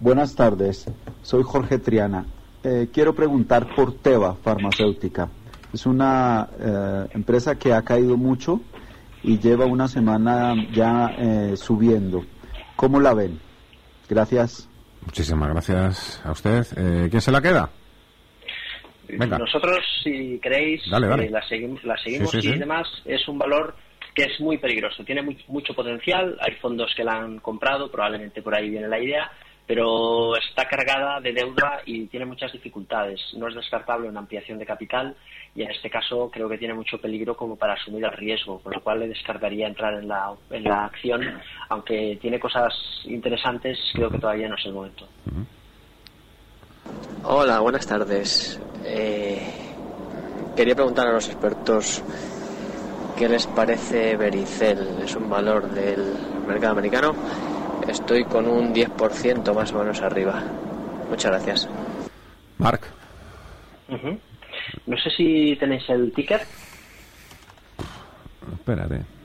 Buenas 0.00 0.34
tardes, 0.34 0.90
soy 1.22 1.42
Jorge 1.44 1.78
Triana. 1.78 2.26
Eh, 2.62 2.88
quiero 2.92 3.14
preguntar 3.14 3.74
por 3.74 3.94
Teva 3.98 4.34
Farmacéutica. 4.34 5.28
Es 5.72 5.86
una 5.86 6.48
eh, 6.58 7.06
empresa 7.14 7.54
que 7.56 7.72
ha 7.72 7.82
caído 7.82 8.16
mucho 8.16 8.60
y 9.26 9.38
lleva 9.38 9.66
una 9.66 9.88
semana 9.88 10.54
ya 10.72 11.14
subiendo. 11.56 12.24
¿Cómo 12.76 12.98
la 13.00 13.12
ven? 13.12 13.38
Gracias. 14.08 14.70
Muchísimas 15.04 15.50
gracias 15.50 16.22
a 16.24 16.32
usted. 16.32 16.64
¿Quién 17.10 17.20
se 17.20 17.30
la 17.30 17.42
queda? 17.42 17.68
Nosotros, 19.08 19.78
si 20.02 20.38
queréis, 20.42 20.82
eh, 20.86 21.30
la 21.30 21.42
seguimos, 21.48 21.84
la 21.84 21.96
seguimos 21.98 22.34
y 22.34 22.58
demás, 22.58 22.86
es 23.04 23.26
un 23.28 23.38
valor 23.38 23.76
que 24.14 24.24
es 24.24 24.40
muy 24.40 24.58
peligroso. 24.58 25.04
Tiene 25.04 25.22
mucho 25.48 25.74
potencial, 25.74 26.36
hay 26.40 26.54
fondos 26.56 26.92
que 26.96 27.04
la 27.04 27.18
han 27.18 27.38
comprado, 27.38 27.90
probablemente 27.90 28.42
por 28.42 28.56
ahí 28.56 28.70
viene 28.70 28.88
la 28.88 28.98
idea, 28.98 29.30
pero 29.66 30.36
está 30.36 30.66
cargada 30.66 31.20
de 31.20 31.32
deuda 31.32 31.80
y 31.84 32.06
tiene 32.06 32.24
muchas 32.24 32.52
dificultades. 32.52 33.20
No 33.36 33.48
es 33.48 33.54
descartable 33.54 34.08
una 34.08 34.20
ampliación 34.20 34.58
de 34.58 34.66
capital 34.66 35.16
y 35.54 35.62
en 35.62 35.70
este 35.70 35.90
caso 35.90 36.30
creo 36.32 36.48
que 36.48 36.58
tiene 36.58 36.74
mucho 36.74 36.98
peligro 36.98 37.36
como 37.36 37.56
para 37.56 37.74
asumir 37.74 38.04
el 38.04 38.12
riesgo, 38.12 38.60
con 38.60 38.72
lo 38.72 38.80
cual 38.80 39.00
le 39.00 39.08
descartaría 39.08 39.66
entrar 39.66 39.94
en 39.94 40.06
la, 40.06 40.32
en 40.50 40.64
la 40.64 40.84
acción, 40.84 41.40
aunque 41.68 42.18
tiene 42.20 42.38
cosas 42.38 42.72
interesantes, 43.04 43.78
creo 43.92 44.10
que 44.10 44.18
todavía 44.18 44.48
no 44.48 44.54
es 44.54 44.66
el 44.66 44.72
momento. 44.72 45.08
Hola, 47.24 47.58
buenas 47.58 47.86
tardes. 47.86 48.60
Eh, 48.84 49.40
quería 50.54 50.76
preguntar 50.76 51.08
a 51.08 51.12
los 51.12 51.26
expertos 51.26 52.04
qué 53.16 53.28
les 53.28 53.48
parece 53.48 54.16
Bericel. 54.16 55.00
¿Es 55.02 55.16
un 55.16 55.28
valor 55.28 55.68
del 55.70 56.14
mercado 56.46 56.72
americano? 56.72 57.16
Estoy 57.88 58.24
con 58.24 58.46
un 58.48 58.74
10% 58.74 59.54
más 59.54 59.72
o 59.72 59.78
menos 59.78 60.00
arriba. 60.02 60.42
Muchas 61.08 61.30
gracias. 61.32 61.68
Mark. 62.58 62.80
No 64.86 64.96
sé 64.98 65.10
si 65.10 65.56
tenéis 65.56 65.88
el 65.88 66.12
ticket. 66.12 66.42
Espérate. 68.52 69.16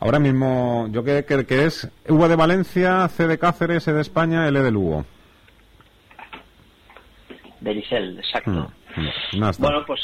Ahora 0.00 0.20
mismo, 0.20 0.88
yo 0.90 1.02
creo 1.02 1.26
que, 1.26 1.64
es 1.64 1.90
V 2.08 2.28
de 2.28 2.36
Valencia, 2.36 3.08
C 3.08 3.26
de 3.26 3.38
Cáceres, 3.38 3.88
E 3.88 3.92
de 3.92 4.00
España, 4.00 4.46
L 4.46 4.62
de 4.62 4.70
Lugo. 4.70 5.04
Bericel, 7.60 8.16
exacto. 8.18 8.72
Mm, 8.96 9.38
mm, 9.38 9.50
bueno, 9.58 9.84
pues 9.84 10.00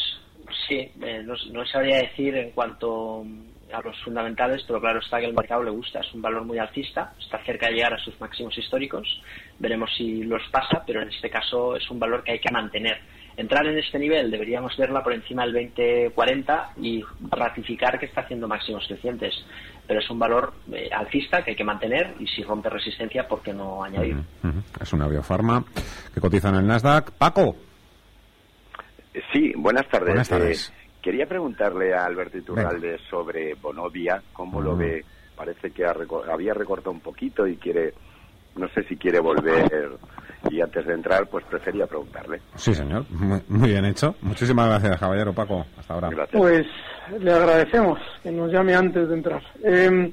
sí, 0.69 0.91
eh, 1.01 1.25
no, 1.25 1.67
sabría 1.67 1.99
decir 1.99 2.35
en 2.37 2.51
cuanto 2.51 3.25
a 3.73 3.81
los 3.83 4.01
fundamentales, 4.03 4.63
pero 4.67 4.81
claro 4.81 5.01
está 5.01 5.19
que 5.21 5.27
el 5.27 5.35
mercado 5.35 5.63
le 5.63 5.71
gusta, 5.71 6.01
es 6.01 6.15
un 6.15 6.23
valor 6.23 6.45
muy 6.45 6.59
alcista, 6.59 7.13
está 7.19 7.39
cerca 7.45 7.67
de 7.67 7.75
llegar 7.75 7.95
a 7.95 7.99
sus 7.99 8.19
máximos 8.21 8.57
históricos, 8.57 9.23
veremos 9.59 9.91
si 9.97 10.23
los 10.23 10.43
pasa, 10.51 10.83
pero 10.87 11.03
en 11.03 11.09
este 11.09 11.31
caso 11.31 11.77
es 11.77 11.91
un 11.91 11.99
valor 11.99 12.23
que 12.23 12.33
hay 12.33 12.39
que 12.39 12.53
mantener 12.53 12.99
entrar 13.37 13.67
en 13.67 13.79
este 13.79 13.99
nivel 13.99 14.31
deberíamos 14.31 14.77
verla 14.77 15.03
por 15.03 15.13
encima 15.13 15.45
del 15.47 15.75
20-40 15.75 16.69
y 16.81 17.03
ratificar 17.31 17.99
que 17.99 18.07
está 18.07 18.23
haciendo 18.23 18.49
máximos 18.49 18.85
crecientes. 18.87 19.35
Pero 19.87 20.01
es 20.01 20.09
un 20.11 20.19
valor 20.19 20.55
eh, 20.73 20.89
alcista 20.93 21.43
que 21.43 21.51
hay 21.51 21.57
que 21.57 21.65
mantener 21.65 22.15
y 22.19 22.27
si 22.27 22.43
rompe 22.43 22.71
resistencia, 22.71 23.29
¿por 23.29 23.43
qué 23.43 23.53
no 23.53 23.85
añadir? 23.85 24.17
Es 24.81 24.93
una 24.93 25.09
biofarma 25.09 25.65
que 26.13 26.21
cotiza 26.21 26.49
en 26.49 26.57
el 26.57 26.67
Nasdaq. 26.67 27.13
Paco. 27.13 27.57
Sí, 29.33 29.53
buenas 29.57 29.87
tardes. 29.89 30.09
Buenas 30.09 30.29
tardes. 30.29 30.71
Eh, 30.71 30.84
quería 31.05 31.27
preguntarle 31.27 31.93
a 31.93 32.07
Alberto 32.07 32.39
Iturralde 32.39 32.97
sobre 33.11 33.53
Bonovia, 33.57 34.23
cómo 34.33 34.63
lo 34.63 34.75
ve. 34.75 35.05
Parece 35.37 35.71
que 35.71 35.85
había 35.85 36.55
recortado 36.55 36.93
un 36.93 37.01
poquito 37.01 37.47
y 37.47 37.57
quiere 37.57 37.93
no 38.57 38.69
sé 38.69 38.85
si 38.85 38.97
quiere 38.97 39.21
volver 39.21 39.99
y 40.49 40.61
antes 40.63 40.87
de 40.87 40.95
entrar, 40.95 41.27
pues 41.27 41.45
prefería 41.45 41.87
preguntarle. 41.87 42.41
Sí, 42.55 42.75
señor. 42.75 43.05
Muy, 43.11 43.69
bien 43.69 43.85
hecho. 43.85 44.15
Muchísimas 44.23 44.69
gracias, 44.69 44.99
caballero 44.99 45.35
Paco. 45.35 45.67
Hasta 45.77 45.95
ahora. 45.95 46.11
Pues 46.33 46.65
le 47.19 47.33
agradecemos 47.33 47.99
que 48.23 48.31
nos 48.31 48.51
llame 48.51 48.75
antes 48.75 49.07
de 49.09 49.15
entrar. 49.15 49.43
Em, 49.63 50.13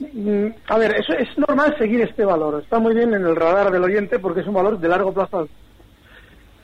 mm, 0.00 0.46
a 0.68 0.78
ver, 0.78 0.96
eso 0.96 1.12
es 1.12 1.28
normal 1.38 1.76
seguir 1.78 2.00
este 2.00 2.24
valor. 2.24 2.62
Está 2.62 2.80
muy 2.80 2.94
bien 2.94 3.14
en 3.14 3.26
el 3.26 3.36
radar 3.36 3.70
del 3.70 3.84
oyente 3.84 4.18
porque 4.18 4.40
es 4.40 4.46
un 4.46 4.54
valor 4.54 4.78
de 4.78 4.88
largo 4.88 5.12
plazo. 5.12 5.48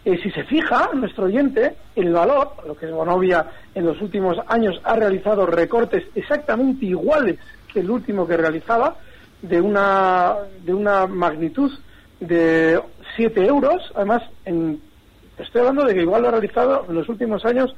Eh, 0.04 0.18
si 0.20 0.30
se 0.32 0.42
fija, 0.44 0.90
nuestro 0.94 1.26
oyente, 1.26 1.76
el 1.94 2.12
valor, 2.12 2.54
lo 2.66 2.76
que 2.76 2.86
es 2.86 2.92
Bonovia 2.92 3.46
en 3.74 3.86
los 3.86 4.00
últimos 4.00 4.36
años 4.48 4.80
ha 4.82 4.96
realizado 4.96 5.46
recortes 5.46 6.04
exactamente 6.14 6.86
iguales 6.86 7.38
que 7.72 7.80
el 7.80 7.90
último 7.90 8.26
que 8.26 8.36
realizaba, 8.36 8.96
de 9.42 9.60
una, 9.60 10.36
de 10.64 10.74
una 10.74 11.06
magnitud 11.06 11.70
de 12.18 12.80
7 13.16 13.46
euros. 13.46 13.92
Además, 13.94 14.22
en, 14.44 14.80
estoy 15.38 15.60
hablando 15.60 15.84
de 15.84 15.94
que 15.94 16.02
igual 16.02 16.22
lo 16.22 16.28
ha 16.28 16.32
realizado 16.32 16.84
en 16.88 16.94
los 16.94 17.08
últimos 17.08 17.44
años 17.44 17.74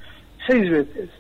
seis 0.47 0.71
veces. 0.71 1.11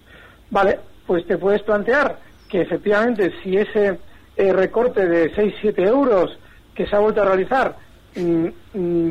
Vale, 0.50 0.80
pues 1.06 1.26
te 1.26 1.38
puedes 1.38 1.62
plantear 1.62 2.18
que 2.48 2.62
efectivamente 2.62 3.32
si 3.42 3.56
ese 3.56 3.98
eh, 4.36 4.52
recorte 4.52 5.06
de 5.06 5.32
6-7 5.34 5.86
euros 5.86 6.38
que 6.74 6.86
se 6.86 6.96
ha 6.96 6.98
vuelto 6.98 7.22
a 7.22 7.26
realizar 7.26 7.76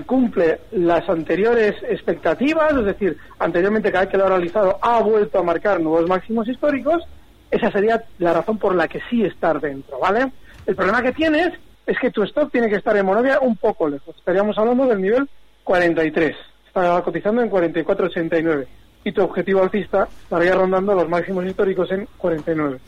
cumple 0.06 0.60
las 0.72 1.08
anteriores 1.10 1.76
expectativas, 1.90 2.74
es 2.74 2.86
decir, 2.86 3.18
anteriormente 3.40 3.92
cada 3.92 4.06
vez 4.06 4.12
que 4.12 4.18
lo 4.18 4.26
ha 4.26 4.30
realizado 4.30 4.78
ha 4.82 5.02
vuelto 5.02 5.40
a 5.40 5.44
marcar 5.44 5.82
nuevos 5.82 6.08
máximos 6.08 6.48
históricos, 6.48 7.04
esa 7.52 7.72
sería 7.72 8.04
la 8.20 8.34
razón 8.34 8.58
por 8.58 8.76
la 8.76 8.88
que 8.88 9.02
sí 9.10 9.24
estar 9.24 9.60
dentro, 9.60 10.00
¿vale? 10.00 10.32
El 10.66 10.76
problema 10.76 11.02
que 11.02 11.12
tienes 11.12 11.54
es 11.86 11.98
que 12.00 12.12
tu 12.12 12.24
stock 12.24 12.52
tiene 12.52 12.70
que 12.70 12.78
estar 12.78 12.96
en 12.96 13.06
Monovia 13.06 13.40
un 13.42 13.58
poco 13.58 13.90
lejos. 13.90 14.16
Estaríamos 14.18 14.58
hablando 14.58 14.88
del 14.88 15.02
nivel 15.02 15.30
43. 15.64 16.36
Está 16.68 17.02
cotizando 17.02 17.42
en 17.42 17.52
44.89. 17.52 18.68
Y 19.06 19.12
tu 19.12 19.22
objetivo 19.22 19.62
alcista 19.62 20.08
estaría 20.24 20.56
rondando 20.56 20.96
los 20.96 21.10
máximos 21.10 21.46
históricos 21.46 21.92
en 21.92 22.08
49. 22.18 22.80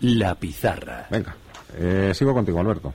La 0.00 0.34
pizarra. 0.34 1.06
Venga, 1.10 1.34
eh, 1.78 2.12
sigo 2.14 2.34
contigo, 2.34 2.60
Alberto. 2.60 2.92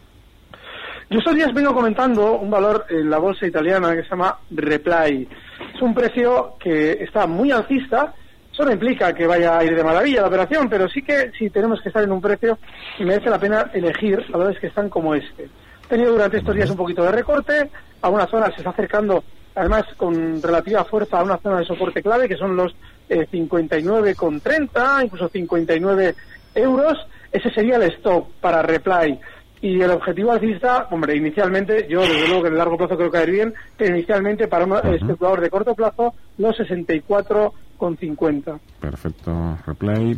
Yo 1.09 1.19
estos 1.19 1.35
días 1.35 1.53
vengo 1.53 1.73
comentando 1.73 2.37
un 2.37 2.51
valor 2.51 2.85
en 2.89 3.09
la 3.09 3.17
bolsa 3.17 3.47
italiana 3.47 3.95
que 3.95 4.03
se 4.03 4.09
llama 4.09 4.37
Reply. 4.51 5.27
Es 5.73 5.81
un 5.81 5.93
precio 5.93 6.55
que 6.59 7.03
está 7.03 7.25
muy 7.25 7.51
alcista 7.51 8.13
eso 8.59 8.65
no 8.65 8.73
implica 8.73 9.13
que 9.13 9.25
vaya 9.25 9.57
a 9.57 9.63
ir 9.63 9.73
de 9.73 9.85
maravilla 9.85 10.19
la 10.19 10.27
operación, 10.27 10.67
pero 10.67 10.89
sí 10.89 11.01
que 11.01 11.31
si 11.39 11.49
tenemos 11.49 11.81
que 11.81 11.87
estar 11.87 12.03
en 12.03 12.11
un 12.11 12.19
precio, 12.19 12.57
merece 12.99 13.29
la 13.29 13.39
pena 13.39 13.71
elegir 13.73 14.25
valores 14.29 14.59
que 14.59 14.67
están 14.67 14.89
como 14.89 15.15
este. 15.15 15.47
tenido 15.87 16.11
durante 16.11 16.39
estos 16.39 16.53
días 16.53 16.69
un 16.69 16.75
poquito 16.75 17.03
de 17.03 17.13
recorte, 17.13 17.69
a 18.01 18.09
una 18.09 18.27
zona 18.27 18.47
se 18.47 18.57
está 18.57 18.71
acercando, 18.71 19.23
además 19.55 19.85
con 19.95 20.41
relativa 20.41 20.83
fuerza, 20.83 21.19
a 21.19 21.23
una 21.23 21.37
zona 21.37 21.59
de 21.59 21.65
soporte 21.67 22.03
clave, 22.03 22.27
que 22.27 22.35
son 22.35 22.57
los 22.57 22.75
eh, 23.07 23.25
59,30, 23.31 25.05
incluso 25.05 25.29
59 25.29 26.15
euros. 26.55 26.97
Ese 27.31 27.49
sería 27.51 27.77
el 27.77 27.83
stop 27.83 28.27
para 28.41 28.61
Reply. 28.61 29.17
Y 29.61 29.81
el 29.81 29.91
objetivo 29.91 30.31
alcista, 30.31 30.87
hombre, 30.89 31.17
inicialmente, 31.17 31.85
yo 31.89 31.99
desde 32.01 32.27
luego 32.27 32.43
que 32.43 32.47
en 32.47 32.53
el 32.53 32.59
largo 32.59 32.77
plazo 32.77 32.95
creo 32.95 33.11
caer 33.11 33.31
bien, 33.31 33.53
pero 33.75 33.93
inicialmente 33.95 34.47
para 34.47 34.63
un 34.65 34.77
especulador 34.93 35.41
de 35.41 35.49
corto 35.49 35.75
plazo, 35.75 36.13
los 36.37 36.57
64,50. 36.57 38.59
Perfecto, 38.79 39.57
replay. 39.65 40.17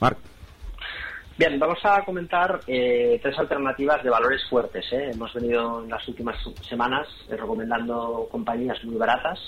Marc. 0.00 0.18
Bien, 1.38 1.58
vamos 1.58 1.78
a 1.84 2.04
comentar 2.04 2.60
eh, 2.66 3.18
tres 3.22 3.38
alternativas 3.38 4.02
de 4.02 4.10
valores 4.10 4.42
fuertes. 4.50 4.84
¿eh? 4.92 5.12
Hemos 5.12 5.32
venido 5.32 5.82
en 5.82 5.90
las 5.90 6.06
últimas 6.06 6.36
semanas 6.68 7.08
eh, 7.30 7.36
recomendando 7.36 8.28
compañías 8.30 8.84
muy 8.84 8.96
baratas. 8.96 9.38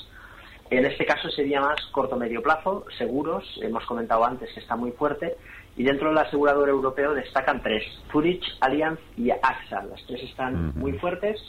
En 0.71 0.87
este 0.87 1.05
caso 1.05 1.29
sería 1.31 1.61
más 1.61 1.79
corto-medio 1.93 2.43
plazo, 2.43 2.87
seguros. 2.97 3.45
Hemos 3.61 3.85
comentado 3.85 4.25
antes 4.25 4.51
que 4.55 4.61
está 4.61 4.77
muy 4.77 4.93
fuerte. 4.93 5.37
Y 5.77 5.83
dentro 5.85 6.09
del 6.11 6.19
asegurador 6.19 6.69
europeo 6.69 7.15
destacan 7.15 7.63
tres, 7.63 7.83
Zurich, 8.13 8.45
Allianz 8.61 9.01
y 9.17 9.31
AXA. 9.31 9.83
Las 9.91 10.05
tres 10.07 10.23
están 10.23 10.73
muy 10.77 10.93
fuertes. 10.99 11.41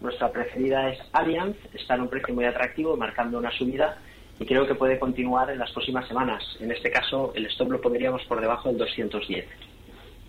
Nuestra 0.00 0.30
preferida 0.30 0.88
es 0.90 0.98
Allianz, 1.12 1.56
está 1.74 1.94
en 1.94 2.02
un 2.02 2.08
precio 2.08 2.34
muy 2.34 2.44
atractivo, 2.44 2.96
marcando 2.96 3.38
una 3.38 3.50
subida 3.50 3.98
y 4.40 4.46
creo 4.46 4.66
que 4.66 4.74
puede 4.76 4.98
continuar 4.98 5.50
en 5.50 5.58
las 5.58 5.70
próximas 5.72 6.06
semanas. 6.08 6.42
En 6.60 6.70
este 6.70 6.90
caso, 6.90 7.32
el 7.34 7.46
stop 7.46 7.70
lo 7.72 7.80
pondríamos 7.80 8.22
por 8.28 8.40
debajo 8.40 8.68
del 8.68 8.78
210. 8.78 9.44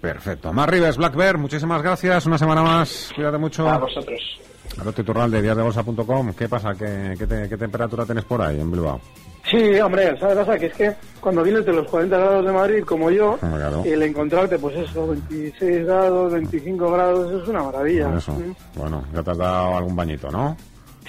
Perfecto. 0.02 0.54
Más 0.54 0.70
Rives, 0.70 0.98
Black 0.98 1.16
Bear, 1.16 1.38
muchísimas 1.38 1.82
gracias. 1.84 2.26
Una 2.26 2.38
semana 2.38 2.64
más. 2.64 3.12
Cuídate 3.16 3.38
mucho. 3.38 3.68
A 3.70 3.78
vosotros. 3.78 4.20
Alberto 4.80 5.02
Iturral 5.02 5.30
de 5.30 5.42
diasdebolsa.com. 5.42 6.34
¿Qué 6.34 6.48
pasa? 6.48 6.74
¿Qué, 6.74 7.16
qué, 7.18 7.28
te- 7.28 7.50
qué 7.50 7.58
temperatura 7.58 8.06
tenés 8.06 8.24
por 8.26 8.42
ahí 8.42 8.60
en 8.60 8.72
Bilbao? 8.72 9.02
Sí, 9.46 9.80
hombre, 9.80 10.18
¿sabes 10.20 10.36
qué 10.38 10.46
pasa? 10.46 10.58
Que 10.60 10.66
es 10.68 10.74
que 10.74 10.96
cuando 11.20 11.44
vienes 11.44 11.66
de 11.66 11.74
los 11.74 11.88
40 11.88 12.18
grados 12.18 12.46
de 12.46 12.52
Madrid, 12.52 12.84
como 12.86 13.10
yo, 13.10 13.38
Claro. 13.40 13.84
el 13.86 14.04
encontrarte, 14.04 14.60
pues 14.60 14.76
eso, 14.78 15.08
26 15.08 15.86
grados, 15.86 16.34
25 16.34 16.92
grados, 16.92 17.42
es 17.42 17.48
una 17.48 17.64
maravilla. 17.64 18.16
Eso. 18.16 18.34
Mm. 18.34 18.56
Bueno, 18.76 19.04
ya 19.14 19.24
te 19.24 19.32
has 19.32 19.38
dado 19.38 19.78
algún 19.78 19.96
bañito, 19.96 20.30
¿no? 20.30 20.56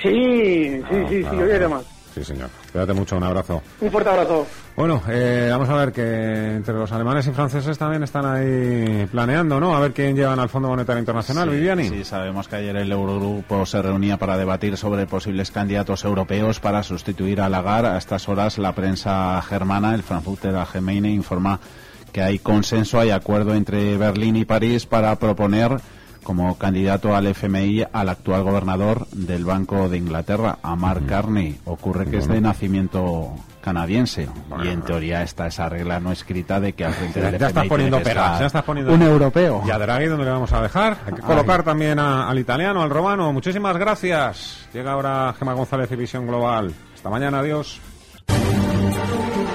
Sí, 0.03 0.09
sí, 0.09 0.83
sí, 0.91 1.07
sí, 1.09 1.21
claro, 1.23 1.41
hay 1.43 1.47
de 1.49 1.57
claro. 1.59 1.71
más. 1.71 1.85
Sí, 2.15 2.25
señor. 2.25 2.51
Cuídate 2.73 2.93
mucho, 2.93 3.17
un 3.17 3.23
abrazo. 3.23 3.63
Un 3.81 3.91
fuerte 3.91 4.11
abrazo. 4.11 4.47
Bueno, 4.77 5.03
eh, 5.09 5.49
vamos 5.51 5.69
a 5.69 5.77
ver 5.77 5.93
que 5.93 6.57
entre 6.57 6.75
los 6.75 6.91
alemanes 6.91 7.27
y 7.27 7.31
franceses 7.31 7.79
también 7.79 8.03
están 8.03 8.25
ahí 8.27 9.07
planeando, 9.11 9.61
¿no? 9.61 9.77
A 9.77 9.81
ver 9.81 9.93
quién 9.93 10.17
llevan 10.17 10.41
al 10.41 10.49
Fondo 10.49 10.69
Monetario 10.69 10.99
Internacional, 11.01 11.49
Sí, 11.49 11.55
Viviani. 11.55 11.89
Sí, 11.89 12.05
sabemos 12.05 12.49
que 12.49 12.57
ayer 12.57 12.77
el 12.77 12.91
Eurogrupo 12.91 13.65
se 13.67 13.81
reunía 13.83 14.17
para 14.17 14.37
debatir 14.37 14.77
sobre 14.77 15.07
posibles 15.07 15.51
candidatos 15.51 16.05
europeos 16.05 16.59
para 16.61 16.83
sustituir 16.83 17.41
a 17.41 17.49
Lagarde. 17.49 17.89
A 17.91 17.99
estas 17.99 18.29
horas 18.29 18.59
la 18.59 18.75
prensa 18.75 19.41
germana, 19.43 19.95
el 19.95 20.03
Frankfurter 20.03 20.57
Allgemeine, 20.57 21.11
informa 21.11 21.61
que 22.13 22.23
hay 22.23 22.41
consenso, 22.41 22.99
hay 22.99 23.11
acuerdo 23.11 23.55
entre 23.55 23.97
Berlín 23.97 24.35
y 24.37 24.45
París 24.45 24.85
para 24.87 25.15
proponer 25.17 25.77
como 26.23 26.57
candidato 26.59 27.15
al 27.17 27.27
FMI 27.27 27.85
al 27.93 28.09
actual 28.09 28.43
gobernador 28.45 29.07
del 29.13 29.45
Banco 29.45 29.89
de 29.89 29.99
Inglaterra, 29.99 30.59
a 30.63 30.77
Mark 30.77 31.07
Carney. 31.07 31.59
Ocurre 31.65 32.07
que 32.07 32.19
es 32.19 32.29
de 32.29 32.41
nacimiento 32.41 33.35
canadiense 33.61 34.27
y 34.65 34.69
en 34.69 34.81
teoría 34.81 35.23
está 35.23 35.47
esa 35.47 35.69
regla 35.69 36.01
no 36.01 36.13
escrita 36.13 36.61
de 36.61 36.73
que 36.73 36.85
al 36.87 36.95
frente 36.95 37.21
del 37.21 37.33
ya 37.33 37.37
FMI 37.37 37.49
estás 37.49 37.67
poniendo 37.69 37.99
estar 37.99 38.41
ya 38.41 38.47
estás 38.47 38.63
poniendo 38.65 38.95
un 38.95 39.03
europeo. 39.03 39.63
¿Y 39.67 39.71
a 39.71 39.79
Draghi 39.79 40.07
dónde 40.07 40.25
le 40.25 40.31
vamos 40.31 40.53
a 40.53 40.63
dejar? 40.63 40.97
Hay 41.07 41.13
que 41.15 41.21
colocar 41.21 41.63
también 41.63 41.99
a- 41.99 42.29
al 42.29 42.39
italiano, 42.39 42.83
al 42.83 42.89
romano. 42.91 43.33
Muchísimas 43.33 43.77
gracias. 43.77 44.67
Llega 44.73 44.93
ahora 44.93 45.35
Gemma 45.39 45.53
González 45.53 45.91
y 45.93 45.97
Visión 45.97 46.27
Global. 46.27 46.73
Hasta 46.95 47.11
mañana, 47.11 47.41
adiós. 47.41 47.81